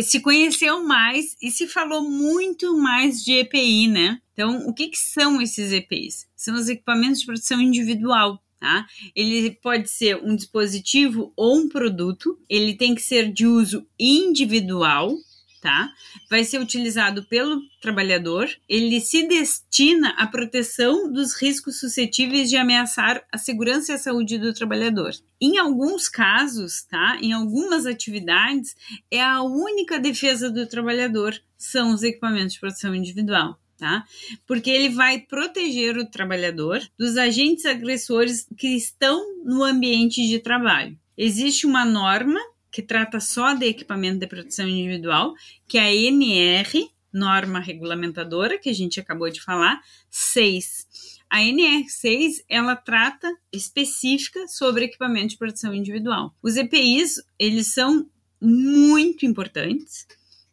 se 0.00 0.20
conheceu 0.20 0.82
mais 0.86 1.36
e 1.42 1.50
se 1.50 1.66
falou 1.66 2.08
muito 2.08 2.76
mais 2.78 3.22
de 3.22 3.32
EPI, 3.32 3.88
né? 3.88 4.18
Então, 4.32 4.66
o 4.66 4.72
que, 4.72 4.88
que 4.88 4.98
são 4.98 5.42
esses 5.42 5.72
EPIs? 5.72 6.26
São 6.34 6.54
os 6.54 6.68
equipamentos 6.68 7.20
de 7.20 7.26
proteção 7.26 7.60
individual. 7.60 8.42
Tá? 8.58 8.86
Ele 9.16 9.52
pode 9.52 9.88
ser 9.88 10.16
um 10.22 10.36
dispositivo 10.36 11.32
ou 11.34 11.56
um 11.56 11.68
produto, 11.68 12.38
ele 12.46 12.74
tem 12.74 12.94
que 12.94 13.00
ser 13.00 13.32
de 13.32 13.46
uso 13.46 13.86
individual, 13.98 15.16
tá? 15.60 15.92
Vai 16.28 16.44
ser 16.44 16.58
utilizado 16.58 17.22
pelo 17.24 17.60
trabalhador. 17.80 18.48
Ele 18.68 19.00
se 19.00 19.26
destina 19.26 20.10
à 20.16 20.26
proteção 20.26 21.12
dos 21.12 21.34
riscos 21.34 21.78
suscetíveis 21.78 22.48
de 22.48 22.56
ameaçar 22.56 23.22
a 23.30 23.38
segurança 23.38 23.92
e 23.92 23.94
a 23.94 23.98
saúde 23.98 24.38
do 24.38 24.54
trabalhador. 24.54 25.12
Em 25.40 25.58
alguns 25.58 26.08
casos, 26.08 26.82
tá? 26.84 27.18
Em 27.20 27.32
algumas 27.32 27.86
atividades, 27.86 28.74
é 29.10 29.22
a 29.22 29.42
única 29.42 29.98
defesa 29.98 30.50
do 30.50 30.66
trabalhador 30.66 31.34
são 31.56 31.92
os 31.92 32.02
equipamentos 32.02 32.54
de 32.54 32.60
proteção 32.60 32.94
individual. 32.94 33.58
Tá? 33.78 34.04
Porque 34.46 34.68
ele 34.68 34.90
vai 34.90 35.20
proteger 35.20 35.96
o 35.96 36.04
trabalhador 36.04 36.82
dos 36.98 37.16
agentes 37.16 37.64
agressores 37.64 38.46
que 38.54 38.76
estão 38.76 39.42
no 39.42 39.64
ambiente 39.64 40.20
de 40.28 40.38
trabalho. 40.38 40.98
Existe 41.16 41.66
uma 41.66 41.82
norma 41.82 42.38
que 42.70 42.82
trata 42.82 43.20
só 43.20 43.54
de 43.54 43.66
equipamento 43.66 44.18
de 44.18 44.26
proteção 44.26 44.68
individual, 44.68 45.34
que 45.66 45.78
é 45.78 45.82
a 45.82 45.94
NR, 45.94 46.90
norma 47.12 47.58
regulamentadora, 47.58 48.58
que 48.58 48.68
a 48.68 48.74
gente 48.74 49.00
acabou 49.00 49.30
de 49.30 49.42
falar, 49.42 49.80
6. 50.08 51.20
A 51.28 51.38
NR6, 51.38 52.44
ela 52.48 52.74
trata 52.74 53.32
específica 53.52 54.46
sobre 54.48 54.84
equipamento 54.84 55.28
de 55.28 55.38
proteção 55.38 55.74
individual. 55.74 56.34
Os 56.42 56.56
EPIs, 56.56 57.22
eles 57.38 57.72
são 57.72 58.08
muito 58.40 59.26
importantes, 59.26 60.06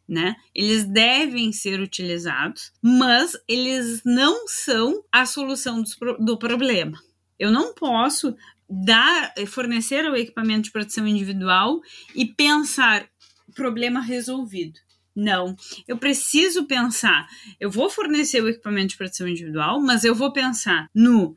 né? 0.06 0.36
Eles 0.54 0.84
devem 0.84 1.52
ser 1.52 1.80
utilizados, 1.80 2.72
mas 2.80 3.36
eles 3.48 4.02
não 4.04 4.46
são 4.46 5.04
a 5.10 5.26
solução 5.26 5.82
do, 5.82 6.18
do 6.18 6.38
problema. 6.38 7.00
Eu 7.38 7.50
não 7.50 7.74
posso 7.74 8.36
dar, 8.68 9.32
fornecer 9.46 10.04
o 10.04 10.16
equipamento 10.16 10.62
de 10.62 10.72
proteção 10.72 11.06
individual 11.06 11.80
e 12.14 12.26
pensar 12.26 13.08
problema 13.54 14.00
resolvido. 14.00 14.78
Não, 15.14 15.56
eu 15.88 15.98
preciso 15.98 16.64
pensar. 16.66 17.26
Eu 17.58 17.70
vou 17.70 17.90
fornecer 17.90 18.40
o 18.40 18.48
equipamento 18.48 18.90
de 18.90 18.96
proteção 18.96 19.26
individual, 19.26 19.80
mas 19.80 20.04
eu 20.04 20.14
vou 20.14 20.32
pensar 20.32 20.88
no 20.94 21.30
uh, 21.30 21.36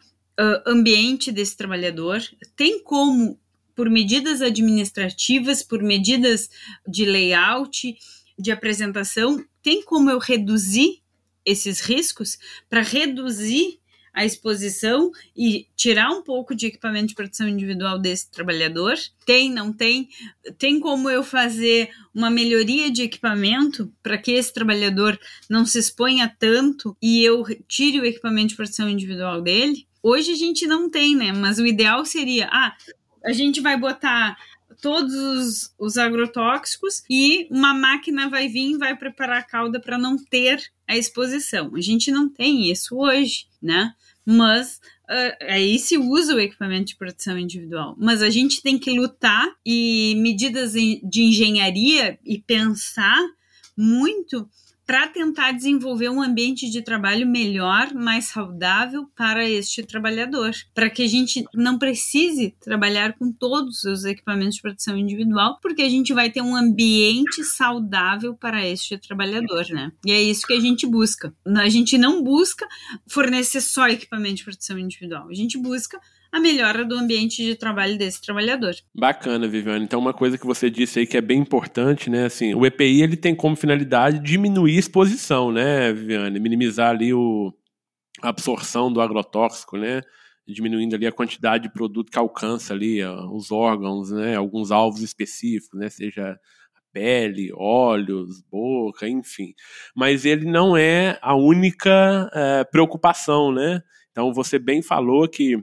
ambiente 0.68 1.32
desse 1.32 1.58
trabalhador. 1.58 2.22
Tem 2.56 2.84
como, 2.84 3.40
por 3.76 3.90
medidas 3.90 4.40
administrativas, 4.40 5.64
por 5.64 5.82
medidas 5.82 6.48
de 6.88 7.06
layout, 7.06 7.98
de 8.38 8.52
apresentação, 8.52 9.44
tem 9.64 9.84
como 9.84 10.12
eu 10.12 10.20
reduzir 10.20 11.02
esses 11.44 11.82
riscos 11.82 12.38
para 12.70 12.82
reduzir 12.82 13.81
a 14.14 14.26
exposição 14.26 15.12
e 15.36 15.68
tirar 15.76 16.10
um 16.10 16.22
pouco 16.22 16.54
de 16.54 16.68
equipamento 16.68 17.08
de 17.08 17.16
proteção 17.16 17.48
individual 17.48 17.98
desse 17.98 18.30
trabalhador? 18.30 18.96
Tem, 19.26 19.50
não 19.50 19.72
tem? 19.72 20.10
Tem 20.58 20.80
como 20.80 21.10
eu 21.10 21.24
fazer 21.24 21.90
uma 22.14 22.30
melhoria 22.30 22.92
de 22.92 23.04
equipamento 23.04 23.92
para 24.04 24.18
que 24.18 24.32
esse 24.32 24.54
trabalhador 24.54 25.20
não 25.50 25.66
se 25.66 25.80
exponha 25.80 26.34
tanto 26.40 26.96
e 27.02 27.24
eu 27.24 27.44
tire 27.68 28.00
o 28.00 28.06
equipamento 28.06 28.50
de 28.50 28.56
proteção 28.56 28.90
individual 28.90 29.42
dele? 29.42 29.88
Hoje 30.04 30.32
a 30.32 30.36
gente 30.36 30.66
não 30.66 30.90
tem, 30.90 31.16
né? 31.16 31.32
Mas 31.32 31.60
o 31.60 31.66
ideal 31.66 32.04
seria, 32.06 32.50
ah, 32.52 32.76
a 33.24 33.32
gente 33.32 33.62
vai 33.62 33.78
botar 33.78 34.36
todos 34.82 35.14
os, 35.14 35.74
os, 35.78 35.98
agrotóxicos 35.98 37.04
e 37.10 37.48
uma 37.50 37.74
máquina 37.74 38.30
vai 38.30 38.48
vir 38.48 38.72
e 38.72 38.78
vai 38.78 38.96
preparar 38.96 39.40
a 39.40 39.44
cauda 39.44 39.80
para 39.80 39.98
não 39.98 40.18
ter 40.18 40.62
a 40.88 40.98
exposição. 40.98 41.76
A 41.76 41.82
gente 41.82 42.12
não 42.12 42.30
tem 42.30 42.70
isso 42.70 42.96
hoje, 42.98 43.48
né? 43.62 43.94
mas 44.26 44.80
uh, 45.10 45.46
aí 45.50 45.80
se 45.80 45.98
usa 45.98 46.36
o 46.36 46.40
equipamento 46.40 46.88
de 46.88 46.96
proteção 46.96 47.38
individual. 47.38 47.96
Mas 47.98 48.22
a 48.22 48.30
gente 48.30 48.62
tem 48.62 48.78
que 48.78 48.92
lutar 48.92 49.48
e 49.66 50.16
medidas 50.18 50.74
de 50.74 51.22
engenharia 51.22 52.20
e 52.24 52.40
pensar 52.40 53.20
muito 53.78 54.48
para 54.92 55.08
tentar 55.08 55.54
desenvolver 55.54 56.10
um 56.10 56.22
ambiente 56.22 56.70
de 56.70 56.82
trabalho 56.82 57.26
melhor, 57.26 57.94
mais 57.94 58.26
saudável 58.26 59.10
para 59.16 59.50
este 59.50 59.84
trabalhador, 59.84 60.52
para 60.74 60.90
que 60.90 61.02
a 61.02 61.08
gente 61.08 61.46
não 61.54 61.80
precise 61.80 62.54
trabalhar 62.60 63.14
com 63.14 63.32
todos 63.32 63.86
os 63.86 64.04
equipamentos 64.04 64.56
de 64.56 64.62
proteção 64.62 64.98
individual, 64.98 65.58
porque 65.62 65.82
a 65.82 65.88
gente 65.88 66.14
vai 66.14 66.30
ter 66.30 66.42
um 66.42 66.54
ambiente 66.54 67.42
saudável 67.42 68.36
para 68.36 68.68
este 68.68 68.98
trabalhador, 68.98 69.66
né? 69.70 69.94
E 70.06 70.12
é 70.12 70.22
isso 70.22 70.46
que 70.46 70.52
a 70.52 70.60
gente 70.60 70.86
busca. 70.86 71.34
A 71.46 71.70
gente 71.70 71.98
não 71.98 72.22
busca 72.22 72.68
fornecer 73.08 73.62
só 73.62 73.88
equipamento 73.88 74.36
de 74.36 74.44
proteção 74.44 74.78
individual, 74.78 75.30
a 75.30 75.34
gente 75.34 75.58
busca 75.58 76.02
a 76.32 76.40
melhora 76.40 76.86
do 76.86 76.96
ambiente 76.96 77.44
de 77.44 77.56
trabalho 77.56 77.98
desse 77.98 78.22
trabalhador. 78.22 78.74
Bacana, 78.96 79.48
Viviane. 79.48 79.84
Então, 79.84 80.00
uma 80.00 80.14
coisa 80.14 80.38
que 80.38 80.46
você 80.46 80.70
disse 80.70 81.00
aí 81.00 81.08
que 81.08 81.18
é 81.18 81.22
bem 81.22 81.40
importante, 81.40 82.10
né? 82.10 82.26
Assim, 82.26 82.54
o 82.54 82.66
EPI 82.66 83.02
ele 83.02 83.18
tem 83.18 83.36
como 83.36 83.56
finalidade 83.56 84.20
diminuir 84.20 84.78
a 84.78 84.80
exposição, 84.80 85.52
né, 85.52 85.92
Viviane? 85.92 86.40
Minimizar 86.40 86.92
ali 86.92 87.14
o, 87.14 87.54
a 88.22 88.30
absorção 88.30 88.92
do 88.92 89.02
agrotóxico, 89.02 89.78
né? 89.78 90.02
Diminuindo 90.48 90.96
ali 90.96 91.06
a 91.06 91.12
quantidade 91.12 91.64
de 91.64 91.74
produto 91.74 92.12
que 92.12 92.18
alcança 92.18 92.74
ali 92.74 93.04
os 93.04 93.52
órgãos, 93.52 94.12
né? 94.12 94.36
Alguns 94.36 94.72
alvos 94.72 95.02
específicos, 95.02 95.78
né? 95.78 95.90
Seja 95.90 96.38
pele, 96.94 97.52
olhos, 97.56 98.42
boca, 98.50 99.08
enfim. 99.08 99.54
Mas 99.96 100.26
ele 100.26 100.46
não 100.46 100.76
é 100.76 101.18
a 101.22 101.36
única 101.36 102.30
é, 102.34 102.64
preocupação, 102.64 103.52
né? 103.52 103.82
Então 104.12 104.34
você 104.34 104.60
bem 104.60 104.82
falou 104.82 105.28
que 105.28 105.58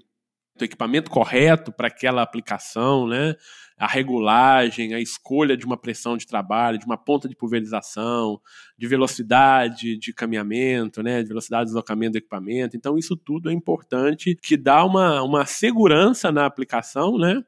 do 0.59 0.65
equipamento 0.65 1.11
correto 1.11 1.73
para 1.73 1.89
aquela 1.89 2.23
aplicação, 2.23 3.07
né? 3.07 3.35
a 3.79 3.87
regulagem, 3.87 4.93
a 4.93 5.01
escolha 5.01 5.57
de 5.57 5.65
uma 5.65 5.77
pressão 5.77 6.17
de 6.17 6.27
trabalho, 6.27 6.79
de 6.79 6.85
uma 6.85 6.97
ponta 6.97 7.29
de 7.29 7.37
pulverização, 7.37 8.41
de 8.77 8.89
velocidade 8.89 9.97
de 9.97 10.13
caminhamento, 10.13 11.01
né, 11.01 11.23
de 11.23 11.29
velocidade 11.29 11.65
de 11.65 11.69
deslocamento 11.69 12.13
do 12.13 12.19
equipamento. 12.19 12.77
Então, 12.77 12.99
isso 12.99 13.17
tudo 13.17 13.51
é 13.51 13.53
importante, 13.53 14.35
que 14.35 14.57
dá 14.57 14.85
uma, 14.85 15.23
uma 15.23 15.47
segurança 15.47 16.33
na 16.33 16.45
aplicação, 16.45 17.17
né, 17.17 17.41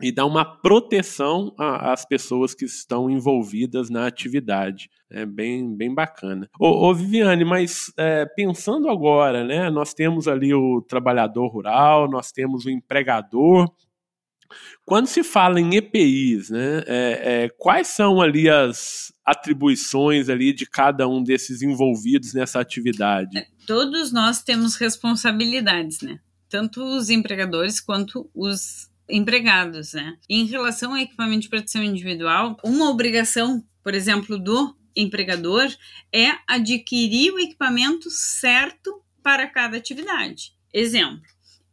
e 0.00 0.10
dá 0.10 0.26
uma 0.26 0.44
proteção 0.44 1.54
às 1.56 2.04
pessoas 2.04 2.52
que 2.54 2.64
estão 2.64 3.08
envolvidas 3.08 3.88
na 3.88 4.06
atividade. 4.06 4.90
É 5.08 5.24
bem, 5.24 5.74
bem 5.76 5.94
bacana. 5.94 6.48
Ô, 6.58 6.88
ô 6.88 6.94
Viviane, 6.94 7.44
mas 7.44 7.92
é, 7.96 8.26
pensando 8.26 8.90
agora, 8.90 9.44
né, 9.44 9.70
nós 9.70 9.94
temos 9.94 10.26
ali 10.26 10.52
o 10.52 10.82
trabalhador 10.82 11.46
rural, 11.46 12.10
nós 12.10 12.32
temos 12.32 12.64
o 12.64 12.70
empregador. 12.70 13.70
Quando 14.84 15.06
se 15.06 15.22
fala 15.22 15.60
em 15.60 15.76
EPIs, 15.76 16.50
né, 16.50 16.82
é, 16.86 17.44
é, 17.44 17.48
quais 17.56 17.86
são 17.88 18.20
ali 18.20 18.48
as 18.48 19.12
atribuições 19.24 20.28
ali 20.28 20.52
de 20.52 20.66
cada 20.66 21.08
um 21.08 21.22
desses 21.22 21.62
envolvidos 21.62 22.34
nessa 22.34 22.60
atividade? 22.60 23.38
É, 23.38 23.46
todos 23.66 24.12
nós 24.12 24.42
temos 24.42 24.74
responsabilidades, 24.76 26.02
né? 26.02 26.18
Tanto 26.48 26.82
os 26.84 27.10
empregadores 27.10 27.80
quanto 27.80 28.30
os 28.34 28.88
empregados, 29.08 29.92
né? 29.92 30.16
Em 30.28 30.46
relação 30.46 30.92
ao 30.92 30.98
equipamento 30.98 31.42
de 31.42 31.48
proteção 31.48 31.82
individual, 31.82 32.56
uma 32.64 32.88
obrigação, 32.88 33.64
por 33.82 33.94
exemplo, 33.94 34.38
do 34.38 34.76
empregador 34.96 35.66
é 36.12 36.32
adquirir 36.46 37.32
o 37.32 37.38
equipamento 37.38 38.10
certo 38.10 39.02
para 39.22 39.46
cada 39.48 39.76
atividade. 39.76 40.52
Exemplo, 40.72 41.22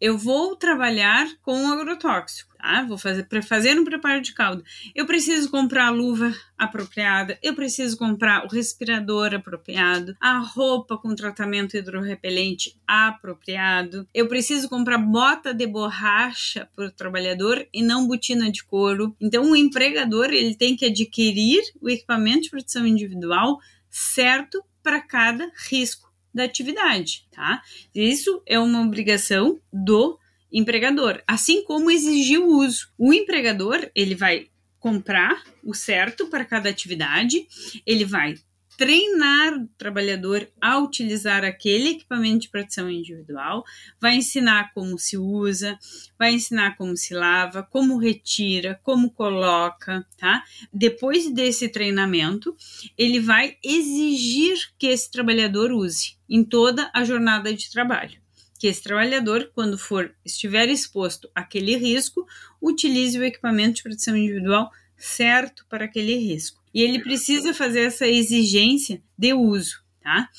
eu 0.01 0.17
vou 0.17 0.55
trabalhar 0.55 1.27
com 1.43 1.69
agrotóxico, 1.69 2.57
tá? 2.57 2.83
Vou 2.83 2.97
fazer 2.97 3.23
para 3.25 3.43
fazer 3.43 3.79
um 3.79 3.85
preparo 3.85 4.19
de 4.19 4.33
caldo. 4.33 4.63
Eu 4.95 5.05
preciso 5.05 5.51
comprar 5.51 5.85
a 5.85 5.91
luva 5.91 6.33
apropriada, 6.57 7.37
eu 7.43 7.53
preciso 7.53 7.95
comprar 7.97 8.43
o 8.43 8.47
respirador 8.47 9.35
apropriado, 9.35 10.17
a 10.19 10.39
roupa 10.39 10.97
com 10.97 11.13
tratamento 11.13 11.77
hidrorrepelente 11.77 12.75
apropriado. 12.87 14.07
Eu 14.11 14.27
preciso 14.27 14.67
comprar 14.67 14.97
bota 14.97 15.53
de 15.53 15.67
borracha 15.67 16.67
para 16.75 16.87
o 16.87 16.91
trabalhador 16.91 17.67
e 17.71 17.83
não 17.83 18.07
botina 18.07 18.51
de 18.51 18.63
couro. 18.63 19.15
Então 19.21 19.51
o 19.51 19.55
empregador 19.55 20.31
ele 20.31 20.55
tem 20.55 20.75
que 20.75 20.85
adquirir 20.87 21.61
o 21.79 21.87
equipamento 21.87 22.41
de 22.41 22.49
proteção 22.49 22.87
individual 22.87 23.59
certo 23.87 24.63
para 24.81 24.99
cada 24.99 25.51
risco 25.69 26.10
da 26.33 26.43
atividade, 26.43 27.27
tá? 27.31 27.61
Isso 27.93 28.41
é 28.45 28.59
uma 28.59 28.81
obrigação 28.81 29.59
do 29.71 30.17
empregador, 30.51 31.21
assim 31.27 31.63
como 31.63 31.91
exigir 31.91 32.39
o 32.39 32.47
uso. 32.47 32.91
O 32.97 33.13
empregador, 33.13 33.89
ele 33.95 34.15
vai 34.15 34.47
comprar 34.79 35.43
o 35.63 35.73
certo 35.73 36.27
para 36.27 36.43
cada 36.43 36.69
atividade, 36.69 37.47
ele 37.85 38.03
vai 38.03 38.35
treinar 38.81 39.53
o 39.53 39.67
trabalhador 39.77 40.49
a 40.59 40.79
utilizar 40.79 41.45
aquele 41.45 41.89
equipamento 41.89 42.39
de 42.39 42.49
proteção 42.49 42.89
individual, 42.89 43.63
vai 43.99 44.15
ensinar 44.15 44.73
como 44.73 44.97
se 44.97 45.15
usa, 45.15 45.77
vai 46.17 46.33
ensinar 46.33 46.75
como 46.77 46.97
se 46.97 47.13
lava, 47.13 47.61
como 47.61 47.99
retira, 47.99 48.79
como 48.81 49.11
coloca, 49.11 50.03
tá? 50.17 50.43
Depois 50.73 51.31
desse 51.31 51.69
treinamento, 51.69 52.55
ele 52.97 53.19
vai 53.19 53.55
exigir 53.63 54.57
que 54.79 54.87
esse 54.87 55.11
trabalhador 55.11 55.71
use 55.71 56.15
em 56.27 56.43
toda 56.43 56.89
a 56.91 57.03
jornada 57.03 57.53
de 57.53 57.69
trabalho. 57.69 58.19
Que 58.57 58.65
esse 58.65 58.81
trabalhador, 58.81 59.51
quando 59.53 59.77
for 59.77 60.11
estiver 60.25 60.69
exposto 60.69 61.29
àquele 61.35 61.75
risco, 61.77 62.25
utilize 62.59 63.15
o 63.19 63.23
equipamento 63.23 63.75
de 63.75 63.83
proteção 63.83 64.17
individual 64.17 64.71
certo 64.97 65.67
para 65.69 65.85
aquele 65.85 66.15
risco 66.15 66.60
e 66.73 66.81
ele 66.81 66.99
precisa 66.99 67.53
fazer 67.53 67.81
essa 67.81 68.07
exigência 68.07 69.01
de 69.17 69.33
uso, 69.33 69.81
tá? 70.01 70.29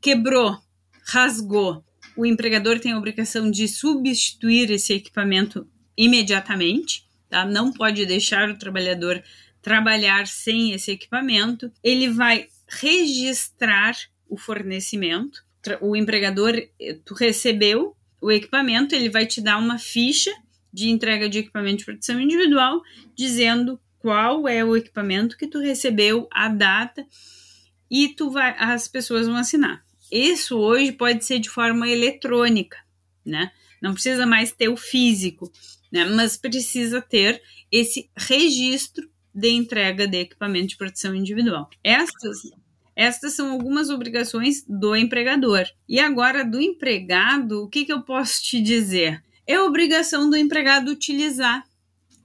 Quebrou, 0.00 0.58
rasgou, 1.06 1.84
o 2.16 2.26
empregador 2.26 2.80
tem 2.80 2.92
a 2.92 2.98
obrigação 2.98 3.50
de 3.50 3.68
substituir 3.68 4.70
esse 4.70 4.92
equipamento 4.92 5.66
imediatamente, 5.96 7.06
tá? 7.28 7.44
Não 7.44 7.72
pode 7.72 8.04
deixar 8.06 8.50
o 8.50 8.58
trabalhador 8.58 9.22
trabalhar 9.62 10.26
sem 10.26 10.72
esse 10.72 10.90
equipamento. 10.90 11.70
Ele 11.82 12.08
vai 12.08 12.48
registrar 12.68 13.96
o 14.28 14.36
fornecimento. 14.36 15.44
O 15.80 15.94
empregador, 15.94 16.54
tu 17.04 17.14
recebeu 17.14 17.96
o 18.20 18.30
equipamento, 18.30 18.94
ele 18.94 19.08
vai 19.08 19.26
te 19.26 19.40
dar 19.40 19.58
uma 19.58 19.78
ficha 19.78 20.32
de 20.72 20.90
entrega 20.90 21.28
de 21.28 21.38
equipamento 21.38 21.78
de 21.78 21.84
proteção 21.84 22.20
individual, 22.20 22.82
dizendo 23.16 23.80
qual 23.98 24.46
é 24.48 24.64
o 24.64 24.76
equipamento 24.76 25.36
que 25.36 25.46
tu 25.46 25.58
recebeu, 25.58 26.28
a 26.32 26.48
data, 26.48 27.06
e 27.90 28.08
tu 28.08 28.30
vai, 28.30 28.54
as 28.58 28.86
pessoas 28.88 29.26
vão 29.26 29.36
assinar. 29.36 29.84
Isso 30.10 30.56
hoje 30.58 30.92
pode 30.92 31.24
ser 31.24 31.38
de 31.38 31.50
forma 31.50 31.88
eletrônica, 31.88 32.78
né? 33.24 33.50
Não 33.80 33.92
precisa 33.92 34.26
mais 34.26 34.52
ter 34.52 34.68
o 34.68 34.76
físico, 34.76 35.50
né? 35.92 36.04
Mas 36.04 36.36
precisa 36.36 37.00
ter 37.00 37.42
esse 37.70 38.10
registro 38.16 39.08
de 39.34 39.50
entrega 39.50 40.06
de 40.06 40.18
equipamento 40.18 40.68
de 40.68 40.76
proteção 40.76 41.14
individual. 41.14 41.68
Estas 41.84 42.42
estas 42.98 43.34
são 43.34 43.52
algumas 43.52 43.90
obrigações 43.90 44.64
do 44.68 44.96
empregador. 44.96 45.64
E 45.88 46.00
agora, 46.00 46.44
do 46.44 46.60
empregado, 46.60 47.62
o 47.62 47.68
que, 47.68 47.84
que 47.84 47.92
eu 47.92 48.02
posso 48.02 48.42
te 48.42 48.60
dizer? 48.60 49.22
É 49.46 49.60
obrigação 49.60 50.28
do 50.28 50.36
empregado 50.36 50.90
utilizar 50.90 51.64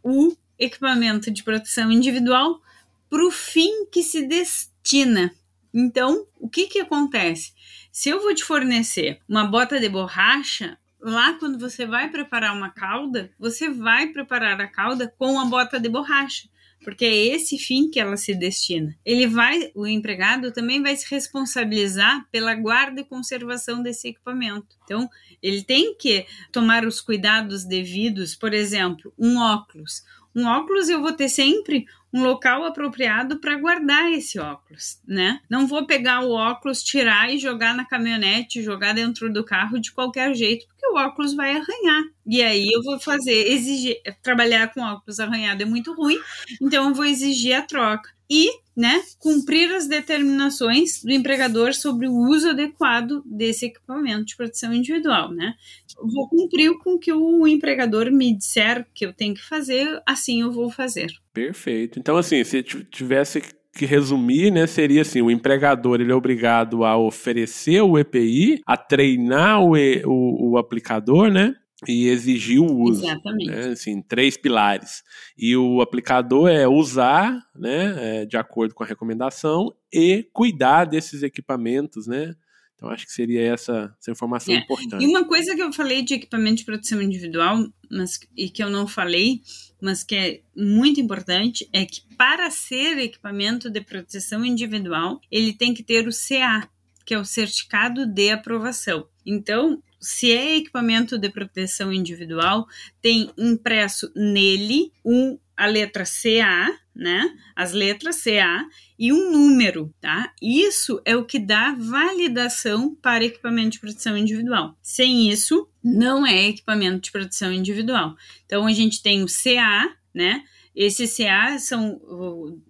o 0.02 0.36
equipamento 0.58 1.32
de 1.32 1.44
proteção 1.44 1.92
individual 1.92 2.62
para 3.10 3.26
o 3.26 3.32
fim 3.32 3.86
que 3.92 4.04
se 4.04 4.28
destina. 4.28 5.34
Então, 5.74 6.28
o 6.40 6.50
que, 6.50 6.68
que 6.68 6.80
acontece? 6.80 7.54
Se 7.92 8.10
eu 8.10 8.22
vou 8.22 8.34
te 8.34 8.44
fornecer 8.44 9.20
uma 9.28 9.46
bota 9.46 9.80
de 9.80 9.90
borracha, 9.90 10.78
lá 11.00 11.34
quando 11.34 11.60
você 11.60 11.86
vai 11.86 12.10
preparar 12.10 12.56
uma 12.56 12.70
cauda, 12.70 13.32
você 13.40 13.70
vai 13.70 14.08
preparar 14.08 14.60
a 14.62 14.68
cauda 14.68 15.14
com 15.18 15.40
a 15.40 15.46
bota 15.46 15.80
de 15.80 15.90
borracha 15.90 16.48
porque 16.84 17.06
é 17.06 17.16
esse 17.28 17.58
fim 17.58 17.90
que 17.90 18.00
ela 18.00 18.18
se 18.18 18.36
destina. 18.36 18.96
Ele 19.06 19.26
vai, 19.26 19.72
o 19.74 19.88
empregado 19.88 20.52
também 20.52 20.82
vai 20.82 20.96
se 20.96 21.10
responsabilizar 21.10 22.28
pela 22.32 22.54
guarda 22.54 23.02
e 23.02 23.06
conservação 23.06 23.82
desse 23.82 24.10
equipamento. 24.10 24.76
Então, 24.84 25.10
ele 25.42 25.64
tem 25.64 25.96
que 25.96 26.26
tomar 26.52 26.86
os 26.86 27.02
cuidados 27.02 27.64
devidos, 27.64 28.36
por 28.36 28.54
exemplo, 28.54 29.14
um 29.18 29.38
óculos. 29.38 30.04
Um 30.36 30.46
óculos 30.46 30.90
eu 30.90 31.02
vou 31.02 31.14
ter 31.14 31.30
sempre 31.30 31.86
um 32.14 32.24
local 32.24 32.64
apropriado 32.64 33.40
para 33.40 33.58
guardar 33.58 34.12
esse 34.12 34.40
óculos, 34.40 35.00
né? 35.08 35.40
Não 35.50 35.66
vou 35.66 35.88
pegar 35.88 36.22
o 36.22 36.32
óculos, 36.32 36.84
tirar 36.84 37.34
e 37.34 37.40
jogar 37.40 37.74
na 37.74 37.86
caminhonete, 37.86 38.62
jogar 38.62 38.94
dentro 38.94 39.34
do 39.34 39.44
carro 39.44 39.80
de 39.80 39.92
qualquer 39.92 40.36
jeito, 40.36 40.68
porque 40.68 40.88
o 40.88 40.96
óculos 40.96 41.34
vai 41.34 41.56
arranhar. 41.56 42.04
E 42.26 42.44
aí 42.44 42.70
eu 42.72 42.84
vou 42.84 43.00
fazer, 43.00 43.52
exigir, 43.52 44.00
trabalhar 44.22 44.72
com 44.72 44.82
óculos 44.82 45.20
arranhado 45.20 45.64
é 45.64 45.66
muito 45.66 45.94
ruim, 45.94 46.20
então 46.62 46.90
eu 46.90 46.94
vou 46.94 47.06
exigir 47.06 47.56
a 47.56 47.64
troca. 47.64 48.10
E, 48.36 48.50
né, 48.76 49.04
cumprir 49.20 49.72
as 49.72 49.88
determinações 49.88 51.04
do 51.04 51.12
empregador 51.12 51.76
sobre 51.76 52.08
o 52.08 52.16
uso 52.16 52.50
adequado 52.50 53.22
desse 53.24 53.68
equipamento 53.68 54.26
de 54.26 54.36
proteção 54.36 54.74
individual, 54.74 55.32
né? 55.32 55.54
vou 56.02 56.28
cumprir 56.28 56.76
com 56.80 56.96
o 56.96 57.00
que 57.00 57.14
o 57.14 57.48
empregador 57.48 58.12
me 58.12 58.36
disser 58.36 58.88
que 58.92 59.06
eu 59.06 59.14
tenho 59.14 59.36
que 59.36 59.44
fazer, 59.44 60.02
assim 60.04 60.42
eu 60.42 60.52
vou 60.52 60.72
fazer. 60.72 61.12
Perfeito. 61.32 62.00
Então, 62.00 62.18
assim, 62.18 62.44
se 62.44 62.64
tivesse 62.64 63.40
que 63.76 63.86
resumir, 63.86 64.52
né, 64.52 64.66
seria 64.66 65.02
assim, 65.02 65.22
o 65.22 65.30
empregador 65.30 66.02
ele 66.02 66.12
é 66.12 66.16
obrigado 66.16 66.84
a 66.84 66.98
oferecer 66.98 67.82
o 67.82 68.00
EPI, 68.00 68.62
a 68.66 68.76
treinar 68.76 69.62
o, 69.62 69.74
o, 70.06 70.52
o 70.52 70.58
aplicador, 70.58 71.32
né, 71.32 71.54
e 71.88 72.08
exigir 72.08 72.60
o 72.60 72.76
uso. 72.76 73.06
Exatamente. 73.06 73.52
Né, 73.52 73.68
assim, 73.68 74.02
três 74.02 74.38
pilares. 74.38 75.04
E 75.38 75.56
o 75.56 75.82
aplicador 75.82 76.50
é 76.50 76.68
usar, 76.68 77.40
né, 77.56 77.96
é, 77.98 78.26
de 78.26 78.38
acordo 78.38 78.74
com 78.74 78.84
a 78.84 78.88
recomendação 78.88 79.74
e 79.92 80.28
cuidar 80.34 80.86
desses 80.86 81.24
equipamentos, 81.24 82.08
né, 82.08 82.36
então, 82.84 82.92
acho 82.92 83.06
que 83.06 83.14
seria 83.14 83.42
essa, 83.42 83.96
essa 83.98 84.12
informação 84.12 84.54
é. 84.54 84.58
importante. 84.58 85.02
E 85.02 85.08
uma 85.08 85.26
coisa 85.26 85.56
que 85.56 85.64
eu 85.64 85.72
falei 85.72 86.02
de 86.02 86.16
equipamento 86.16 86.58
de 86.58 86.66
proteção 86.66 87.02
individual, 87.02 87.66
mas 87.90 88.20
e 88.36 88.50
que 88.50 88.62
eu 88.62 88.70
não 88.70 88.86
falei, 88.86 89.42
mas 89.82 90.04
que 90.04 90.14
é 90.14 90.42
muito 90.54 91.00
importante, 91.00 91.66
é 91.72 91.86
que 91.86 92.02
para 92.18 92.52
ser 92.52 92.98
equipamento 92.98 93.70
de 93.70 93.80
proteção 93.80 94.44
individual, 94.44 95.22
ele 95.32 95.54
tem 95.54 95.74
que 95.74 95.82
ter 95.82 96.06
o 96.10 96.12
CA, 96.12 96.68
que 97.06 97.14
é 97.14 97.18
o 97.18 97.24
certificado 97.24 98.06
de 98.06 98.32
aprovação. 98.32 99.08
Então, 99.26 99.82
se 100.04 100.32
é 100.32 100.58
equipamento 100.58 101.18
de 101.18 101.30
proteção 101.30 101.92
individual, 101.92 102.68
tem 103.02 103.32
impresso 103.38 104.12
nele 104.16 104.92
um, 105.04 105.40
a 105.56 105.66
letra 105.66 106.04
CA, 106.04 106.78
né? 106.96 107.34
As 107.56 107.72
letras 107.72 108.22
CA 108.22 108.66
e 109.00 109.12
um 109.14 109.32
número, 109.32 109.94
tá? 110.02 110.32
Isso 110.42 111.02
é 111.06 111.16
o 111.16 111.26
que 111.26 111.40
dá 111.40 111.74
validação 111.80 112.96
para 112.96 113.24
equipamento 113.24 113.72
de 113.72 113.80
proteção 113.80 114.18
individual. 114.18 114.78
Sem 114.82 115.30
isso, 115.30 115.68
não 115.84 116.26
é 116.26 116.50
equipamento 116.50 117.00
de 117.00 117.12
proteção 117.12 117.52
individual. 117.52 118.16
Então 118.46 118.68
a 118.68 118.74
gente 118.74 119.02
tem 119.02 119.24
o 119.24 119.28
CA, 119.28 119.96
né? 120.14 120.44
Esse 120.76 121.08
CA 121.08 121.58
são 121.60 122.02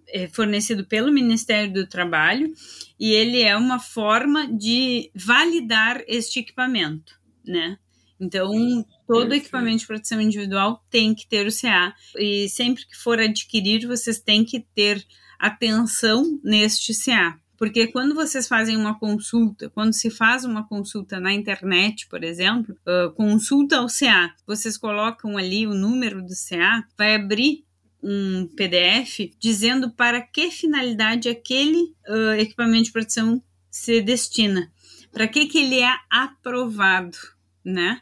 é 0.08 0.28
fornecido 0.28 0.84
pelo 0.84 1.10
Ministério 1.10 1.72
do 1.72 1.86
Trabalho 1.86 2.52
e 3.00 3.12
ele 3.12 3.40
é 3.42 3.56
uma 3.56 3.78
forma 3.78 4.46
de 4.46 5.10
validar 5.14 6.02
este 6.06 6.38
equipamento, 6.40 7.18
né? 7.44 7.78
Então, 8.20 8.52
todo 9.06 9.34
equipamento 9.34 9.78
de 9.78 9.86
proteção 9.86 10.20
individual 10.20 10.84
tem 10.90 11.14
que 11.14 11.26
ter 11.26 11.46
o 11.46 11.52
CA. 11.52 11.94
E 12.16 12.48
sempre 12.48 12.86
que 12.86 12.96
for 12.96 13.18
adquirir, 13.18 13.86
vocês 13.86 14.20
têm 14.20 14.44
que 14.44 14.60
ter 14.74 15.04
atenção 15.38 16.40
neste 16.42 16.92
CA. 16.94 17.38
Porque 17.56 17.86
quando 17.86 18.14
vocês 18.14 18.48
fazem 18.48 18.76
uma 18.76 18.98
consulta, 18.98 19.70
quando 19.70 19.92
se 19.92 20.10
faz 20.10 20.44
uma 20.44 20.66
consulta 20.66 21.20
na 21.20 21.32
internet, 21.32 22.08
por 22.08 22.24
exemplo, 22.24 22.76
uh, 22.86 23.12
consulta 23.12 23.78
ao 23.78 23.86
CA, 23.86 24.34
vocês 24.46 24.76
colocam 24.76 25.36
ali 25.36 25.66
o 25.66 25.74
número 25.74 26.20
do 26.22 26.34
CA, 26.34 26.84
vai 26.98 27.14
abrir 27.14 27.64
um 28.02 28.46
PDF 28.54 29.30
dizendo 29.38 29.90
para 29.90 30.20
que 30.20 30.50
finalidade 30.50 31.28
aquele 31.28 31.94
uh, 32.08 32.34
equipamento 32.38 32.84
de 32.84 32.92
proteção 32.92 33.42
se 33.70 34.00
destina, 34.02 34.70
para 35.10 35.26
que, 35.26 35.46
que 35.46 35.58
ele 35.58 35.80
é 35.80 35.94
aprovado, 36.10 37.16
né? 37.64 38.00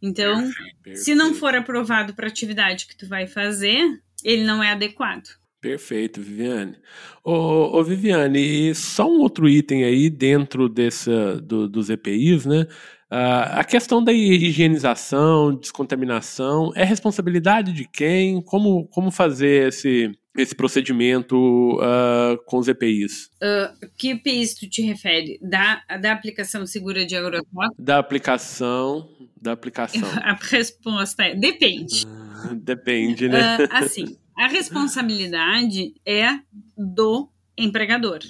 Então, 0.00 0.50
Perfeito. 0.82 0.98
se 0.98 1.14
não 1.14 1.34
for 1.34 1.54
aprovado 1.54 2.14
para 2.14 2.26
a 2.26 2.28
atividade 2.28 2.86
que 2.86 2.96
tu 2.96 3.08
vai 3.08 3.26
fazer, 3.26 4.00
ele 4.22 4.44
não 4.44 4.62
é 4.62 4.72
adequado. 4.72 5.28
Perfeito, 5.60 6.20
Viviane. 6.20 6.76
Ô, 7.24 7.78
ô, 7.78 7.82
Viviane, 7.82 8.38
e 8.38 8.74
só 8.74 9.10
um 9.10 9.20
outro 9.20 9.48
item 9.48 9.84
aí 9.84 10.08
dentro 10.10 10.68
dessa, 10.68 11.40
do, 11.40 11.68
dos 11.68 11.90
EPIs, 11.90 12.46
né? 12.46 12.66
Uh, 13.10 13.58
a 13.58 13.64
questão 13.64 14.02
da 14.02 14.12
higienização, 14.12 15.54
descontaminação, 15.54 16.72
é 16.74 16.84
responsabilidade 16.84 17.72
de 17.72 17.88
quem? 17.88 18.42
Como, 18.42 18.86
como 18.88 19.10
fazer 19.10 19.68
esse, 19.68 20.10
esse 20.36 20.54
procedimento 20.54 21.36
uh, 21.76 22.36
com 22.46 22.58
os 22.58 22.68
EPIs? 22.68 23.30
Uh, 23.36 23.88
que 23.96 24.10
EPIs 24.10 24.54
tu 24.54 24.68
te 24.68 24.82
refere? 24.82 25.38
Da, 25.42 25.82
da 26.00 26.12
aplicação 26.12 26.66
segura 26.66 27.04
de 27.06 27.16
agrotóxicos? 27.16 27.76
Da 27.78 27.98
aplicação, 27.98 29.08
da 29.40 29.52
aplicação. 29.52 30.08
A 30.22 30.34
resposta 30.34 31.24
é 31.24 31.34
depende. 31.34 32.06
depende, 32.54 33.28
né? 33.28 33.58
assim, 33.70 34.16
a 34.36 34.48
responsabilidade 34.48 35.94
é 36.04 36.38
do 36.76 37.30
empregador, 37.56 38.20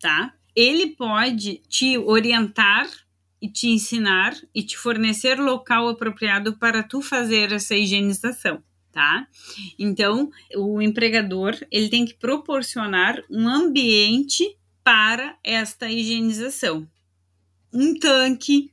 tá? 0.00 0.32
Ele 0.56 0.94
pode 0.96 1.60
te 1.68 1.98
orientar 1.98 2.88
e 3.42 3.48
te 3.50 3.68
ensinar 3.68 4.34
e 4.54 4.62
te 4.62 4.78
fornecer 4.78 5.38
local 5.38 5.88
apropriado 5.88 6.56
para 6.56 6.82
tu 6.82 7.02
fazer 7.02 7.52
essa 7.52 7.74
higienização, 7.74 8.62
tá? 8.94 9.26
Então, 9.76 10.30
o 10.54 10.80
empregador, 10.80 11.58
ele 11.70 11.88
tem 11.88 12.04
que 12.04 12.14
proporcionar 12.14 13.20
um 13.28 13.48
ambiente 13.48 14.56
para 14.84 15.36
esta 15.42 15.90
higienização. 15.90 16.88
Um 17.72 17.98
tanque 17.98 18.70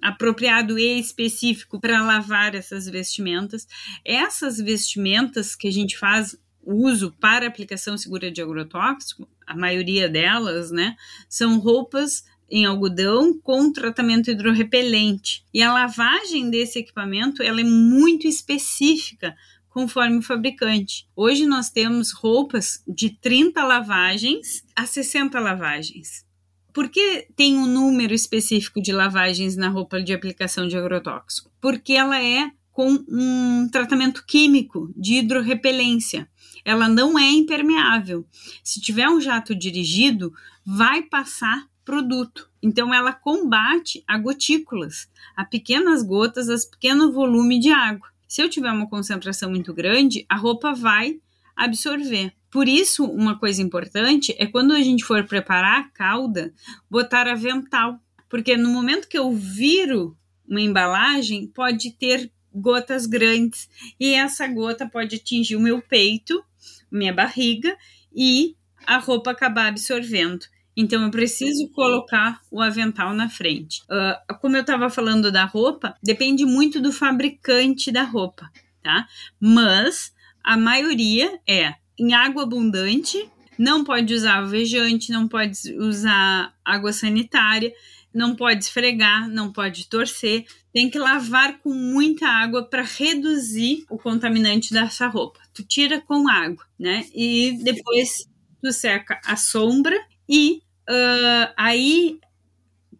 apropriado 0.00 0.78
e 0.78 1.00
específico 1.00 1.80
para 1.80 2.02
lavar 2.02 2.54
essas 2.54 2.86
vestimentas. 2.86 3.66
Essas 4.04 4.58
vestimentas 4.58 5.56
que 5.56 5.66
a 5.66 5.72
gente 5.72 5.98
faz 5.98 6.38
uso 6.62 7.12
para 7.20 7.46
aplicação 7.46 7.98
segura 7.98 8.30
de 8.30 8.40
agrotóxico, 8.40 9.28
a 9.46 9.56
maioria 9.56 10.08
delas, 10.08 10.70
né, 10.70 10.96
são 11.28 11.58
roupas 11.58 12.24
em 12.48 12.64
algodão 12.64 13.38
com 13.40 13.72
tratamento 13.72 14.30
hidrorrepelente. 14.30 15.44
E 15.52 15.62
a 15.62 15.72
lavagem 15.72 16.50
desse 16.50 16.78
equipamento 16.78 17.42
ela 17.42 17.60
é 17.60 17.64
muito 17.64 18.26
específica 18.26 19.34
conforme 19.76 20.16
o 20.16 20.22
fabricante. 20.22 21.06
Hoje 21.14 21.44
nós 21.44 21.68
temos 21.68 22.10
roupas 22.10 22.82
de 22.88 23.10
30 23.10 23.62
lavagens 23.62 24.64
a 24.74 24.86
60 24.86 25.38
lavagens. 25.38 26.24
Por 26.72 26.88
que 26.88 27.28
tem 27.36 27.58
um 27.58 27.66
número 27.66 28.14
específico 28.14 28.80
de 28.80 28.90
lavagens 28.90 29.54
na 29.54 29.68
roupa 29.68 30.02
de 30.02 30.14
aplicação 30.14 30.66
de 30.66 30.78
agrotóxico? 30.78 31.50
Porque 31.60 31.92
ela 31.92 32.18
é 32.18 32.50
com 32.72 33.04
um 33.06 33.68
tratamento 33.70 34.24
químico 34.26 34.90
de 34.96 35.16
hidrorrepelência. 35.16 36.26
Ela 36.64 36.88
não 36.88 37.18
é 37.18 37.28
impermeável. 37.30 38.26
Se 38.64 38.80
tiver 38.80 39.10
um 39.10 39.20
jato 39.20 39.54
dirigido, 39.54 40.32
vai 40.64 41.02
passar 41.02 41.68
produto. 41.84 42.48
Então, 42.62 42.94
ela 42.94 43.12
combate 43.12 44.02
a 44.08 44.16
gotículas, 44.16 45.06
a 45.36 45.44
pequenas 45.44 46.02
gotas, 46.02 46.48
a 46.48 46.70
pequeno 46.70 47.12
volume 47.12 47.60
de 47.60 47.68
água. 47.68 48.15
Se 48.26 48.42
eu 48.42 48.48
tiver 48.48 48.70
uma 48.70 48.88
concentração 48.88 49.50
muito 49.50 49.72
grande, 49.72 50.24
a 50.28 50.36
roupa 50.36 50.74
vai 50.74 51.20
absorver. 51.54 52.32
Por 52.50 52.68
isso, 52.68 53.04
uma 53.04 53.38
coisa 53.38 53.62
importante 53.62 54.34
é 54.38 54.46
quando 54.46 54.72
a 54.72 54.80
gente 54.80 55.04
for 55.04 55.24
preparar 55.24 55.80
a 55.80 55.88
calda, 55.88 56.52
botar 56.90 57.28
avental. 57.28 58.00
Porque 58.28 58.56
no 58.56 58.68
momento 58.70 59.08
que 59.08 59.18
eu 59.18 59.32
viro 59.32 60.16
uma 60.48 60.60
embalagem, 60.60 61.46
pode 61.48 61.92
ter 61.92 62.30
gotas 62.52 63.06
grandes 63.06 63.68
e 64.00 64.14
essa 64.14 64.46
gota 64.48 64.88
pode 64.88 65.16
atingir 65.16 65.56
o 65.56 65.60
meu 65.60 65.82
peito, 65.82 66.42
minha 66.90 67.12
barriga 67.12 67.76
e 68.14 68.56
a 68.86 68.98
roupa 68.98 69.30
acabar 69.30 69.68
absorvendo. 69.68 70.46
Então 70.76 71.02
eu 71.02 71.10
preciso 71.10 71.68
colocar 71.70 72.40
o 72.50 72.60
avental 72.60 73.14
na 73.14 73.28
frente. 73.28 73.82
Uh, 73.84 74.36
como 74.40 74.56
eu 74.56 74.60
estava 74.60 74.90
falando 74.90 75.32
da 75.32 75.44
roupa, 75.44 75.94
depende 76.02 76.44
muito 76.44 76.80
do 76.80 76.92
fabricante 76.92 77.90
da 77.90 78.02
roupa, 78.02 78.50
tá? 78.82 79.06
Mas 79.40 80.12
a 80.44 80.56
maioria 80.56 81.40
é 81.48 81.74
em 81.98 82.12
água 82.12 82.42
abundante, 82.42 83.28
não 83.58 83.82
pode 83.82 84.12
usar 84.12 84.36
alvejante, 84.36 85.10
não 85.10 85.26
pode 85.26 85.56
usar 85.78 86.52
água 86.62 86.92
sanitária, 86.92 87.72
não 88.12 88.34
pode 88.34 88.64
esfregar, 88.64 89.28
não 89.28 89.52
pode 89.52 89.88
torcer, 89.88 90.44
tem 90.72 90.88
que 90.90 90.98
lavar 90.98 91.58
com 91.58 91.72
muita 91.72 92.26
água 92.26 92.64
para 92.64 92.82
reduzir 92.82 93.84
o 93.90 93.98
contaminante 93.98 94.72
dessa 94.72 95.06
roupa. 95.06 95.40
Tu 95.54 95.62
tira 95.62 96.00
com 96.00 96.28
água, 96.28 96.64
né? 96.78 97.06
E 97.14 97.58
depois 97.62 98.26
tu 98.62 98.72
seca 98.72 99.20
a 99.24 99.36
sombra 99.36 99.96
e 100.28 100.62
uh, 100.88 101.52
aí 101.56 102.18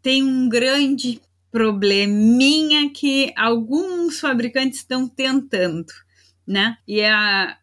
tem 0.02 0.22
um 0.22 0.48
grande 0.48 1.20
probleminha 1.50 2.90
que 2.90 3.32
alguns 3.36 4.20
fabricantes 4.20 4.80
estão 4.80 5.08
tentando, 5.08 5.92
né? 6.46 6.76
E 6.86 7.02
a, 7.02 7.58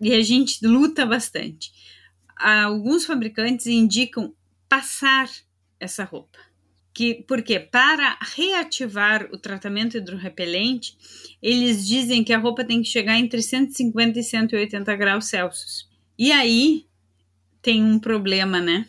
e 0.00 0.12
a 0.12 0.22
gente 0.22 0.64
luta 0.66 1.06
bastante. 1.06 1.72
Alguns 2.36 3.06
fabricantes 3.06 3.66
indicam 3.66 4.34
passar 4.68 5.30
essa 5.80 6.04
roupa. 6.04 6.38
Que, 6.92 7.24
porque 7.26 7.58
para 7.58 8.18
reativar 8.36 9.28
o 9.32 9.38
tratamento 9.38 9.96
hidrorrepelente, 9.96 10.96
eles 11.42 11.86
dizem 11.86 12.22
que 12.22 12.32
a 12.32 12.38
roupa 12.38 12.62
tem 12.62 12.82
que 12.82 12.88
chegar 12.88 13.18
entre 13.18 13.42
150 13.42 14.18
e 14.18 14.22
180 14.22 14.96
graus 14.96 15.26
Celsius. 15.26 15.88
E 16.18 16.30
aí 16.30 16.86
tem 17.60 17.82
um 17.82 17.98
problema, 17.98 18.60
né? 18.60 18.86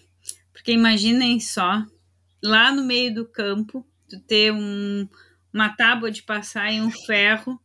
Porque 0.65 0.73
imaginem 0.73 1.39
só, 1.39 1.85
lá 2.43 2.73
no 2.73 2.83
meio 2.83 3.13
do 3.13 3.23
campo, 3.23 3.85
tu 4.09 4.19
ter 4.21 4.51
um, 4.51 5.07
uma 5.53 5.69
tábua 5.69 6.09
de 6.09 6.23
passar 6.23 6.73
e 6.73 6.81
um 6.81 6.89
ferro, 6.89 7.61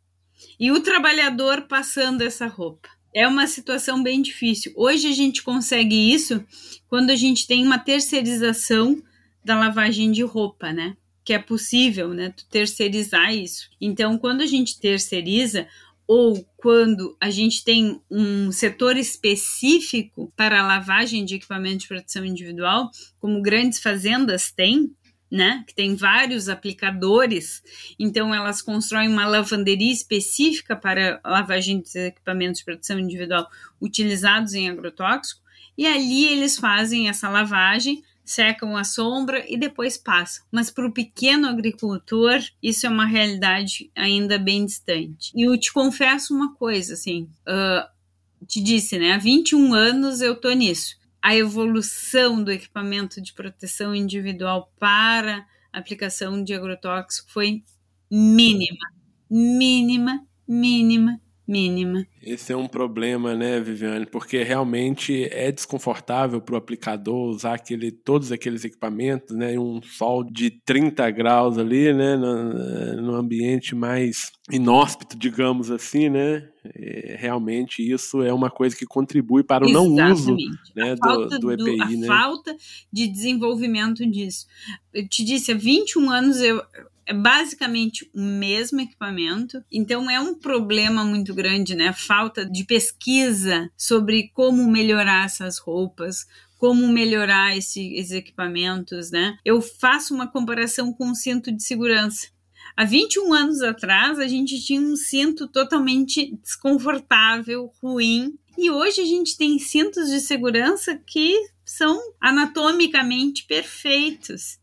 e 0.58 0.70
o 0.70 0.80
trabalhador 0.80 1.62
passando 1.62 2.20
essa 2.20 2.46
roupa. 2.46 2.90
É 3.14 3.26
uma 3.26 3.46
situação 3.46 4.02
bem 4.02 4.20
difícil. 4.20 4.74
Hoje 4.76 5.08
a 5.08 5.12
gente 5.12 5.42
consegue 5.42 6.12
isso 6.12 6.44
quando 6.88 7.08
a 7.08 7.16
gente 7.16 7.46
tem 7.46 7.64
uma 7.64 7.78
terceirização 7.78 9.02
da 9.42 9.58
lavagem 9.58 10.12
de 10.12 10.22
roupa, 10.22 10.70
né? 10.70 10.94
Que 11.24 11.32
é 11.32 11.38
possível, 11.38 12.12
né? 12.12 12.34
Tu 12.36 12.44
terceirizar 12.50 13.34
isso. 13.34 13.70
Então, 13.80 14.18
quando 14.18 14.42
a 14.42 14.46
gente 14.46 14.78
terceiriza, 14.78 15.66
ou 16.12 16.44
quando 16.56 17.16
a 17.20 17.30
gente 17.30 17.62
tem 17.62 18.02
um 18.10 18.50
setor 18.50 18.96
específico 18.96 20.32
para 20.34 20.58
a 20.58 20.66
lavagem 20.66 21.24
de 21.24 21.36
equipamentos 21.36 21.82
de 21.82 21.86
proteção 21.86 22.24
individual, 22.24 22.90
como 23.20 23.40
grandes 23.40 23.78
fazendas 23.78 24.50
têm, 24.50 24.92
né, 25.30 25.62
que 25.68 25.72
tem 25.72 25.94
vários 25.94 26.48
aplicadores, 26.48 27.62
então 27.96 28.34
elas 28.34 28.60
constroem 28.60 29.08
uma 29.08 29.24
lavanderia 29.24 29.92
específica 29.92 30.74
para 30.74 31.20
lavagem 31.24 31.80
de 31.80 31.96
equipamentos 32.06 32.58
de 32.58 32.64
proteção 32.64 32.98
individual 32.98 33.46
utilizados 33.80 34.52
em 34.52 34.68
agrotóxico, 34.68 35.40
e 35.78 35.86
ali 35.86 36.26
eles 36.26 36.58
fazem 36.58 37.08
essa 37.08 37.28
lavagem 37.28 38.02
secam 38.30 38.76
a 38.76 38.84
sombra 38.84 39.44
e 39.48 39.56
depois 39.56 39.98
passam. 39.98 40.44
Mas 40.52 40.70
para 40.70 40.86
o 40.86 40.92
pequeno 40.92 41.48
agricultor, 41.48 42.38
isso 42.62 42.86
é 42.86 42.88
uma 42.88 43.04
realidade 43.04 43.90
ainda 43.96 44.38
bem 44.38 44.64
distante. 44.64 45.32
E 45.34 45.42
eu 45.42 45.58
te 45.58 45.72
confesso 45.72 46.32
uma 46.32 46.54
coisa, 46.54 46.94
assim, 46.94 47.28
uh, 47.42 48.46
te 48.46 48.60
disse, 48.60 48.98
né? 49.00 49.12
Há 49.12 49.18
21 49.18 49.74
anos 49.74 50.20
eu 50.20 50.36
tô 50.36 50.48
nisso. 50.52 50.96
A 51.20 51.34
evolução 51.34 52.42
do 52.42 52.52
equipamento 52.52 53.20
de 53.20 53.32
proteção 53.32 53.94
individual 53.94 54.72
para 54.78 55.44
aplicação 55.72 56.42
de 56.44 56.54
agrotóxico 56.54 57.28
foi 57.32 57.64
mínima, 58.08 58.92
mínima, 59.28 60.24
mínima, 60.46 61.20
mínima. 61.50 62.06
Esse 62.22 62.52
é 62.52 62.56
um 62.56 62.68
problema, 62.68 63.34
né, 63.34 63.60
Viviane? 63.60 64.06
Porque 64.06 64.42
realmente 64.42 65.24
é 65.32 65.50
desconfortável 65.50 66.40
para 66.40 66.54
o 66.54 66.58
aplicador 66.58 67.28
usar 67.28 67.54
aquele, 67.54 67.90
todos 67.90 68.30
aqueles 68.30 68.64
equipamentos, 68.64 69.36
né, 69.36 69.58
um 69.58 69.82
sol 69.82 70.22
de 70.22 70.50
30 70.50 71.10
graus 71.10 71.58
ali, 71.58 71.92
né, 71.92 72.16
no, 72.16 73.02
no 73.02 73.14
ambiente 73.14 73.74
mais 73.74 74.30
inóspito, 74.50 75.18
digamos 75.18 75.70
assim, 75.70 76.08
né? 76.08 76.48
É, 76.76 77.16
realmente 77.18 77.82
isso 77.82 78.22
é 78.22 78.32
uma 78.32 78.50
coisa 78.50 78.76
que 78.76 78.84
contribui 78.84 79.42
para 79.42 79.64
o 79.64 79.70
Exatamente. 79.70 79.96
não 79.96 80.12
uso 80.12 80.36
né, 80.76 80.94
do, 80.94 81.38
do, 81.38 81.52
EPI. 81.52 81.76
Do, 81.76 81.82
a 81.82 81.86
né? 81.86 82.06
falta 82.06 82.56
de 82.92 83.06
desenvolvimento 83.08 84.06
disso. 84.06 84.46
Eu 84.92 85.08
te 85.08 85.24
disse, 85.24 85.52
há 85.52 85.54
21 85.56 86.10
anos 86.10 86.40
eu 86.40 86.62
é 87.10 87.12
basicamente 87.12 88.08
o 88.14 88.20
mesmo 88.20 88.80
equipamento, 88.80 89.60
então 89.68 90.08
é 90.08 90.20
um 90.20 90.32
problema 90.32 91.04
muito 91.04 91.34
grande, 91.34 91.74
né? 91.74 91.92
Falta 91.92 92.46
de 92.46 92.62
pesquisa 92.64 93.68
sobre 93.76 94.30
como 94.32 94.70
melhorar 94.70 95.24
essas 95.24 95.58
roupas, 95.58 96.24
como 96.56 96.86
melhorar 96.86 97.56
esse, 97.56 97.94
esses 97.94 98.12
equipamentos, 98.12 99.10
né? 99.10 99.36
Eu 99.44 99.60
faço 99.60 100.14
uma 100.14 100.28
comparação 100.28 100.92
com 100.92 101.10
o 101.10 101.14
cinto 101.16 101.50
de 101.50 101.64
segurança. 101.64 102.28
Há 102.76 102.84
21 102.84 103.34
anos 103.34 103.60
atrás, 103.60 104.20
a 104.20 104.28
gente 104.28 104.64
tinha 104.64 104.80
um 104.80 104.94
cinto 104.94 105.48
totalmente 105.48 106.36
desconfortável, 106.40 107.72
ruim, 107.82 108.38
e 108.56 108.70
hoje 108.70 109.00
a 109.00 109.04
gente 109.04 109.36
tem 109.36 109.58
cintos 109.58 110.10
de 110.10 110.20
segurança 110.20 110.96
que 111.04 111.34
são 111.64 112.00
anatomicamente 112.20 113.46
perfeitos. 113.48 114.60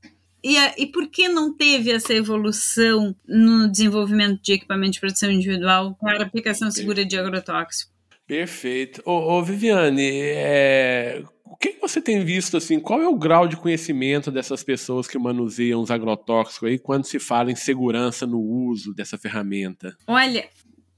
E, 0.48 0.58
a, 0.58 0.74
e 0.78 0.88
por 0.88 1.10
que 1.10 1.28
não 1.28 1.54
teve 1.54 1.92
essa 1.92 2.14
evolução 2.14 3.14
no 3.28 3.70
desenvolvimento 3.70 4.42
de 4.42 4.54
equipamento 4.54 4.94
de 4.94 5.02
proteção 5.02 5.30
individual 5.30 5.94
para 6.00 6.24
aplicação 6.24 6.72
segura 6.72 7.04
de 7.04 7.18
agrotóxico? 7.20 7.92
Perfeito. 8.26 9.02
Ô, 9.06 9.12
ô 9.12 9.44
Viviane, 9.44 10.10
é, 10.10 11.22
o 11.44 11.58
que 11.58 11.76
você 11.82 12.00
tem 12.00 12.24
visto 12.24 12.56
assim? 12.56 12.80
Qual 12.80 13.02
é 13.02 13.08
o 13.10 13.18
grau 13.18 13.46
de 13.46 13.58
conhecimento 13.58 14.32
dessas 14.32 14.64
pessoas 14.64 15.06
que 15.06 15.20
manuseiam 15.20 15.82
os 15.82 15.92
agrotóxicos 15.92 16.70
aí 16.70 16.80
quando 16.80 17.04
se 17.04 17.20
fala 17.20 17.52
em 17.52 17.56
segurança 17.56 18.26
no 18.26 18.40
uso 18.40 18.94
dessa 18.94 19.18
ferramenta? 19.18 19.98
Olha, 20.08 20.48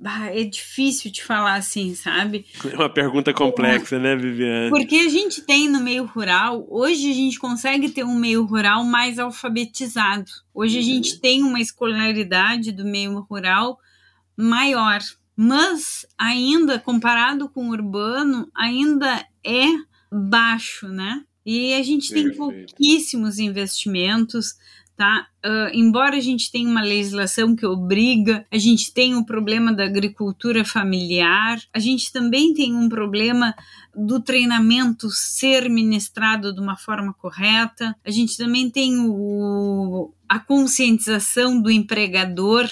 é 0.04 0.44
difícil 0.44 1.12
de 1.12 1.24
falar 1.24 1.56
assim, 1.56 1.94
sabe? 1.96 2.46
É 2.72 2.76
uma 2.76 2.90
pergunta 2.90 3.34
complexa, 3.34 4.00
né, 4.00 4.16
Viviane? 4.16 4.70
Porque 4.70 4.96
a 4.96 5.10
gente 5.10 5.42
tem 5.42 5.68
no 5.68 5.82
meio 5.82 6.06
rural, 6.06 6.66
hoje 6.70 7.12
a 7.12 7.14
gente 7.14 7.38
consegue 7.40 7.90
ter 7.90 8.04
um 8.04 8.16
meio 8.16 8.46
rural 8.46 8.84
mais 8.84 9.20
alfabetizado. 9.20 10.32
Hoje 10.54 10.76
uhum. 10.76 10.82
a 10.82 10.86
gente 10.86 11.20
tem 11.20 11.44
uma 11.44 11.60
escolaridade 11.60 12.72
do 12.72 12.86
meio 12.86 13.20
rural 13.20 13.78
maior 14.38 15.02
mas 15.42 16.06
ainda 16.18 16.78
comparado 16.78 17.48
com 17.48 17.70
o 17.70 17.72
urbano, 17.72 18.52
ainda 18.54 19.26
é 19.42 19.68
baixo, 20.12 20.90
né? 20.90 21.24
E 21.46 21.74
a 21.76 21.82
gente 21.82 22.12
tem 22.12 22.36
pouquíssimos 22.36 23.40
investimentos, 23.40 24.56
tá? 25.00 25.30
Uh, 25.46 25.72
embora 25.74 26.18
a 26.18 26.20
gente 26.20 26.52
tenha 26.52 26.68
uma 26.68 26.82
legislação 26.82 27.56
que 27.56 27.66
obriga, 27.66 28.46
a 28.52 28.58
gente 28.58 28.94
tem 28.94 29.16
o 29.16 29.26
problema 29.26 29.72
da 29.72 29.86
agricultura 29.86 30.66
familiar, 30.66 31.58
a 31.74 31.80
gente 31.80 32.12
também 32.12 32.54
tem 32.54 32.76
um 32.76 32.90
problema 32.90 33.56
do 33.96 34.20
treinamento 34.20 35.10
ser 35.10 35.70
ministrado 35.70 36.54
de 36.54 36.60
uma 36.60 36.76
forma 36.76 37.14
correta, 37.14 37.96
a 38.06 38.12
gente 38.12 38.36
também 38.36 38.70
tem 38.70 38.98
o, 39.00 40.14
a 40.28 40.38
conscientização 40.38 41.62
do 41.62 41.72
empregador 41.72 42.70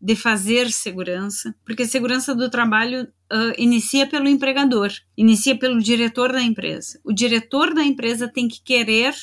de 0.00 0.16
fazer 0.16 0.72
segurança, 0.72 1.54
porque 1.62 1.82
a 1.82 1.88
segurança 1.88 2.34
do 2.34 2.48
trabalho 2.48 3.02
uh, 3.02 3.52
inicia 3.58 4.06
pelo 4.06 4.28
empregador, 4.28 4.90
inicia 5.14 5.58
pelo 5.58 5.78
diretor 5.78 6.32
da 6.32 6.40
empresa. 6.40 6.98
O 7.04 7.12
diretor 7.12 7.74
da 7.74 7.84
empresa 7.84 8.26
tem 8.26 8.48
que 8.48 8.62
querer 8.62 9.14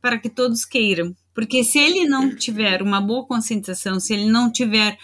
para 0.00 0.18
que 0.18 0.28
todos 0.28 0.64
queiram. 0.64 1.16
Porque 1.34 1.62
se 1.62 1.78
ele 1.78 2.06
não 2.06 2.34
tiver 2.34 2.82
uma 2.82 3.00
boa 3.00 3.26
conscientização, 3.26 4.00
se 4.00 4.12
ele 4.12 4.30
não 4.30 4.50
tiver 4.50 4.98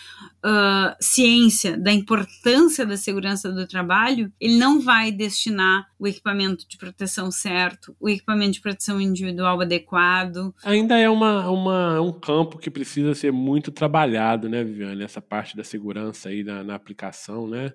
uh, 0.44 0.96
ciência 1.00 1.76
da 1.76 1.92
importância 1.92 2.84
da 2.84 2.96
segurança 2.96 3.50
do 3.50 3.66
trabalho, 3.66 4.32
ele 4.40 4.56
não 4.56 4.80
vai 4.80 5.10
destinar 5.10 5.86
o 5.98 6.06
equipamento 6.06 6.66
de 6.68 6.76
proteção 6.76 7.30
certo, 7.30 7.96
o 8.00 8.08
equipamento 8.08 8.52
de 8.52 8.60
proteção 8.60 9.00
individual 9.00 9.60
adequado. 9.60 10.54
Ainda 10.64 10.98
é 10.98 11.08
uma, 11.08 11.48
uma, 11.50 12.00
um 12.00 12.12
campo 12.12 12.58
que 12.58 12.70
precisa 12.70 13.14
ser 13.14 13.32
muito 13.32 13.70
trabalhado, 13.70 14.48
né, 14.48 14.62
Viviane? 14.62 15.02
Essa 15.02 15.20
parte 15.20 15.56
da 15.56 15.64
segurança 15.64 16.28
aí 16.28 16.44
na, 16.44 16.62
na 16.62 16.74
aplicação, 16.74 17.48
né? 17.48 17.72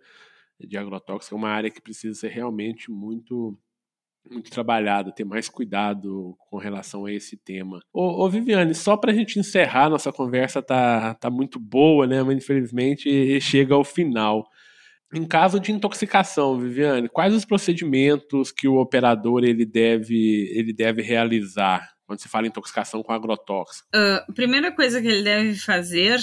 De 0.60 0.78
agrotóxico 0.78 1.36
é 1.36 1.38
uma 1.38 1.50
área 1.50 1.72
que 1.72 1.82
precisa 1.82 2.14
ser 2.20 2.30
realmente 2.30 2.92
muito 2.92 3.58
muito 4.30 4.52
trabalhado, 4.52 5.12
ter 5.12 5.24
mais 5.24 5.50
cuidado 5.50 6.36
com 6.50 6.58
relação 6.58 7.06
a 7.06 7.12
esse 7.12 7.38
tema. 7.38 7.80
Ô, 7.94 8.24
ô 8.24 8.30
Viviane, 8.30 8.74
só 8.76 8.96
para 8.96 9.12
a 9.12 9.16
gente 9.16 9.40
encerrar, 9.40 9.90
nossa 9.90 10.12
conversa 10.12 10.62
tá, 10.62 11.14
tá 11.16 11.30
muito 11.30 11.60
boa, 11.60 12.06
né? 12.08 12.22
Mas 12.24 12.38
infelizmente 12.38 13.40
chega 13.42 13.74
ao 13.74 13.84
final. 13.84 14.48
Em 15.14 15.26
caso 15.28 15.60
de 15.60 15.74
intoxicação, 15.74 16.58
Viviane, 16.58 17.10
quais 17.10 17.34
os 17.34 17.44
procedimentos 17.44 18.52
que 18.52 18.68
o 18.68 18.78
operador 18.78 19.44
ele 19.44 19.66
deve, 19.66 20.50
ele 20.56 20.72
deve 20.72 21.02
realizar 21.02 21.86
quando 22.06 22.20
se 22.20 22.30
fala 22.30 22.46
em 22.46 22.50
intoxicação 22.50 23.04
com 23.04 23.12
agrotóxico? 23.12 23.88
Uh, 23.94 24.24
a 24.30 24.34
primeira 24.34 24.72
coisa 24.72 25.02
que 25.02 25.08
ele 25.08 25.24
deve 25.24 25.56
fazer, 25.56 26.18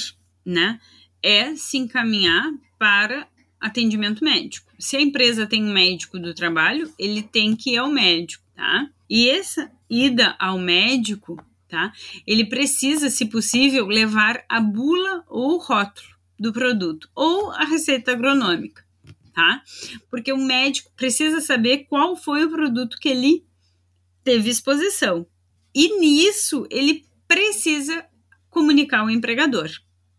né, 0.44 0.78
é 1.22 1.54
se 1.54 1.76
encaminhar 1.76 2.44
para 2.78 3.26
atendimento 3.60 4.24
médico. 4.24 4.72
Se 4.78 4.96
a 4.96 5.00
empresa 5.00 5.46
tem 5.46 5.64
um 5.64 5.72
médico 5.72 6.18
do 6.18 6.34
trabalho, 6.34 6.92
ele 6.98 7.22
tem 7.22 7.56
que 7.56 7.70
ir 7.72 7.78
ao 7.78 7.88
médico, 7.88 8.44
tá? 8.54 8.88
E 9.08 9.28
essa 9.28 9.70
ida 9.88 10.36
ao 10.38 10.58
médico, 10.58 11.42
tá? 11.68 11.92
Ele 12.26 12.44
precisa, 12.44 13.10
se 13.10 13.26
possível, 13.26 13.86
levar 13.86 14.44
a 14.48 14.60
bula 14.60 15.24
ou 15.28 15.54
o 15.54 15.58
rótulo 15.58 16.08
do 16.38 16.52
produto 16.52 17.08
ou 17.14 17.50
a 17.50 17.64
receita 17.64 18.12
agronômica, 18.12 18.84
tá? 19.34 19.62
Porque 20.10 20.32
o 20.32 20.38
médico 20.38 20.90
precisa 20.96 21.40
saber 21.40 21.86
qual 21.88 22.16
foi 22.16 22.44
o 22.44 22.50
produto 22.50 22.98
que 22.98 23.08
ele 23.08 23.44
teve 24.22 24.50
exposição. 24.50 25.26
E 25.74 25.98
nisso 25.98 26.66
ele 26.70 27.04
precisa 27.26 28.04
comunicar 28.50 29.00
ao 29.00 29.10
empregador 29.10 29.70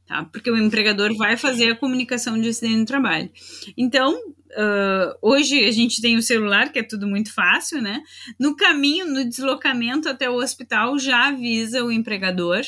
tá? 0.10 0.26
Porque 0.26 0.50
o 0.50 0.58
empregador 0.58 1.16
vai 1.16 1.38
fazer 1.38 1.70
a 1.70 1.76
comunicação 1.76 2.42
de 2.42 2.50
acidente 2.50 2.78
no 2.78 2.86
trabalho. 2.86 3.30
Então, 3.78 4.18
uh, 4.18 5.16
hoje 5.22 5.64
a 5.64 5.72
gente 5.72 6.02
tem 6.02 6.18
o 6.18 6.22
celular, 6.24 6.72
que 6.72 6.80
é 6.80 6.84
tudo 6.84 7.08
muito 7.08 7.32
fácil, 7.32 7.80
né? 7.80 8.02
No 8.40 8.56
caminho, 8.56 9.06
no 9.06 9.24
deslocamento 9.24 10.10
até 10.10 10.28
o 10.28 10.38
hospital, 10.38 10.98
já 10.98 11.28
avisa 11.28 11.84
o 11.86 11.92
empregador, 11.92 12.62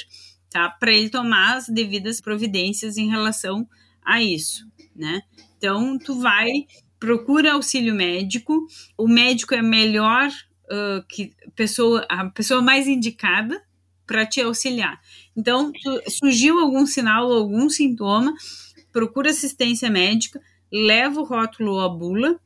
tá? 0.51 0.69
Para 0.69 0.93
ele 0.93 1.09
tomar 1.09 1.57
as 1.57 1.67
devidas 1.67 2.21
providências 2.21 2.95
em 2.95 3.09
relação 3.09 3.67
a 4.05 4.21
isso, 4.21 4.67
né? 4.95 5.23
Então, 5.57 5.97
tu 5.97 6.19
vai, 6.19 6.47
procura 6.99 7.53
auxílio 7.53 7.95
médico, 7.95 8.67
o 8.95 9.07
médico 9.07 9.55
é 9.55 9.63
melhor 9.63 10.27
uh, 10.27 11.03
que 11.09 11.33
pessoa, 11.55 12.05
a 12.07 12.29
pessoa 12.29 12.61
mais 12.61 12.87
indicada 12.87 13.59
para 14.11 14.25
te 14.25 14.41
auxiliar. 14.41 14.99
Então, 15.37 15.71
surgiu 16.09 16.59
algum 16.59 16.85
sinal, 16.85 17.31
algum 17.31 17.69
sintoma, 17.69 18.33
procura 18.91 19.29
assistência 19.29 19.89
médica, 19.89 20.41
leva 20.69 21.21
o 21.21 21.23
rótulo 21.23 21.71
ou 21.75 21.79
a 21.79 21.87
bula 21.87 22.37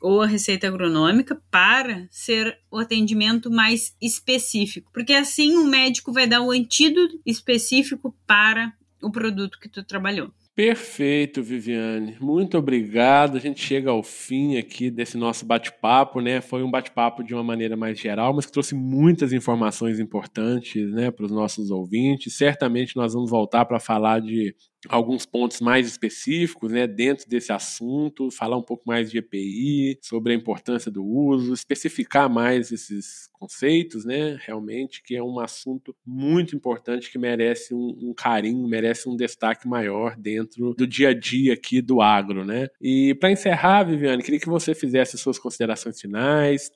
ou 0.00 0.20
a 0.20 0.26
receita 0.26 0.66
agronômica 0.66 1.40
para 1.48 2.08
ser 2.10 2.58
o 2.68 2.78
atendimento 2.78 3.52
mais 3.52 3.94
específico, 4.02 4.90
porque 4.92 5.12
assim 5.12 5.54
o 5.54 5.64
médico 5.64 6.12
vai 6.12 6.26
dar 6.26 6.42
o 6.42 6.50
antídoto 6.50 7.20
específico 7.24 8.12
para 8.26 8.72
o 9.00 9.08
produto 9.08 9.60
que 9.60 9.68
tu 9.68 9.84
trabalhou. 9.84 10.34
Perfeito, 10.54 11.42
Viviane. 11.42 12.18
Muito 12.20 12.58
obrigado. 12.58 13.38
A 13.38 13.40
gente 13.40 13.58
chega 13.58 13.90
ao 13.90 14.02
fim 14.02 14.58
aqui 14.58 14.90
desse 14.90 15.16
nosso 15.16 15.46
bate-papo, 15.46 16.20
né? 16.20 16.42
Foi 16.42 16.62
um 16.62 16.70
bate-papo 16.70 17.24
de 17.24 17.32
uma 17.32 17.42
maneira 17.42 17.74
mais 17.74 17.98
geral, 17.98 18.34
mas 18.34 18.44
que 18.44 18.52
trouxe 18.52 18.74
muitas 18.74 19.32
informações 19.32 19.98
importantes, 19.98 20.92
né, 20.92 21.10
para 21.10 21.24
os 21.24 21.32
nossos 21.32 21.70
ouvintes. 21.70 22.36
Certamente 22.36 22.96
nós 22.96 23.14
vamos 23.14 23.30
voltar 23.30 23.64
para 23.64 23.80
falar 23.80 24.20
de 24.20 24.54
alguns 24.88 25.24
pontos 25.24 25.60
mais 25.60 25.86
específicos 25.86 26.72
né, 26.72 26.86
dentro 26.86 27.28
desse 27.28 27.52
assunto, 27.52 28.30
falar 28.30 28.56
um 28.56 28.62
pouco 28.62 28.82
mais 28.86 29.10
de 29.10 29.18
EPI, 29.18 29.98
sobre 30.02 30.32
a 30.32 30.36
importância 30.36 30.90
do 30.90 31.04
uso, 31.04 31.54
especificar 31.54 32.28
mais 32.28 32.72
esses 32.72 33.28
conceitos, 33.32 34.04
né, 34.04 34.38
realmente, 34.40 35.02
que 35.02 35.16
é 35.16 35.22
um 35.22 35.38
assunto 35.40 35.94
muito 36.06 36.54
importante 36.54 37.10
que 37.10 37.18
merece 37.18 37.74
um, 37.74 37.98
um 38.00 38.14
carinho, 38.14 38.66
merece 38.68 39.08
um 39.08 39.16
destaque 39.16 39.68
maior 39.68 40.16
dentro 40.16 40.74
do 40.74 40.86
dia 40.86 41.10
a 41.10 41.14
dia 41.14 41.54
aqui 41.54 41.80
do 41.80 42.00
agro. 42.00 42.44
Né? 42.44 42.68
E 42.80 43.14
para 43.14 43.32
encerrar, 43.32 43.84
Viviane, 43.84 44.22
queria 44.22 44.40
que 44.40 44.48
você 44.48 44.74
fizesse 44.74 45.18
suas 45.18 45.38
considerações 45.38 46.00
finais, 46.00 46.70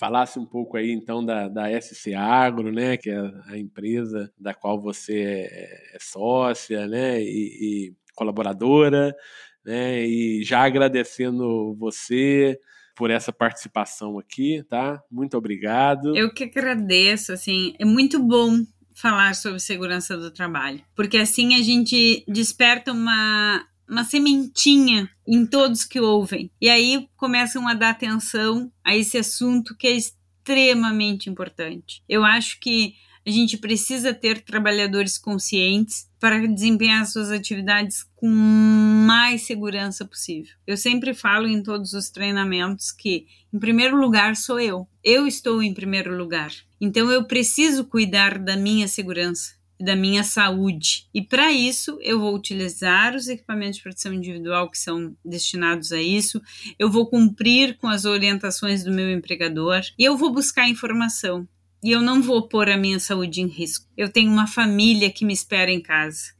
falasse 0.00 0.38
um 0.38 0.46
pouco 0.46 0.78
aí 0.78 0.90
então 0.90 1.22
da, 1.22 1.46
da 1.46 1.78
SC 1.78 2.14
Agro, 2.14 2.72
né, 2.72 2.96
que 2.96 3.10
é 3.10 3.20
a 3.48 3.58
empresa 3.58 4.32
da 4.38 4.54
qual 4.54 4.80
você 4.80 5.20
é, 5.20 5.94
é 5.94 5.98
sócia, 6.00 6.86
né, 6.86 7.22
e, 7.22 7.90
e 7.90 7.94
colaboradora, 8.14 9.14
né, 9.62 10.02
e 10.02 10.42
já 10.42 10.64
agradecendo 10.64 11.74
você 11.74 12.58
por 12.96 13.10
essa 13.10 13.30
participação 13.30 14.18
aqui, 14.18 14.62
tá? 14.68 15.02
Muito 15.10 15.36
obrigado. 15.36 16.16
Eu 16.16 16.32
que 16.32 16.44
agradeço, 16.44 17.32
assim, 17.32 17.74
é 17.78 17.84
muito 17.84 18.18
bom 18.18 18.64
falar 18.94 19.34
sobre 19.34 19.60
segurança 19.60 20.16
do 20.16 20.30
trabalho, 20.30 20.82
porque 20.94 21.18
assim 21.18 21.54
a 21.54 21.62
gente 21.62 22.24
desperta 22.26 22.90
uma 22.90 23.66
uma 23.90 24.04
sementinha 24.04 25.10
em 25.26 25.44
todos 25.44 25.84
que 25.84 26.00
ouvem. 26.00 26.50
E 26.60 26.70
aí 26.70 27.08
começam 27.16 27.66
a 27.66 27.74
dar 27.74 27.90
atenção 27.90 28.72
a 28.84 28.96
esse 28.96 29.18
assunto 29.18 29.76
que 29.76 29.88
é 29.88 29.96
extremamente 29.96 31.28
importante. 31.28 32.02
Eu 32.08 32.24
acho 32.24 32.60
que 32.60 32.94
a 33.26 33.30
gente 33.30 33.58
precisa 33.58 34.14
ter 34.14 34.42
trabalhadores 34.42 35.18
conscientes 35.18 36.08
para 36.18 36.46
desempenhar 36.46 37.06
suas 37.06 37.30
atividades 37.30 38.06
com 38.16 38.28
mais 38.28 39.42
segurança 39.42 40.04
possível. 40.04 40.54
Eu 40.66 40.76
sempre 40.76 41.12
falo 41.12 41.46
em 41.46 41.62
todos 41.62 41.92
os 41.92 42.08
treinamentos 42.08 42.90
que, 42.90 43.26
em 43.52 43.58
primeiro 43.58 43.96
lugar, 43.96 44.36
sou 44.36 44.58
eu. 44.58 44.88
Eu 45.04 45.26
estou 45.26 45.62
em 45.62 45.74
primeiro 45.74 46.16
lugar. 46.16 46.50
Então 46.80 47.10
eu 47.10 47.24
preciso 47.24 47.84
cuidar 47.84 48.38
da 48.38 48.56
minha 48.56 48.88
segurança 48.88 49.59
da 49.80 49.96
minha 49.96 50.22
saúde. 50.22 51.08
E 51.14 51.22
para 51.22 51.50
isso, 51.52 51.98
eu 52.02 52.20
vou 52.20 52.34
utilizar 52.34 53.14
os 53.16 53.28
equipamentos 53.28 53.76
de 53.76 53.82
proteção 53.82 54.12
individual 54.12 54.70
que 54.70 54.78
são 54.78 55.16
destinados 55.24 55.90
a 55.92 56.00
isso, 56.00 56.40
eu 56.78 56.90
vou 56.90 57.06
cumprir 57.06 57.76
com 57.78 57.88
as 57.88 58.04
orientações 58.04 58.84
do 58.84 58.92
meu 58.92 59.10
empregador 59.10 59.80
e 59.98 60.04
eu 60.04 60.16
vou 60.16 60.32
buscar 60.32 60.68
informação. 60.68 61.48
e 61.82 61.90
eu 61.90 62.02
não 62.02 62.20
vou 62.20 62.46
pôr 62.46 62.68
a 62.68 62.76
minha 62.76 63.00
saúde 63.00 63.40
em 63.40 63.46
risco. 63.46 63.86
Eu 63.96 64.10
tenho 64.10 64.30
uma 64.30 64.46
família 64.46 65.10
que 65.10 65.24
me 65.24 65.32
espera 65.32 65.70
em 65.70 65.80
casa. 65.80 66.34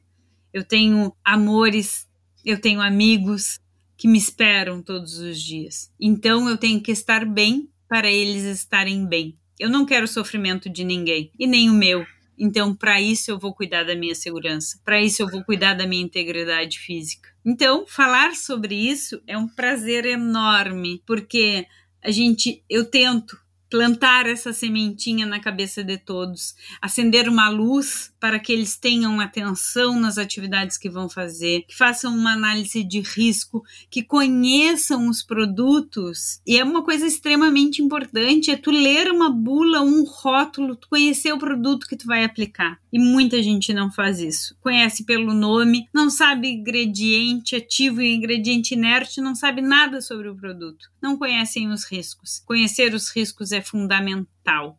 Eu 0.52 0.62
tenho 0.62 1.14
amores, 1.24 2.06
eu 2.44 2.60
tenho 2.60 2.80
amigos 2.80 3.58
que 3.96 4.06
me 4.06 4.18
esperam 4.18 4.82
todos 4.82 5.18
os 5.18 5.40
dias. 5.40 5.90
Então 5.98 6.46
eu 6.48 6.58
tenho 6.58 6.80
que 6.82 6.92
estar 6.92 7.24
bem 7.24 7.70
para 7.88 8.10
eles 8.10 8.44
estarem 8.44 9.06
bem. 9.06 9.38
Eu 9.58 9.70
não 9.70 9.86
quero 9.86 10.06
sofrimento 10.06 10.68
de 10.68 10.84
ninguém 10.84 11.30
e 11.38 11.46
nem 11.46 11.70
o 11.70 11.74
meu. 11.74 12.06
Então, 12.40 12.74
para 12.74 12.98
isso 12.98 13.30
eu 13.30 13.38
vou 13.38 13.54
cuidar 13.54 13.84
da 13.84 13.94
minha 13.94 14.14
segurança. 14.14 14.80
Para 14.82 14.98
isso 14.98 15.22
eu 15.22 15.28
vou 15.28 15.44
cuidar 15.44 15.74
da 15.74 15.86
minha 15.86 16.02
integridade 16.02 16.78
física. 16.78 17.28
Então, 17.44 17.84
falar 17.86 18.34
sobre 18.34 18.74
isso 18.74 19.20
é 19.26 19.36
um 19.36 19.46
prazer 19.46 20.06
enorme, 20.06 21.02
porque 21.06 21.66
a 22.02 22.10
gente 22.10 22.64
eu 22.68 22.86
tento 22.86 23.38
plantar 23.68 24.26
essa 24.26 24.52
sementinha 24.52 25.26
na 25.26 25.38
cabeça 25.38 25.84
de 25.84 25.96
todos, 25.96 26.54
acender 26.82 27.28
uma 27.28 27.48
luz 27.48 28.12
para 28.20 28.38
que 28.38 28.52
eles 28.52 28.76
tenham 28.76 29.18
atenção 29.18 29.98
nas 29.98 30.18
atividades 30.18 30.76
que 30.76 30.90
vão 30.90 31.08
fazer, 31.08 31.64
que 31.66 31.76
façam 31.76 32.14
uma 32.14 32.34
análise 32.34 32.84
de 32.84 33.00
risco, 33.00 33.64
que 33.90 34.02
conheçam 34.02 35.08
os 35.08 35.22
produtos. 35.22 36.40
E 36.46 36.58
é 36.58 36.62
uma 36.62 36.84
coisa 36.84 37.06
extremamente 37.06 37.82
importante, 37.82 38.50
é 38.50 38.56
tu 38.56 38.70
ler 38.70 39.10
uma 39.10 39.30
bula, 39.30 39.80
um 39.80 40.04
rótulo, 40.04 40.76
tu 40.76 40.88
conhecer 40.88 41.32
o 41.32 41.38
produto 41.38 41.86
que 41.86 41.96
tu 41.96 42.06
vai 42.06 42.22
aplicar. 42.22 42.78
E 42.92 42.98
muita 42.98 43.42
gente 43.42 43.72
não 43.72 43.90
faz 43.90 44.18
isso. 44.18 44.56
Conhece 44.60 45.04
pelo 45.04 45.32
nome, 45.32 45.88
não 45.94 46.10
sabe 46.10 46.48
ingrediente 46.48 47.56
ativo 47.56 48.02
e 48.02 48.14
ingrediente 48.14 48.74
inerte, 48.74 49.20
não 49.20 49.34
sabe 49.34 49.62
nada 49.62 50.00
sobre 50.00 50.28
o 50.28 50.36
produto. 50.36 50.90
Não 51.00 51.16
conhecem 51.16 51.70
os 51.70 51.84
riscos. 51.84 52.42
Conhecer 52.44 52.92
os 52.94 53.08
riscos 53.10 53.52
é 53.52 53.62
fundamental. 53.62 54.26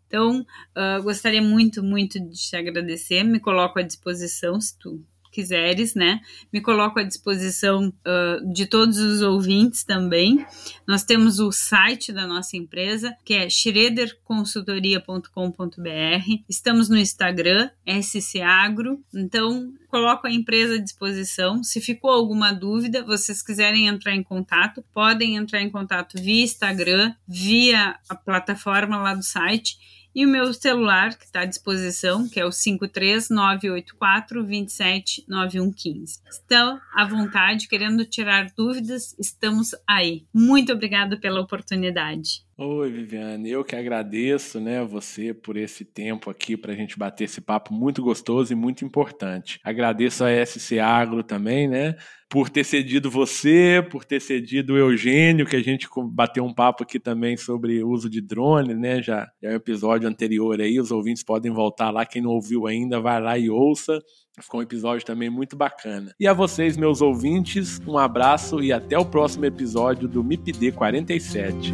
Então, 0.08 0.42
uh, 0.42 1.02
gostaria 1.04 1.42
muito, 1.42 1.82
muito 1.82 2.20
de 2.20 2.36
te 2.36 2.56
agradecer. 2.56 3.24
Me 3.24 3.40
coloco 3.40 3.80
à 3.80 3.82
disposição 3.82 4.60
se 4.60 4.78
tu 4.78 5.04
quiseres, 5.32 5.96
né? 5.96 6.20
Me 6.52 6.62
coloco 6.62 7.00
à 7.00 7.04
disposição 7.04 7.88
uh, 7.88 8.54
de 8.54 8.66
todos 8.66 8.98
os 8.98 9.22
ouvintes 9.22 9.84
também. 9.84 10.46
Nós 10.88 11.04
temos 11.04 11.40
o 11.40 11.52
site 11.52 12.12
da 12.12 12.26
nossa 12.28 12.58
empresa, 12.58 13.16
que 13.24 13.34
é 13.34 13.50
schroederconsultoria.com.br. 13.50 16.44
Estamos 16.50 16.90
no 16.90 16.98
Instagram, 16.98 17.70
scagro. 18.04 19.00
Então, 19.14 19.74
coloco 19.88 20.28
a 20.28 20.32
empresa 20.32 20.76
à 20.76 20.78
disposição. 20.78 21.64
Se 21.64 21.82
ficou 21.82 22.12
alguma 22.12 22.52
dúvida, 22.52 23.04
vocês 23.04 23.42
quiserem 23.42 23.88
entrar 23.88 24.16
em 24.16 24.24
contato, 24.24 24.84
podem 24.94 25.36
entrar 25.36 25.62
em 25.62 25.70
contato 25.70 26.22
via 26.22 26.44
Instagram, 26.44 27.14
via 27.28 27.96
a 28.10 28.16
plataforma 28.16 28.98
lá 28.98 29.14
do 29.14 29.24
site 29.24 29.78
e 30.14 30.26
o 30.26 30.30
meu 30.30 30.54
celular, 30.54 31.18
que 31.18 31.26
está 31.26 31.42
à 31.42 31.46
disposição, 31.46 32.28
que 32.28 32.40
é 32.40 32.46
o 32.46 32.52
53984 32.52 34.44
279115. 34.44 36.20
Estão 36.30 36.80
à 36.94 37.06
vontade, 37.06 37.68
querendo 37.68 38.06
tirar 38.06 38.52
dúvidas, 38.56 39.16
estamos 39.18 39.76
aí. 39.88 40.26
Muito 40.34 40.72
obrigada 40.74 41.18
pela 41.18 41.42
oportunidade. 41.42 42.44
Oi, 42.64 42.92
Viviane. 42.92 43.50
Eu 43.50 43.64
que 43.64 43.76
agradeço, 43.76 44.60
né, 44.60 44.86
você 44.86 45.34
por 45.34 45.58
esse 45.58 45.84
tempo 45.84 46.30
aqui 46.30 46.56
para 46.56 46.74
a 46.74 46.76
gente 46.76 46.96
bater 46.96 47.24
esse 47.24 47.42
papo 47.42 47.74
muito 47.74 48.04
gostoso 48.04 48.54
e 48.54 48.56
muito 48.56 48.86
importante. 48.86 49.60
Agradeço 49.64 50.24
a 50.24 50.46
SC 50.46 50.78
Agro 50.78 51.24
também, 51.24 51.68
né, 51.68 51.96
por 52.30 52.52
ter 52.52 52.64
cedido 52.64 53.10
você, 53.10 53.84
por 53.90 54.06
ter 54.06 54.20
cedido 54.22 54.74
o 54.74 54.78
Eugênio, 54.78 55.48
que 55.48 55.56
a 55.56 55.64
gente 55.64 55.88
bateu 56.14 56.46
um 56.46 56.54
papo 56.54 56.84
aqui 56.84 57.00
também 57.00 57.36
sobre 57.36 57.84
o 57.84 57.90
uso 57.90 58.08
de 58.08 58.22
drone, 58.22 58.76
né? 58.76 59.02
Já, 59.02 59.28
é 59.42 59.50
um 59.50 59.56
episódio 59.56 60.08
anterior 60.08 60.62
aí, 60.62 60.80
os 60.80 60.92
ouvintes 60.92 61.24
podem 61.24 61.52
voltar 61.52 61.90
lá, 61.90 62.06
quem 62.06 62.22
não 62.22 62.30
ouviu 62.30 62.68
ainda, 62.68 63.02
vai 63.02 63.20
lá 63.20 63.40
e 63.40 63.50
ouça. 63.50 64.00
Ficou 64.40 64.60
um 64.60 64.64
episódio 64.64 65.06
também 65.06 65.32
muito 65.32 65.58
bacana. 65.58 66.14
E 66.20 66.28
a 66.28 66.34
vocês, 66.34 66.78
meus 66.78 67.02
ouvintes, 67.02 67.82
um 67.88 67.98
abraço 67.98 68.62
e 68.62 68.72
até 68.72 68.98
o 69.00 69.06
próximo 69.06 69.46
episódio 69.46 70.08
do 70.08 70.24
MIPD 70.24 70.72
47. 70.72 71.74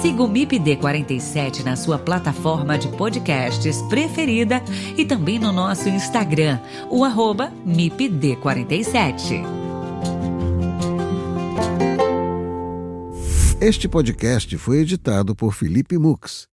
Siga 0.00 0.22
o 0.22 0.28
MIPD47 0.28 1.62
na 1.62 1.76
sua 1.76 1.98
plataforma 1.98 2.78
de 2.78 2.88
podcasts 2.88 3.82
preferida 3.82 4.62
e 4.96 5.04
também 5.04 5.38
no 5.38 5.52
nosso 5.52 5.90
Instagram, 5.90 6.58
o 6.88 7.04
arroba 7.04 7.52
MIPD47. 7.66 9.44
Este 13.60 13.86
podcast 13.86 14.56
foi 14.56 14.78
editado 14.78 15.36
por 15.36 15.52
Felipe 15.52 15.98
Mux. 15.98 16.48